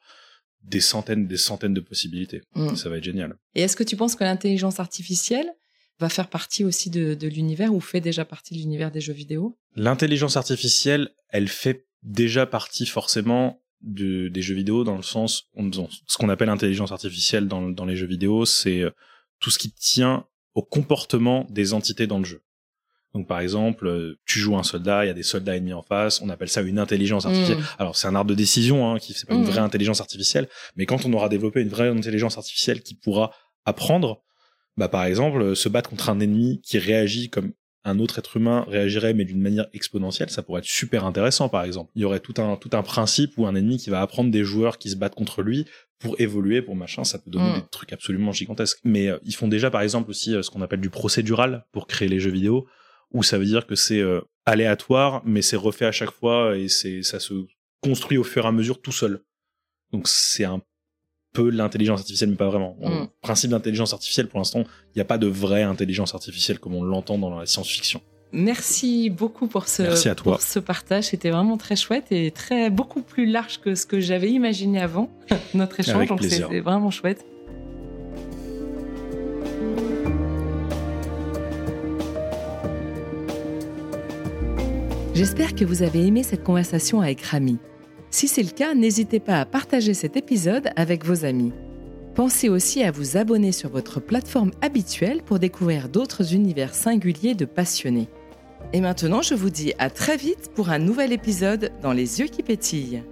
des 0.64 0.82
centaines, 0.82 1.28
des 1.28 1.38
centaines 1.38 1.74
de 1.74 1.80
possibilités. 1.82 2.42
Mm. 2.56 2.76
Ça 2.76 2.90
va 2.90 2.98
être 2.98 3.04
génial. 3.04 3.36
Et 3.56 3.62
est-ce 3.62 3.76
que 3.76 3.84
tu 3.84 3.96
penses 3.96 4.16
que 4.16 4.24
l'intelligence 4.24 4.80
artificielle 4.80 5.48
va 6.00 6.10
faire 6.10 6.30
partie 6.30 6.64
aussi 6.66 6.90
de, 6.90 7.14
de 7.14 7.28
l'univers 7.28 7.74
ou 7.74 7.80
fait 7.80 8.02
déjà 8.02 8.26
partie 8.26 8.54
de 8.54 8.60
l'univers 8.60 8.92
des 8.92 9.00
jeux 9.02 9.14
vidéo? 9.14 9.58
L'intelligence 9.76 10.36
artificielle, 10.38 11.12
elle 11.30 11.48
fait 11.48 11.86
déjà 12.02 12.46
partie 12.46 12.86
forcément 12.86 13.62
de- 13.82 14.28
des 14.30 14.42
jeux 14.42 14.56
vidéo 14.56 14.84
dans 14.84 14.96
le 14.98 15.04
sens, 15.04 15.44
on- 15.56 15.70
on- 15.78 15.90
ce 16.08 16.18
qu'on 16.18 16.30
appelle 16.30 16.50
intelligence 16.50 16.92
artificielle 16.92 17.48
dans, 17.48 17.62
dans 17.70 17.86
les 17.86 17.96
jeux 17.96 18.08
vidéo, 18.08 18.46
c'est 18.46 18.80
euh, 18.82 18.92
tout 19.44 19.52
ce 19.52 19.60
qui 19.60 19.70
tient 19.72 20.26
au 20.56 20.64
comportement 20.64 21.46
des 21.50 21.74
entités 21.74 22.08
dans 22.08 22.18
le 22.20 22.24
jeu. 22.26 22.42
Donc 23.14 23.28
par 23.28 23.42
exemple, 23.42 23.86
euh, 23.88 24.18
tu 24.26 24.40
joues 24.40 24.56
un 24.58 24.64
soldat, 24.64 25.04
il 25.06 25.08
y 25.08 25.12
a 25.12 25.14
des 25.14 25.22
soldats 25.22 25.56
ennemis 25.56 25.74
en 25.74 25.84
face, 25.84 26.22
on 26.22 26.30
appelle 26.30 26.50
ça 26.50 26.62
une 26.62 26.80
intelligence 26.80 27.26
artificielle. 27.28 27.60
Mm. 27.60 27.64
Alors 27.78 27.96
c'est 27.98 28.08
un 28.08 28.16
arbre 28.16 28.30
de 28.32 28.36
décision, 28.36 28.90
hein, 28.90 28.98
qui 29.00 29.14
c'est 29.14 29.28
pas 29.28 29.36
une 29.36 29.42
Mhm. 29.42 29.48
vraie 29.48 29.60
intelligence 29.60 30.02
artificielle, 30.02 30.48
mais 30.76 30.86
quand 30.88 31.06
on 31.06 31.14
aura 31.14 31.30
développé 31.30 31.62
une 31.62 31.70
vraie 31.70 31.90
intelligence 31.90 32.38
artificielle 32.38 32.82
qui 32.82 32.96
pourra 32.96 33.32
apprendre, 33.66 34.24
bah 34.78 34.88
par 34.88 35.04
exemple 35.04 35.42
euh, 35.42 35.56
se 35.56 35.70
battre 35.70 35.90
contre 35.92 36.10
un 36.10 36.20
ennemi 36.20 36.60
qui 36.64 36.80
réagit 36.80 37.30
comme 37.30 37.52
un 37.86 38.00
autre 38.00 38.18
être 38.18 38.38
humain 38.38 38.66
réagirait 38.70 39.14
mais 39.14 39.26
d'une 39.26 39.42
manière 39.42 39.68
exponentielle, 39.74 40.30
ça 40.30 40.42
pourrait 40.42 40.60
être 40.60 40.66
super 40.66 41.06
intéressant 41.06 41.50
par 41.50 41.66
exemple. 41.66 41.92
Il 41.96 42.02
y 42.02 42.06
aurait 42.06 42.22
tout 42.22 42.34
un 42.42 42.56
tout 42.56 42.70
un 42.74 42.82
principe 42.82 43.38
où 43.38 43.46
un 43.46 43.54
ennemi 43.56 43.78
qui 43.78 43.90
va 43.92 44.02
apprendre 44.02 44.32
des 44.32 44.44
joueurs 44.44 44.78
qui 44.80 44.90
se 44.90 44.96
battent 44.96 45.16
contre 45.16 45.42
lui 45.44 45.66
pour 46.04 46.20
évoluer, 46.20 46.62
pour 46.62 46.76
machin, 46.76 47.06
ça 47.06 47.18
peut 47.18 47.32
donner 47.32 47.52
Mm. 47.52 47.62
des 47.62 47.68
trucs 47.72 47.94
absolument 47.94 48.34
gigantesques. 48.34 48.80
Mais 48.84 49.08
euh, 49.08 49.18
ils 49.24 49.34
font 49.34 49.48
déjà 49.48 49.72
par 49.72 49.82
exemple 49.82 50.10
aussi 50.10 50.36
euh, 50.36 50.42
ce 50.44 50.52
qu'on 50.52 50.62
appelle 50.62 50.82
du 50.82 50.90
procédural 50.90 51.66
pour 51.72 51.88
créer 51.88 52.10
les 52.10 52.20
jeux 52.20 52.30
vidéo, 52.30 52.68
où 53.12 53.24
ça 53.24 53.38
veut 53.38 53.46
dire 53.46 53.66
que 53.66 53.76
c'est 53.76 54.02
euh, 54.02 54.20
aléatoire, 54.46 55.22
mais 55.26 55.42
c'est 55.42 55.56
refait 55.56 55.86
à 55.86 55.94
chaque 55.94 56.12
fois 56.12 56.58
et 56.58 56.68
c'est 56.68 57.02
ça 57.04 57.20
se 57.22 57.34
construit 57.82 58.18
au 58.18 58.24
fur 58.24 58.44
et 58.44 58.48
à 58.48 58.52
mesure 58.52 58.82
tout 58.82 58.92
seul. 58.92 59.24
Donc 59.94 60.10
c'est 60.10 60.44
un 60.44 60.62
peu 61.32 61.50
l'intelligence 61.50 62.02
artificielle, 62.02 62.30
mais 62.30 62.36
pas 62.36 62.50
vraiment. 62.50 62.76
Mm. 62.82 62.90
Le 62.90 63.08
principe 63.22 63.52
d'intelligence 63.52 63.94
artificielle, 63.94 64.28
pour 64.28 64.40
l'instant, 64.40 64.66
il 64.88 64.98
n'y 64.98 65.02
a 65.02 65.06
pas 65.06 65.18
de 65.18 65.28
vraie 65.28 65.64
intelligence 65.64 66.14
artificielle 66.14 66.60
comme 66.60 66.76
on 66.76 66.84
l'entend 66.84 67.18
dans 67.18 67.40
la 67.40 67.46
science-fiction. 67.46 68.02
Merci 68.36 69.12
beaucoup 69.12 69.46
pour 69.46 69.68
ce, 69.68 69.84
Merci 69.84 70.10
à 70.10 70.16
toi. 70.16 70.34
pour 70.34 70.42
ce 70.42 70.58
partage. 70.58 71.06
C'était 71.06 71.30
vraiment 71.30 71.56
très 71.56 71.76
chouette 71.76 72.06
et 72.10 72.32
très 72.32 72.72
beaucoup 72.72 73.04
plus 73.04 73.28
large 73.28 73.62
que 73.62 73.76
ce 73.76 73.86
que 73.86 74.00
j'avais 74.00 74.32
imaginé 74.32 74.82
avant 74.82 75.12
notre 75.54 75.80
échange. 75.80 75.96
Avec 75.98 76.10
donc 76.10 76.18
plaisir. 76.18 76.48
c'était 76.48 76.60
vraiment 76.60 76.90
chouette. 76.90 77.24
J'espère 85.14 85.54
que 85.54 85.64
vous 85.64 85.84
avez 85.84 86.08
aimé 86.08 86.24
cette 86.24 86.44
conversation 86.44 87.02
avec 87.02 87.22
Rami. 87.22 87.60
Si 88.10 88.28
c'est 88.28 88.42
le 88.42 88.50
cas, 88.50 88.74
n'hésitez 88.74 89.20
pas 89.20 89.40
à 89.42 89.46
partager 89.46 89.94
cet 89.94 90.18
épisode 90.18 90.72
avec 90.76 91.06
vos 91.06 91.24
amis. 91.24 91.52
Pensez 92.16 92.50
aussi 92.50 92.84
à 92.84 92.90
vous 92.90 93.16
abonner 93.16 93.52
sur 93.52 93.70
votre 93.70 94.00
plateforme 94.00 94.52
habituelle 94.62 95.22
pour 95.22 95.38
découvrir 95.38 95.88
d'autres 95.88 96.34
univers 96.34 96.74
singuliers 96.74 97.36
de 97.36 97.46
passionnés. 97.46 98.08
Et 98.76 98.82
maintenant, 98.82 99.22
je 99.22 99.36
vous 99.36 99.52
dis 99.52 99.74
à 99.78 99.92
très 99.92 100.18
vite 100.18 100.50
pour 100.56 100.70
un 100.70 100.80
nouvel 100.80 101.14
épisode 101.14 101.72
dans 101.84 101.94
Les 101.94 102.20
yeux 102.20 102.26
qui 102.26 102.42
pétillent. 102.42 103.04